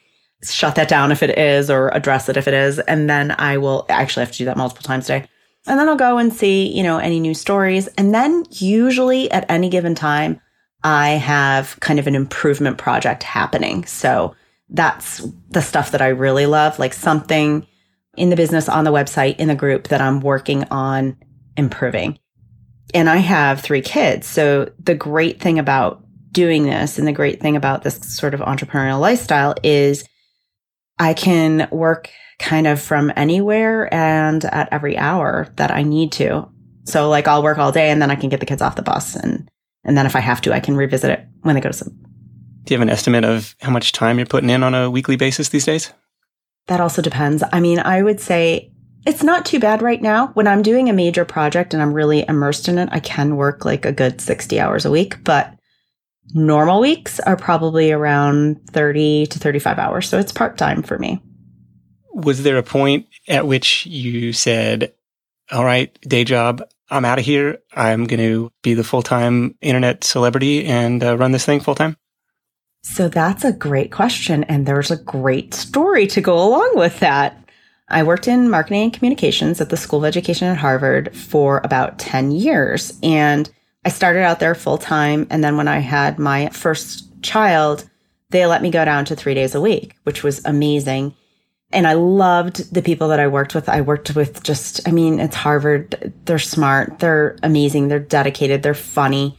shut 0.43 0.75
that 0.75 0.88
down 0.88 1.12
if 1.12 1.21
it 1.21 1.38
is 1.38 1.69
or 1.69 1.89
address 1.89 2.29
it 2.29 2.38
if 2.38 2.47
it 2.47 2.53
is. 2.53 2.79
And 2.79 3.09
then 3.09 3.35
I 3.38 3.57
will 3.57 3.85
actually 3.89 4.25
have 4.25 4.31
to 4.31 4.38
do 4.38 4.45
that 4.45 4.57
multiple 4.57 4.83
times 4.83 5.09
a 5.09 5.19
day. 5.19 5.27
And 5.67 5.79
then 5.79 5.89
I'll 5.89 5.97
go 5.97 6.17
and 6.17 6.33
see, 6.33 6.67
you 6.67 6.83
know, 6.83 6.97
any 6.97 7.19
new 7.19 7.33
stories. 7.33 7.88
And 7.97 8.13
then 8.13 8.45
usually 8.51 9.29
at 9.31 9.49
any 9.49 9.69
given 9.69 9.95
time, 9.95 10.39
I 10.83 11.09
have 11.12 11.77
kind 11.81 11.99
of 11.99 12.07
an 12.07 12.15
improvement 12.15 12.77
project 12.77 13.23
happening. 13.23 13.85
So 13.85 14.35
that's 14.69 15.27
the 15.49 15.62
stuff 15.62 15.91
that 15.91 16.01
I 16.01 16.09
really 16.09 16.45
love, 16.45 16.79
like 16.79 16.93
something 16.93 17.67
in 18.17 18.30
the 18.30 18.36
business, 18.36 18.67
on 18.67 18.84
the 18.84 18.91
website, 18.91 19.38
in 19.38 19.48
the 19.48 19.56
group 19.56 19.88
that 19.89 20.02
I'm 20.02 20.19
working 20.19 20.65
on 20.72 21.17
improving. 21.58 22.19
And 22.93 23.10
I 23.10 23.17
have 23.17 23.62
three 23.62 23.82
kids. 23.82 24.28
So 24.28 24.72
the 24.80 24.95
great 24.95 25.39
thing 25.39 25.60
about 25.60 26.04
doing 26.32 26.63
this 26.63 26.98
and 26.98 27.08
the 27.08 27.12
great 27.13 27.41
thing 27.41 27.56
about 27.56 27.84
this 27.84 27.95
sort 28.15 28.34
of 28.34 28.39
entrepreneurial 28.41 29.00
lifestyle 29.00 29.56
is 29.63 30.06
I 30.98 31.13
can 31.13 31.67
work 31.72 32.10
kind 32.39 32.67
of 32.67 32.82
from 32.82 33.12
anywhere 33.15 33.93
and 33.93 34.43
at 34.45 34.69
every 34.72 34.98
hour 34.98 35.48
that 35.56 35.72
I 35.72 35.84
need 35.84 36.12
to. 36.13 36.50
So 36.86 37.10
like 37.10 37.28
I'll 37.28 37.43
work 37.43 37.58
all 37.58 37.72
day 37.72 37.89
and 37.89 38.02
then 38.02 38.12
I 38.12 38.15
can 38.15 38.30
get 38.30 38.39
the 38.39 38.45
kids 38.45 38.62
off 38.62 38.76
the 38.76 38.82
bus 38.82 39.15
and 39.15 39.50
and 39.86 39.98
then 39.98 40.06
if 40.06 40.15
I 40.15 40.19
have 40.19 40.42
to, 40.42 40.54
I 40.54 40.60
can 40.60 40.75
revisit 40.75 41.10
it 41.10 41.25
when 41.42 41.56
they 41.56 41.62
go 41.62 41.69
to 41.69 41.73
sleep. 41.73 41.94
Do 42.65 42.73
you 42.73 42.77
have 42.77 42.88
an 42.88 42.92
estimate 42.92 43.23
of 43.23 43.56
how 43.62 43.71
much 43.71 43.94
time 43.94 44.17
you're 44.17 44.27
putting 44.27 44.50
in 44.50 44.62
on 44.62 44.75
a 44.75 44.90
weekly 44.90 45.15
basis 45.15 45.50
these 45.50 45.65
days? 45.65 45.94
That 46.70 46.80
also 46.80 47.02
depends. 47.02 47.44
I 47.52 47.60
mean, 47.60 47.80
I 47.80 48.04
would 48.04 48.20
say 48.20 48.72
it's 49.04 49.24
not 49.24 49.44
too 49.44 49.60
bad 49.60 49.82
right 49.82 50.00
now. 50.00 50.28
When 50.36 50.46
I'm 50.46 50.62
doing 50.62 50.88
a 50.88 50.94
major 50.94 51.26
project 51.26 51.74
and 51.74 51.82
I'm 51.82 51.94
really 51.94 52.24
immersed 52.28 52.67
in 52.67 52.78
it, 52.78 52.90
I 52.92 53.00
can 53.00 53.38
work 53.38 53.65
like 53.65 53.86
a 53.86 53.92
good 53.92 54.22
60 54.22 54.60
hours 54.60 54.86
a 54.86 54.92
week, 54.92 55.24
but 55.24 55.52
normal 56.36 56.80
weeks 56.80 57.20
are 57.22 57.36
probably 57.36 57.92
around 57.92 58.62
30 58.70 59.26
to 59.26 59.40
35 59.40 59.80
hours. 59.80 60.08
So 60.08 60.20
it's 60.20 60.32
part 60.32 60.60
time 60.60 60.84
for 60.84 61.00
me. 61.00 61.20
Was 62.13 62.44
there 62.44 62.60
a 62.60 62.63
point 62.63 63.08
at 63.28 63.48
which 63.48 63.88
you 63.88 64.32
said, 64.32 64.94
all 65.52 65.65
right, 65.65 66.00
day 66.02 66.24
job, 66.24 66.62
I'm 66.92 67.04
out 67.04 67.17
of 67.17 67.26
here. 67.26 67.58
I'm 67.74 68.06
going 68.06 68.20
to 68.20 68.52
be 68.62 68.76
the 68.76 68.84
full 68.84 69.02
time 69.02 69.56
internet 69.62 70.04
celebrity 70.04 70.65
and 70.65 71.04
uh, 71.04 71.17
run 71.17 71.32
this 71.32 71.46
thing 71.46 71.62
full 71.62 71.74
time? 71.74 71.98
So 72.82 73.10
that's 73.10 73.44
a 73.44 73.52
great 73.52 73.92
question. 73.92 74.44
And 74.46 74.65
there's 74.65 74.92
a 74.92 74.98
great 74.98 75.54
story 75.54 76.08
to 76.08 76.21
go 76.21 76.36
along 76.36 76.73
with 76.75 77.00
that. 77.00 77.38
I 77.90 78.04
worked 78.04 78.27
in 78.27 78.50
marketing 78.50 78.84
and 78.84 78.94
communications 78.94 79.60
at 79.60 79.69
the 79.69 79.77
School 79.77 80.00
of 80.00 80.06
Education 80.06 80.48
at 80.48 80.58
Harvard 80.58 81.15
for 81.15 81.60
about 81.63 82.00
10 82.00 82.32
years. 82.32 82.98
And 83.02 83.50
I 83.86 83.90
started 83.90 84.23
out 84.23 84.40
there 84.40 84.56
full 84.56 84.77
time. 84.77 85.27
And 85.30 85.44
then 85.44 85.58
when 85.58 85.67
I 85.67 85.80
had 85.80 86.19
my 86.19 86.50
first 86.50 87.21
child, 87.21 87.90
they 88.30 88.46
let 88.46 88.62
me 88.62 88.69
go 88.69 88.86
down 88.86 89.06
to 89.06 89.15
three 89.15 89.34
days 89.34 89.56
a 89.56 89.62
week, 89.62 89.96
which 90.04 90.23
was 90.23 90.44
amazing. 90.46 91.15
And 91.71 91.88
I 91.88 91.94
loved 91.94 92.73
the 92.73 92.82
people 92.82 93.08
that 93.10 93.19
I 93.19 93.27
worked 93.27 93.56
with. 93.56 93.69
I 93.69 93.82
worked 93.82 94.15
with 94.15 94.44
just, 94.44 94.88
I 94.88 94.92
mean, 94.92 95.19
it's 95.19 95.36
Harvard. 95.36 96.13
They're 96.25 96.40
smart. 96.40 97.00
They're 97.00 97.38
amazing. 97.44 97.88
They're 97.88 98.00
dedicated. 98.00 98.63
They're 98.63 98.73
funny. 98.73 99.38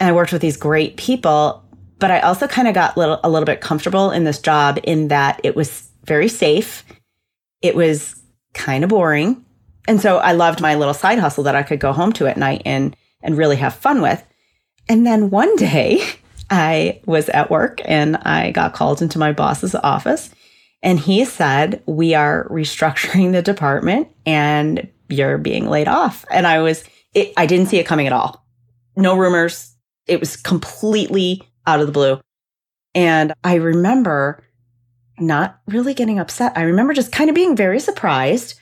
And 0.00 0.08
I 0.08 0.12
worked 0.12 0.32
with 0.32 0.42
these 0.42 0.56
great 0.56 0.96
people. 0.96 1.63
But 1.98 2.10
I 2.10 2.20
also 2.20 2.46
kind 2.46 2.68
of 2.68 2.74
got 2.74 2.96
little, 2.96 3.20
a 3.22 3.30
little 3.30 3.46
bit 3.46 3.60
comfortable 3.60 4.10
in 4.10 4.24
this 4.24 4.38
job 4.38 4.78
in 4.82 5.08
that 5.08 5.40
it 5.44 5.54
was 5.54 5.88
very 6.04 6.28
safe. 6.28 6.84
It 7.62 7.74
was 7.74 8.20
kind 8.52 8.84
of 8.84 8.90
boring. 8.90 9.44
And 9.86 10.00
so 10.00 10.18
I 10.18 10.32
loved 10.32 10.60
my 10.60 10.74
little 10.74 10.94
side 10.94 11.18
hustle 11.18 11.44
that 11.44 11.56
I 11.56 11.62
could 11.62 11.80
go 11.80 11.92
home 11.92 12.12
to 12.14 12.26
at 12.26 12.36
night 12.36 12.62
and, 12.64 12.96
and 13.22 13.36
really 13.36 13.56
have 13.56 13.74
fun 13.74 14.00
with. 14.00 14.22
And 14.88 15.06
then 15.06 15.30
one 15.30 15.54
day 15.56 16.02
I 16.50 17.00
was 17.06 17.28
at 17.30 17.50
work 17.50 17.80
and 17.84 18.16
I 18.16 18.50
got 18.50 18.74
called 18.74 19.02
into 19.02 19.18
my 19.18 19.32
boss's 19.32 19.74
office 19.74 20.30
and 20.82 21.00
he 21.00 21.24
said, 21.24 21.82
We 21.86 22.14
are 22.14 22.46
restructuring 22.50 23.32
the 23.32 23.42
department 23.42 24.08
and 24.26 24.88
you're 25.08 25.38
being 25.38 25.68
laid 25.68 25.88
off. 25.88 26.24
And 26.30 26.46
I 26.46 26.60
was, 26.60 26.84
it, 27.14 27.32
I 27.36 27.46
didn't 27.46 27.66
see 27.66 27.78
it 27.78 27.86
coming 27.86 28.06
at 28.06 28.12
all. 28.12 28.46
No 28.96 29.16
rumors. 29.16 29.74
It 30.06 30.20
was 30.20 30.36
completely 30.36 31.42
out 31.66 31.80
of 31.80 31.86
the 31.86 31.92
blue. 31.92 32.20
And 32.94 33.34
I 33.42 33.54
remember 33.54 34.44
not 35.18 35.60
really 35.66 35.94
getting 35.94 36.18
upset. 36.18 36.52
I 36.56 36.62
remember 36.62 36.92
just 36.92 37.12
kind 37.12 37.28
of 37.28 37.34
being 37.34 37.56
very 37.56 37.80
surprised. 37.80 38.58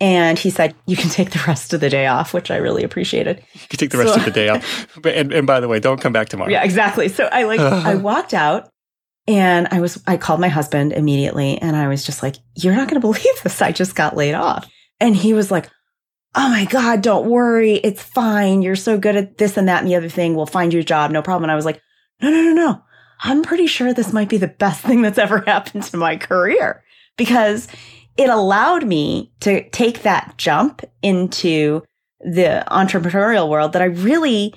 And 0.00 0.38
he 0.38 0.50
said, 0.50 0.74
You 0.86 0.96
can 0.96 1.10
take 1.10 1.30
the 1.30 1.42
rest 1.46 1.72
of 1.72 1.80
the 1.80 1.90
day 1.90 2.06
off, 2.06 2.34
which 2.34 2.50
I 2.50 2.56
really 2.56 2.82
appreciated. 2.82 3.42
You 3.54 3.60
can 3.68 3.78
take 3.78 3.90
the 3.90 3.98
rest 3.98 4.14
so, 4.14 4.20
of 4.20 4.24
the 4.24 4.32
day 4.32 4.48
off. 4.48 4.96
And, 5.04 5.32
and 5.32 5.46
by 5.46 5.60
the 5.60 5.68
way, 5.68 5.78
don't 5.78 6.00
come 6.00 6.12
back 6.12 6.28
tomorrow. 6.28 6.50
Yeah, 6.50 6.64
exactly. 6.64 7.08
So 7.08 7.28
I 7.30 7.44
like, 7.44 7.60
I 7.60 7.94
walked 7.94 8.34
out 8.34 8.68
and 9.28 9.68
I 9.70 9.80
was, 9.80 10.02
I 10.06 10.16
called 10.16 10.40
my 10.40 10.48
husband 10.48 10.92
immediately 10.92 11.58
and 11.58 11.76
I 11.76 11.86
was 11.86 12.04
just 12.04 12.22
like, 12.22 12.36
you're 12.56 12.74
not 12.74 12.88
going 12.88 13.00
to 13.00 13.06
believe 13.06 13.42
this. 13.42 13.62
I 13.62 13.70
just 13.72 13.94
got 13.94 14.16
laid 14.16 14.34
off. 14.34 14.68
And 14.98 15.16
he 15.16 15.34
was 15.34 15.50
like, 15.50 15.70
Oh 16.34 16.48
my 16.48 16.64
God, 16.64 17.02
don't 17.02 17.28
worry. 17.28 17.74
It's 17.74 18.02
fine. 18.02 18.62
You're 18.62 18.74
so 18.74 18.96
good 18.98 19.16
at 19.16 19.36
this 19.36 19.58
and 19.58 19.68
that 19.68 19.82
and 19.82 19.88
the 19.88 19.96
other 19.96 20.08
thing. 20.08 20.34
We'll 20.34 20.46
find 20.46 20.72
you 20.72 20.80
a 20.80 20.84
job. 20.84 21.10
No 21.10 21.20
problem. 21.20 21.44
And 21.44 21.52
I 21.52 21.56
was 21.56 21.66
like, 21.66 21.82
no, 22.22 22.30
no, 22.30 22.42
no, 22.42 22.52
no. 22.52 22.82
I'm 23.24 23.42
pretty 23.42 23.66
sure 23.66 23.92
this 23.92 24.12
might 24.12 24.28
be 24.28 24.36
the 24.36 24.48
best 24.48 24.82
thing 24.82 25.02
that's 25.02 25.18
ever 25.18 25.40
happened 25.46 25.84
to 25.84 25.96
my 25.96 26.16
career 26.16 26.82
because 27.16 27.68
it 28.16 28.28
allowed 28.28 28.86
me 28.86 29.32
to 29.40 29.68
take 29.70 30.02
that 30.02 30.34
jump 30.36 30.82
into 31.02 31.82
the 32.20 32.64
entrepreneurial 32.70 33.48
world 33.48 33.72
that 33.72 33.82
I 33.82 33.86
really 33.86 34.54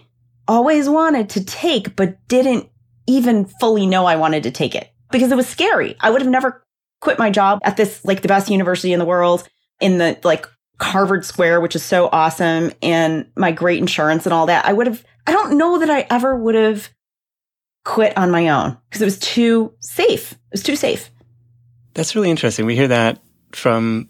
always 0.47 0.89
wanted 0.89 1.29
to 1.31 1.43
take, 1.43 1.95
but 1.95 2.27
didn't 2.27 2.69
even 3.07 3.45
fully 3.45 3.85
know 3.85 4.05
I 4.05 4.15
wanted 4.15 4.43
to 4.43 4.51
take 4.51 4.75
it 4.75 4.91
because 5.11 5.31
it 5.31 5.37
was 5.37 5.47
scary. 5.47 5.95
I 5.99 6.09
would 6.09 6.21
have 6.21 6.29
never 6.29 6.63
quit 7.01 7.19
my 7.19 7.29
job 7.29 7.59
at 7.63 7.77
this, 7.77 8.03
like 8.03 8.21
the 8.21 8.27
best 8.27 8.49
university 8.49 8.93
in 8.93 8.99
the 8.99 9.05
world 9.05 9.47
in 9.79 9.97
the 9.97 10.19
like 10.23 10.47
Harvard 10.81 11.25
Square, 11.25 11.61
which 11.61 11.75
is 11.75 11.83
so 11.83 12.09
awesome, 12.11 12.71
and 12.81 13.27
my 13.35 13.51
great 13.51 13.79
insurance 13.79 14.25
and 14.25 14.33
all 14.33 14.47
that. 14.47 14.65
I 14.65 14.73
would 14.73 14.87
have, 14.87 15.03
I 15.25 15.31
don't 15.31 15.57
know 15.57 15.79
that 15.79 15.89
I 15.89 16.05
ever 16.09 16.35
would 16.35 16.55
have 16.55 16.89
quit 17.85 18.17
on 18.17 18.29
my 18.31 18.49
own 18.49 18.77
because 18.89 19.01
it 19.01 19.05
was 19.05 19.19
too 19.19 19.73
safe. 19.79 20.33
It 20.33 20.39
was 20.51 20.63
too 20.63 20.75
safe. 20.75 21.09
That's 21.93 22.15
really 22.15 22.29
interesting. 22.29 22.65
We 22.65 22.75
hear 22.75 22.89
that 22.89 23.21
from 23.53 24.09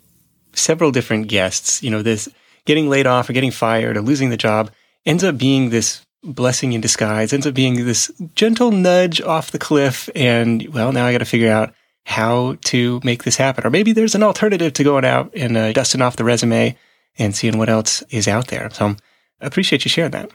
several 0.54 0.92
different 0.92 1.28
guests. 1.28 1.84
You 1.84 1.92
know, 1.92 2.02
this 2.02 2.28
getting 2.66 2.90
laid 2.90 3.06
off 3.06 3.30
or 3.30 3.34
getting 3.34 3.52
fired 3.52 3.98
or 3.98 4.02
losing 4.02 4.32
the 4.32 4.38
job 4.38 4.72
ends 5.06 5.24
up 5.24 5.38
being 5.38 5.70
this 5.70 6.04
blessing 6.24 6.74
in 6.74 6.82
disguise, 6.82 7.32
ends 7.32 7.46
up 7.46 7.54
being 7.54 7.86
this 7.86 8.12
gentle 8.34 8.72
nudge 8.72 9.22
off 9.22 9.52
the 9.52 9.60
cliff. 9.60 10.10
And 10.16 10.68
well, 10.74 10.92
now 10.92 11.06
I 11.06 11.12
got 11.12 11.20
to 11.20 11.26
figure 11.26 11.52
out 11.52 11.74
how 12.06 12.58
to 12.66 13.00
make 13.04 13.24
this 13.24 13.36
happen. 13.36 13.66
Or 13.66 13.70
maybe 13.70 13.92
there's 13.92 14.16
an 14.16 14.24
alternative 14.24 14.74
to 14.74 14.84
going 14.84 15.06
out 15.06 15.32
and 15.36 15.56
uh, 15.56 15.74
dusting 15.74 16.02
off 16.02 16.16
the 16.16 16.24
resume 16.24 16.76
and 17.18 17.36
seeing 17.36 17.58
what 17.58 17.70
else 17.70 18.02
is 18.10 18.28
out 18.28 18.48
there. 18.48 18.70
So 18.72 18.96
I 19.42 19.46
appreciate 19.46 19.86
you 19.86 19.90
sharing 19.90 20.12
that. 20.12 20.32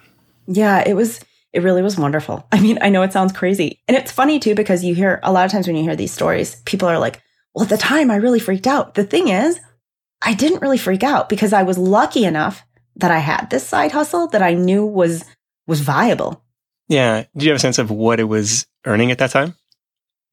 Yeah, 0.47 0.83
it 0.87 0.95
was, 0.95 1.21
it 1.53 1.63
really 1.63 1.83
was 1.83 1.99
wonderful. 1.99 2.47
I 2.53 2.61
mean, 2.61 2.79
I 2.81 2.89
know 2.89 3.03
it 3.03 3.13
sounds 3.13 3.33
crazy. 3.33 3.81
And 3.89 3.97
it's 3.97 4.13
funny 4.13 4.39
too, 4.39 4.55
because 4.55 4.85
you 4.85 4.95
hear 4.95 5.21
a 5.23 5.33
lot 5.33 5.45
of 5.45 5.53
times 5.53 5.67
when 5.67 5.77
you 5.77 5.83
hear 5.83 5.97
these 5.97 6.13
stories, 6.13 6.57
people 6.63 6.89
are 6.89 6.99
like, 6.99 7.23
well, 7.55 7.65
at 7.65 7.69
the 7.69 7.77
time 7.77 8.11
I 8.11 8.17
really 8.17 8.41
freaked 8.41 8.67
out. 8.67 8.95
The 8.95 9.05
thing 9.05 9.29
is, 9.29 9.61
I 10.23 10.35
didn't 10.35 10.63
really 10.63 10.79
freak 10.79 11.03
out 11.03 11.29
because 11.29 11.53
I 11.53 11.63
was 11.63 11.79
lucky 11.79 12.25
enough 12.25 12.63
that 12.97 13.11
I 13.11 13.19
had 13.19 13.49
this 13.49 13.67
side 13.67 13.93
hustle 13.93 14.29
that 14.29 14.43
I 14.43 14.55
knew 14.55 14.85
was 14.85 15.25
was 15.67 15.81
viable. 15.81 16.45
Yeah. 16.89 17.25
Do 17.37 17.45
you 17.45 17.53
have 17.53 17.57
a 17.57 17.61
sense 17.61 17.79
of 17.79 17.91
what 17.91 18.21
it 18.21 18.25
was 18.25 18.67
earning 18.85 19.11
at 19.11 19.19
that 19.19 19.31
time? 19.31 19.55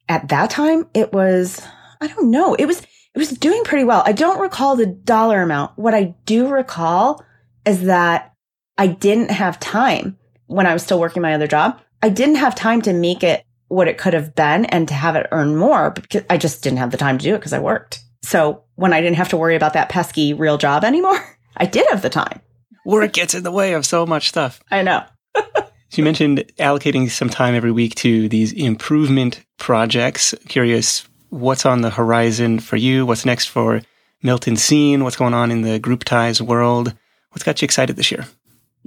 At 0.10 0.30
that 0.30 0.50
time, 0.50 0.88
it 0.94 1.14
was 1.14 1.62
I 2.02 2.08
don't 2.08 2.32
know. 2.32 2.56
It 2.56 2.66
was 2.66 2.82
it 2.82 3.18
was 3.18 3.30
doing 3.30 3.64
pretty 3.64 3.84
well. 3.84 4.04
I 4.06 4.12
don't 4.12 4.40
recall 4.40 4.76
the 4.76 4.86
dollar 4.86 5.42
amount. 5.42 5.78
What 5.78 5.94
I 5.94 6.16
do 6.26 6.50
recall 6.50 7.24
is 7.66 7.84
that 7.84 8.34
I 8.78 8.88
didn't 8.88 9.32
have 9.32 9.60
time 9.60 10.18
when 10.48 10.66
I 10.66 10.74
was 10.74 10.84
still 10.84 11.00
working 11.00 11.22
my 11.22 11.34
other 11.34 11.48
job. 11.48 11.80
I 12.02 12.10
didn't 12.10 12.36
have 12.36 12.56
time 12.56 12.82
to 12.84 12.94
make 12.94 13.24
it 13.24 13.44
what 13.68 13.88
it 13.88 13.98
could 13.98 14.14
have 14.14 14.36
been 14.36 14.66
and 14.66 14.88
to 14.88 14.94
have 14.94 15.16
it 15.16 15.28
earn 15.32 15.56
more 15.56 15.92
because 15.92 16.24
I 16.30 16.38
just 16.38 16.64
didn't 16.64 16.80
have 16.80 16.92
the 16.92 16.98
time 16.98 17.18
to 17.18 17.24
do 17.24 17.36
it 17.36 17.40
because 17.40 17.54
I 17.54 17.60
worked. 17.60 18.04
So 18.24 18.64
when 18.76 18.94
I 18.94 19.02
didn't 19.02 19.18
have 19.18 19.30
to 19.30 19.38
worry 19.38 19.56
about 19.56 19.74
that 19.74 19.90
pesky 19.90 20.34
real 20.34 20.58
job 20.58 20.84
anymore, 20.84 21.20
I 21.58 21.66
did 21.66 21.86
have 21.90 22.02
the 22.02 22.10
time. 22.10 22.42
Work 22.86 23.14
gets 23.14 23.34
in 23.34 23.44
the 23.44 23.52
way 23.52 23.74
of 23.74 23.86
so 23.86 24.06
much 24.06 24.30
stuff. 24.30 24.62
I 24.72 24.82
know. 24.82 25.04
so 25.36 25.64
you 25.92 26.04
mentioned 26.04 26.46
allocating 26.58 27.10
some 27.10 27.30
time 27.30 27.56
every 27.56 27.72
week 27.72 27.96
to 27.96 28.30
these 28.30 28.54
improvement 28.54 29.44
projects. 29.58 30.34
Curious 30.48 31.08
what's 31.30 31.66
on 31.66 31.82
the 31.82 31.90
horizon 31.90 32.60
for 32.60 32.78
you? 32.78 33.06
What's 33.06 33.26
next 33.26 33.48
for 33.48 33.82
Milton 34.24 34.56
Scene? 34.56 35.04
What's 35.04 35.18
going 35.18 35.34
on 35.34 35.52
in 35.52 35.62
the 35.62 35.80
grouptize 35.80 36.40
world? 36.40 36.94
What's 37.32 37.44
got 37.44 37.62
you 37.62 37.66
excited 37.66 37.96
this 37.98 38.12
year? 38.12 38.26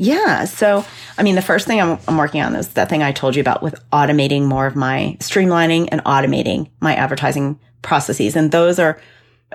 Yeah. 0.00 0.46
So, 0.46 0.82
I 1.18 1.22
mean, 1.22 1.34
the 1.34 1.42
first 1.42 1.66
thing 1.66 1.78
I'm, 1.78 1.98
I'm, 2.08 2.16
working 2.16 2.40
on 2.40 2.56
is 2.56 2.68
that 2.68 2.88
thing 2.88 3.02
I 3.02 3.12
told 3.12 3.36
you 3.36 3.42
about 3.42 3.62
with 3.62 3.74
automating 3.90 4.46
more 4.46 4.66
of 4.66 4.74
my 4.74 5.18
streamlining 5.20 5.90
and 5.92 6.02
automating 6.04 6.70
my 6.80 6.94
advertising 6.94 7.60
processes. 7.82 8.34
And 8.34 8.50
those 8.50 8.78
are, 8.78 8.98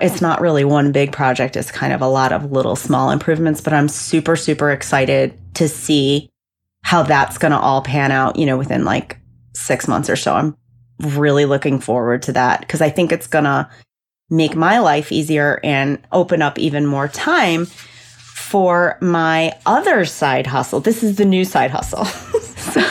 it's 0.00 0.20
not 0.20 0.40
really 0.40 0.64
one 0.64 0.92
big 0.92 1.10
project. 1.10 1.56
It's 1.56 1.72
kind 1.72 1.92
of 1.92 2.00
a 2.00 2.06
lot 2.06 2.32
of 2.32 2.52
little 2.52 2.76
small 2.76 3.10
improvements, 3.10 3.60
but 3.60 3.72
I'm 3.72 3.88
super, 3.88 4.36
super 4.36 4.70
excited 4.70 5.36
to 5.54 5.68
see 5.68 6.30
how 6.82 7.02
that's 7.02 7.38
going 7.38 7.50
to 7.50 7.58
all 7.58 7.82
pan 7.82 8.12
out, 8.12 8.36
you 8.36 8.46
know, 8.46 8.56
within 8.56 8.84
like 8.84 9.18
six 9.52 9.88
months 9.88 10.08
or 10.08 10.14
so. 10.14 10.32
I'm 10.32 10.56
really 11.00 11.44
looking 11.44 11.80
forward 11.80 12.22
to 12.22 12.32
that 12.34 12.60
because 12.60 12.80
I 12.80 12.90
think 12.90 13.10
it's 13.10 13.26
going 13.26 13.46
to 13.46 13.68
make 14.30 14.54
my 14.54 14.78
life 14.78 15.10
easier 15.10 15.58
and 15.64 15.98
open 16.12 16.40
up 16.40 16.56
even 16.56 16.86
more 16.86 17.08
time 17.08 17.66
for 18.36 18.98
my 19.00 19.50
other 19.64 20.04
side 20.04 20.46
hustle. 20.46 20.78
This 20.78 21.02
is 21.02 21.16
the 21.16 21.24
new 21.24 21.42
side 21.42 21.70
hustle. 21.70 22.04
so 22.04 22.86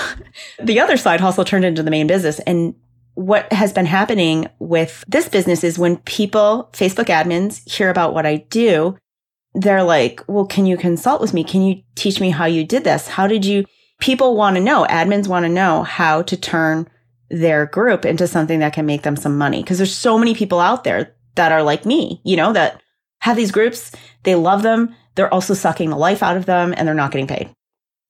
the 0.61 0.79
other 0.79 0.97
side 0.97 1.21
hustle 1.21 1.45
turned 1.45 1.63
into 1.63 1.83
the 1.83 1.91
main 1.91 2.07
business. 2.07 2.39
And 2.39 2.73
what 3.13 3.53
has 3.53 3.71
been 3.71 3.85
happening 3.85 4.47
with 4.57 5.03
this 5.07 5.29
business 5.29 5.63
is 5.63 5.77
when 5.77 5.97
people, 5.97 6.71
Facebook 6.73 7.05
admins, 7.05 7.61
hear 7.71 7.91
about 7.91 8.15
what 8.15 8.25
I 8.25 8.37
do, 8.37 8.97
they're 9.53 9.83
like, 9.83 10.23
well, 10.27 10.47
can 10.47 10.65
you 10.65 10.77
consult 10.77 11.21
with 11.21 11.31
me? 11.31 11.43
Can 11.43 11.61
you 11.61 11.83
teach 11.93 12.19
me 12.19 12.31
how 12.31 12.45
you 12.45 12.65
did 12.65 12.83
this? 12.83 13.07
How 13.07 13.27
did 13.27 13.45
you? 13.45 13.65
People 13.99 14.35
want 14.35 14.55
to 14.55 14.63
know, 14.63 14.87
admins 14.89 15.27
want 15.27 15.43
to 15.45 15.49
know 15.49 15.83
how 15.83 16.23
to 16.23 16.35
turn 16.35 16.89
their 17.29 17.67
group 17.67 18.03
into 18.03 18.27
something 18.27 18.59
that 18.59 18.73
can 18.73 18.87
make 18.87 19.03
them 19.03 19.15
some 19.15 19.37
money. 19.37 19.61
Cause 19.63 19.77
there's 19.77 19.95
so 19.95 20.17
many 20.17 20.33
people 20.33 20.59
out 20.59 20.83
there 20.83 21.15
that 21.35 21.51
are 21.51 21.63
like 21.63 21.85
me, 21.85 22.19
you 22.23 22.35
know, 22.35 22.51
that 22.51 22.81
have 23.19 23.37
these 23.37 23.51
groups. 23.51 23.91
They 24.23 24.33
love 24.33 24.63
them 24.63 24.95
they're 25.15 25.33
also 25.33 25.53
sucking 25.53 25.89
the 25.89 25.97
life 25.97 26.21
out 26.21 26.37
of 26.37 26.45
them 26.45 26.73
and 26.75 26.87
they're 26.87 26.95
not 26.95 27.11
getting 27.11 27.27
paid. 27.27 27.49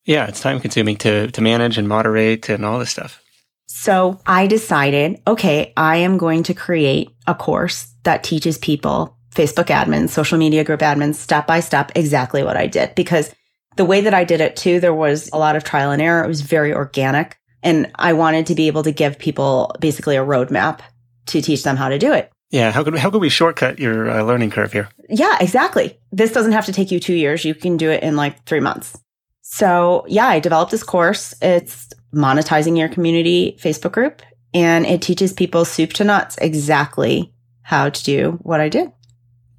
Yeah, 0.05 0.27
it's 0.27 0.41
time 0.41 0.59
consuming 0.59 0.97
to 0.97 1.31
to 1.31 1.41
manage 1.41 1.77
and 1.77 1.87
moderate 1.87 2.49
and 2.49 2.65
all 2.65 2.79
this 2.79 2.91
stuff. 2.91 3.21
So 3.67 4.19
I 4.25 4.47
decided, 4.47 5.21
okay, 5.27 5.73
I 5.75 5.97
am 5.97 6.17
going 6.17 6.43
to 6.43 6.53
create 6.53 7.09
a 7.25 7.33
course 7.33 7.93
that 8.03 8.23
teaches 8.23 8.57
people, 8.57 9.17
Facebook 9.33 9.65
admins, 9.65 10.09
social 10.09 10.37
media 10.37 10.63
group 10.63 10.81
admins, 10.81 11.15
step 11.15 11.47
by 11.47 11.59
step, 11.59 11.91
exactly 11.95 12.43
what 12.43 12.57
I 12.57 12.67
did. 12.67 12.93
Because 12.95 13.33
the 13.75 13.85
way 13.85 14.01
that 14.01 14.13
I 14.13 14.23
did 14.23 14.41
it 14.41 14.55
too, 14.55 14.79
there 14.79 14.93
was 14.93 15.29
a 15.33 15.37
lot 15.37 15.55
of 15.55 15.63
trial 15.63 15.91
and 15.91 16.01
error. 16.01 16.23
It 16.23 16.27
was 16.27 16.41
very 16.41 16.73
organic. 16.73 17.37
And 17.63 17.91
I 17.95 18.13
wanted 18.13 18.45
to 18.47 18.55
be 18.55 18.67
able 18.67 18.83
to 18.83 18.91
give 18.91 19.17
people 19.17 19.75
basically 19.79 20.15
a 20.15 20.25
roadmap 20.25 20.81
to 21.27 21.41
teach 21.41 21.63
them 21.63 21.75
how 21.75 21.89
to 21.89 21.97
do 21.97 22.13
it. 22.13 22.31
Yeah, 22.51 22.71
how 22.71 22.83
could 22.83 22.95
how 22.95 23.09
could 23.09 23.21
we 23.21 23.29
shortcut 23.29 23.79
your 23.79 24.09
uh, 24.09 24.23
learning 24.23 24.51
curve 24.51 24.71
here? 24.71 24.87
Yeah, 25.09 25.37
exactly. 25.39 25.99
This 26.11 26.31
doesn't 26.31 26.53
have 26.53 26.65
to 26.65 26.73
take 26.73 26.91
you 26.91 26.99
2 26.99 27.13
years. 27.13 27.45
You 27.45 27.53
can 27.55 27.77
do 27.77 27.91
it 27.91 28.03
in 28.03 28.15
like 28.15 28.43
3 28.45 28.59
months. 28.59 28.97
So, 29.41 30.05
yeah, 30.07 30.27
I 30.27 30.39
developed 30.39 30.71
this 30.71 30.83
course. 30.83 31.33
It's 31.41 31.89
monetizing 32.13 32.77
your 32.77 32.89
community 32.89 33.57
Facebook 33.61 33.91
group 33.91 34.21
and 34.53 34.85
it 34.85 35.01
teaches 35.01 35.33
people 35.33 35.65
soup 35.65 35.93
to 35.93 36.03
nuts 36.03 36.37
exactly 36.39 37.31
how 37.61 37.89
to 37.89 38.03
do 38.03 38.39
what 38.41 38.61
I 38.61 38.69
did. 38.69 38.91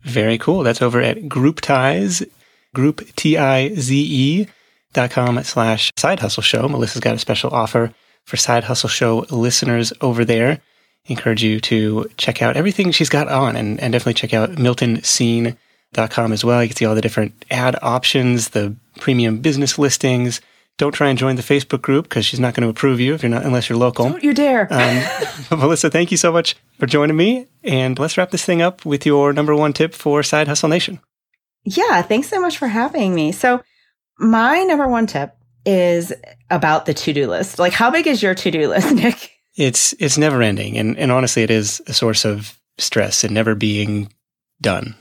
Very 0.02 0.38
cool. 0.38 0.62
That's 0.62 0.82
over 0.82 1.00
at 1.00 1.18
Grouptize, 1.28 2.28
group 2.74 3.06
T-I-Z-E 3.16 4.46
dot 4.92 5.10
com 5.10 5.42
slash 5.44 5.92
side 5.98 6.20
hustle 6.20 6.42
show. 6.42 6.68
Melissa's 6.68 7.00
got 7.00 7.14
a 7.14 7.18
special 7.18 7.50
offer 7.50 7.92
for 8.24 8.36
side 8.36 8.64
hustle 8.64 8.88
show 8.88 9.26
listeners 9.30 9.92
over 10.00 10.24
there. 10.24 10.60
Encourage 11.08 11.42
you 11.42 11.60
to 11.60 12.10
check 12.16 12.42
out 12.42 12.56
everything 12.56 12.90
she's 12.90 13.08
got 13.08 13.28
on 13.28 13.56
and, 13.56 13.78
and 13.80 13.92
definitely 13.92 14.14
check 14.14 14.34
out 14.34 14.50
miltonscene.com 14.52 16.32
as 16.32 16.44
well. 16.44 16.62
You 16.62 16.68
can 16.68 16.76
see 16.76 16.84
all 16.84 16.94
the 16.94 17.00
different 17.00 17.44
ad 17.50 17.76
options, 17.82 18.50
the 18.50 18.74
premium 18.98 19.38
business 19.38 19.78
listings. 19.78 20.40
Don't 20.78 20.92
try 20.92 21.08
and 21.08 21.18
join 21.18 21.36
the 21.36 21.42
Facebook 21.42 21.80
group 21.80 22.06
because 22.06 22.26
she's 22.26 22.40
not 22.40 22.54
going 22.54 22.62
to 22.62 22.68
approve 22.68 23.00
you 23.00 23.14
if 23.14 23.22
you're 23.22 23.30
not, 23.30 23.44
unless 23.44 23.68
you're 23.68 23.78
local. 23.78 24.10
Don't 24.10 24.22
you 24.22 24.34
dare. 24.34 24.68
Um, 24.70 25.02
Melissa, 25.58 25.88
thank 25.88 26.10
you 26.10 26.18
so 26.18 26.30
much 26.30 26.54
for 26.78 26.86
joining 26.86 27.16
me. 27.16 27.46
And 27.64 27.98
let's 27.98 28.18
wrap 28.18 28.30
this 28.30 28.44
thing 28.44 28.60
up 28.60 28.84
with 28.84 29.06
your 29.06 29.32
number 29.32 29.54
one 29.56 29.72
tip 29.72 29.94
for 29.94 30.22
Side 30.22 30.48
Hustle 30.48 30.68
Nation. 30.68 31.00
Yeah, 31.64 32.02
thanks 32.02 32.28
so 32.28 32.40
much 32.40 32.58
for 32.58 32.68
having 32.68 33.14
me. 33.14 33.32
So, 33.32 33.62
my 34.18 34.62
number 34.64 34.86
one 34.86 35.06
tip 35.06 35.34
is 35.64 36.12
about 36.50 36.86
the 36.86 36.94
to 36.94 37.12
do 37.12 37.26
list. 37.26 37.58
Like, 37.58 37.72
how 37.72 37.90
big 37.90 38.06
is 38.06 38.22
your 38.22 38.34
to 38.34 38.50
do 38.50 38.68
list, 38.68 38.92
Nick? 38.94 39.32
It's 39.56 39.94
it's 39.98 40.18
never 40.18 40.42
ending, 40.42 40.76
and 40.76 40.98
and 40.98 41.10
honestly, 41.10 41.42
it 41.42 41.50
is 41.50 41.82
a 41.86 41.94
source 41.94 42.24
of 42.24 42.58
stress 42.78 43.24
and 43.24 43.32
never 43.32 43.54
being 43.54 44.12
done. 44.60 44.94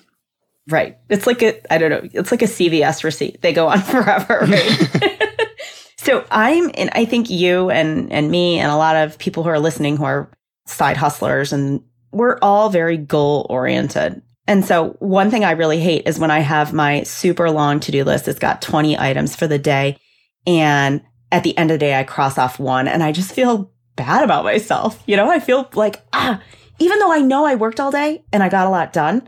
Right. 0.67 0.97
It's 1.09 1.27
like 1.27 1.43
a 1.43 1.73
I 1.73 1.77
don't 1.77 1.89
know. 1.89 2.09
It's 2.13 2.31
like 2.31 2.41
a 2.41 2.45
CVS 2.45 3.03
receipt. 3.03 3.41
They 3.41 3.53
go 3.53 3.67
on 3.67 3.81
forever. 3.81 4.39
Right. 4.41 5.51
so 5.97 6.25
I'm, 6.31 6.71
and 6.75 6.89
I 6.93 7.05
think 7.05 7.29
you 7.29 7.69
and 7.69 8.11
and 8.11 8.31
me 8.31 8.59
and 8.59 8.71
a 8.71 8.77
lot 8.77 8.95
of 8.95 9.17
people 9.17 9.43
who 9.43 9.49
are 9.49 9.59
listening 9.59 9.97
who 9.97 10.05
are 10.05 10.31
side 10.65 10.97
hustlers, 10.97 11.53
and 11.53 11.83
we're 12.11 12.39
all 12.41 12.69
very 12.69 12.97
goal 12.97 13.45
oriented. 13.49 14.21
And 14.47 14.63
so 14.63 14.95
one 14.99 15.31
thing 15.31 15.43
I 15.43 15.51
really 15.51 15.79
hate 15.79 16.07
is 16.07 16.19
when 16.19 16.31
I 16.31 16.39
have 16.39 16.71
my 16.71 17.03
super 17.03 17.49
long 17.49 17.79
to 17.81 17.91
do 17.91 18.03
list. 18.03 18.27
It's 18.27 18.39
got 18.39 18.61
20 18.61 18.97
items 18.97 19.35
for 19.35 19.47
the 19.47 19.57
day. 19.57 19.97
And 20.45 21.01
at 21.31 21.43
the 21.43 21.57
end 21.57 21.71
of 21.71 21.75
the 21.75 21.79
day, 21.79 21.99
I 21.99 22.03
cross 22.03 22.37
off 22.37 22.59
one 22.59 22.87
and 22.87 23.01
I 23.01 23.11
just 23.11 23.33
feel 23.33 23.71
bad 23.95 24.23
about 24.23 24.43
myself. 24.43 25.01
You 25.05 25.17
know, 25.17 25.29
I 25.29 25.39
feel 25.39 25.69
like, 25.73 26.03
ah, 26.13 26.41
even 26.79 26.99
though 26.99 27.11
I 27.11 27.21
know 27.21 27.45
I 27.45 27.55
worked 27.55 27.79
all 27.79 27.91
day 27.91 28.23
and 28.31 28.43
I 28.43 28.49
got 28.49 28.67
a 28.67 28.69
lot 28.69 28.93
done, 28.93 29.27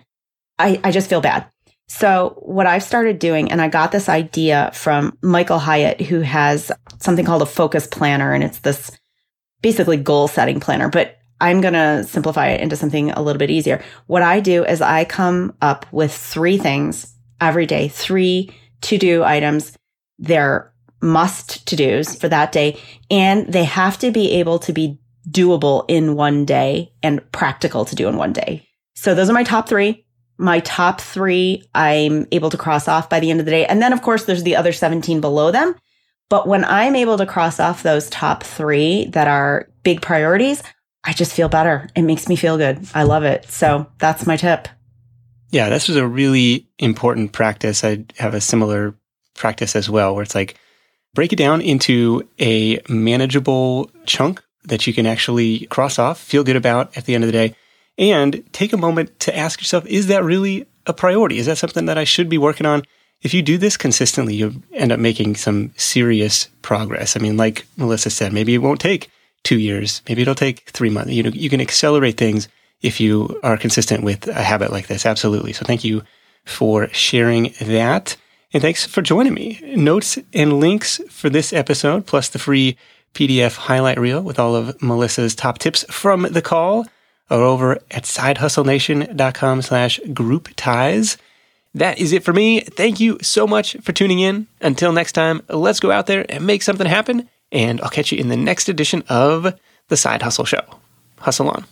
I, 0.60 0.80
I 0.84 0.92
just 0.92 1.10
feel 1.10 1.22
bad. 1.22 1.48
So 1.88 2.38
what 2.42 2.68
I've 2.68 2.84
started 2.84 3.20
doing, 3.20 3.50
and 3.50 3.62
I 3.62 3.70
got 3.70 3.92
this 3.92 4.10
idea 4.10 4.72
from 4.74 5.18
Michael 5.22 5.60
Hyatt, 5.60 6.02
who 6.02 6.20
has 6.22 6.72
something 7.00 7.26
called 7.26 7.42
a 7.42 7.46
focus 7.46 7.88
planner. 7.88 8.34
And 8.34 8.44
it's 8.44 8.60
this 8.60 8.92
basically 9.62 9.98
goal 9.98 10.28
setting 10.28 10.60
planner, 10.60 10.90
but 10.90 11.18
I'm 11.40 11.62
going 11.62 11.74
to 11.74 12.04
simplify 12.04 12.48
it 12.48 12.62
into 12.62 12.76
something 12.76 13.12
a 13.12 13.22
little 13.22 13.40
bit 13.40 13.52
easier. 13.52 13.84
What 14.08 14.24
I 14.24 14.40
do 14.40 14.66
is 14.66 14.82
I 14.82 15.06
come 15.06 15.56
up 15.62 15.86
with 15.92 16.12
three 16.12 16.58
things 16.58 17.14
every 17.40 17.66
day, 17.66 17.88
three 17.88 18.52
to 18.82 18.98
do 18.98 19.24
items. 19.24 19.78
They're 20.20 20.74
must 21.02 21.68
to 21.68 21.76
dos 21.76 22.16
for 22.16 22.30
that 22.30 22.52
day, 22.52 22.80
and 23.10 23.52
they 23.52 23.64
have 23.64 23.98
to 24.00 24.12
be 24.12 24.32
able 24.34 24.60
to 24.60 24.74
be 24.74 25.00
doable 25.30 25.86
in 25.88 26.16
one 26.16 26.46
day 26.46 26.92
and 27.04 27.32
practical 27.32 27.86
to 27.86 27.96
do 27.96 28.08
in 28.08 28.18
one 28.18 28.34
day. 28.34 28.68
So 28.96 29.14
those 29.14 29.30
are 29.30 29.34
my 29.34 29.44
top 29.44 29.68
three. 29.68 30.06
My 30.38 30.60
top 30.62 31.02
three, 31.02 31.64
I'm 31.74 32.28
able 32.32 32.50
to 32.50 32.58
cross 32.58 32.88
off 32.88 33.10
by 33.10 33.20
the 33.20 33.32
end 33.32 33.40
of 33.40 33.46
the 33.46 33.52
day. 33.52 33.66
And 33.66 33.82
then, 33.82 33.92
of 33.92 34.02
course, 34.02 34.26
there's 34.26 34.44
the 34.44 34.56
other 34.56 34.72
17 34.72 35.20
below 35.20 35.52
them. 35.52 35.76
But 36.30 36.48
when 36.48 36.66
I'm 36.66 36.96
able 36.96 37.18
to 37.18 37.26
cross 37.26 37.60
off 37.60 37.84
those 37.84 38.10
top 38.10 38.44
three 38.44 39.06
that 39.08 39.28
are 39.28 39.70
big 39.84 40.02
priorities, 40.02 40.62
I 41.04 41.14
just 41.14 41.34
feel 41.34 41.50
better. 41.50 41.88
It 41.96 42.02
makes 42.02 42.28
me 42.28 42.36
feel 42.36 42.58
good. 42.58 42.86
I 42.94 43.04
love 43.04 43.24
it. 43.24 43.50
So 43.50 43.88
that's 43.98 44.28
my 44.28 44.36
tip. 44.36 44.68
Yeah, 45.52 45.70
this 45.70 45.88
was 45.88 45.98
a 45.98 46.06
really 46.06 46.68
important 46.78 47.32
practice. 47.32 47.84
I 47.84 48.06
have 48.18 48.34
a 48.34 48.42
similar 48.42 48.94
practice 49.36 49.76
as 49.76 49.90
well, 49.90 50.14
where 50.14 50.24
it's 50.24 50.36
like 50.36 50.60
break 51.18 51.34
it 51.34 51.38
down 51.38 51.62
into 51.62 52.22
a 52.38 52.80
manageable 52.88 53.90
chunk 54.06 54.40
that 54.66 54.86
you 54.86 54.94
can 54.94 55.08
actually 55.08 55.66
cross 55.66 55.98
off, 55.98 56.20
feel 56.20 56.44
good 56.44 56.56
about 56.56 56.96
at 56.96 57.06
the 57.06 57.16
end 57.16 57.24
of 57.24 57.28
the 57.28 57.32
day, 57.32 57.56
and 57.98 58.44
take 58.54 58.72
a 58.72 58.78
moment 58.78 59.20
to 59.20 59.36
ask 59.36 59.60
yourself, 59.60 59.84
is 59.88 60.06
that 60.06 60.24
really 60.24 60.68
a 60.86 60.94
priority? 60.94 61.40
Is 61.40 61.48
that 61.48 61.58
something 61.58 61.88
that 61.88 61.98
I 61.98 62.04
should 62.04 62.30
be 62.30 62.38
working 62.38 62.68
on? 62.68 62.84
If 63.24 63.34
you 63.34 63.42
do 63.42 63.58
this 63.58 63.78
consistently, 63.78 64.36
you 64.36 64.62
end 64.74 64.92
up 64.92 65.00
making 65.00 65.38
some 65.38 65.74
serious 65.76 66.50
progress. 66.62 67.18
I 67.18 67.20
mean, 67.20 67.36
like 67.36 67.66
Melissa 67.78 68.12
said, 68.12 68.32
maybe 68.32 68.54
it 68.54 68.60
won't 68.60 68.80
take 68.80 69.10
two 69.44 69.58
years. 69.58 70.04
Maybe 70.08 70.22
it'll 70.22 70.36
take 70.36 70.70
three 70.70 70.92
months. 70.92 71.14
You 71.14 71.24
know, 71.24 71.32
you 71.34 71.50
can 71.50 71.62
accelerate 71.62 72.18
things 72.18 72.48
if 72.84 73.00
you 73.00 73.40
are 73.42 73.58
consistent 73.58 74.04
with 74.04 74.28
a 74.28 74.44
habit 74.44 74.72
like 74.72 74.86
this. 74.86 75.04
Absolutely. 75.04 75.54
So 75.54 75.66
thank 75.66 75.84
you 75.84 76.04
for 76.46 76.90
sharing 76.90 77.56
that. 77.60 78.18
And 78.54 78.62
thanks 78.62 78.86
for 78.86 79.02
joining 79.02 79.34
me. 79.34 79.60
Notes 79.76 80.18
and 80.34 80.60
links 80.60 81.02
for 81.10 81.30
this 81.30 81.52
episode, 81.52 82.06
plus 82.06 82.30
the 82.30 82.40
free 82.40 82.78
PDF 83.14 83.56
highlight 83.56 84.00
reel 84.00 84.22
with 84.22 84.40
all 84.40 84.56
of 84.56 84.82
Melissa's 84.82 85.36
top 85.36 85.58
tips 85.60 85.84
from 85.90 86.24
the 86.24 86.42
call 86.42 86.86
are 87.30 87.42
over 87.42 87.74
at 87.92 88.04
sidehustlenation.com 88.04 89.62
slash 89.62 90.00
grouptize. 90.08 91.18
That 91.76 92.00
is 92.00 92.14
it 92.14 92.24
for 92.24 92.34
me. 92.34 92.62
Thank 92.62 93.00
you 93.00 93.18
so 93.22 93.46
much 93.46 93.76
for 93.82 93.92
tuning 93.92 94.20
in. 94.20 94.48
Until 94.62 94.94
next 94.94 95.12
time, 95.12 95.42
let's 95.50 95.80
go 95.80 95.92
out 95.92 96.08
there 96.08 96.26
and 96.30 96.48
make 96.48 96.64
something 96.64 96.88
happen 96.88 97.30
and 97.52 97.82
I'll 97.82 97.90
catch 97.90 98.12
you 98.12 98.18
in 98.18 98.30
the 98.30 98.38
next 98.38 98.70
edition 98.70 99.04
of 99.10 99.58
The 99.88 99.98
Side 99.98 100.22
Hustle 100.22 100.46
Show. 100.46 100.64
Hustle 101.20 101.50
on. 101.50 101.66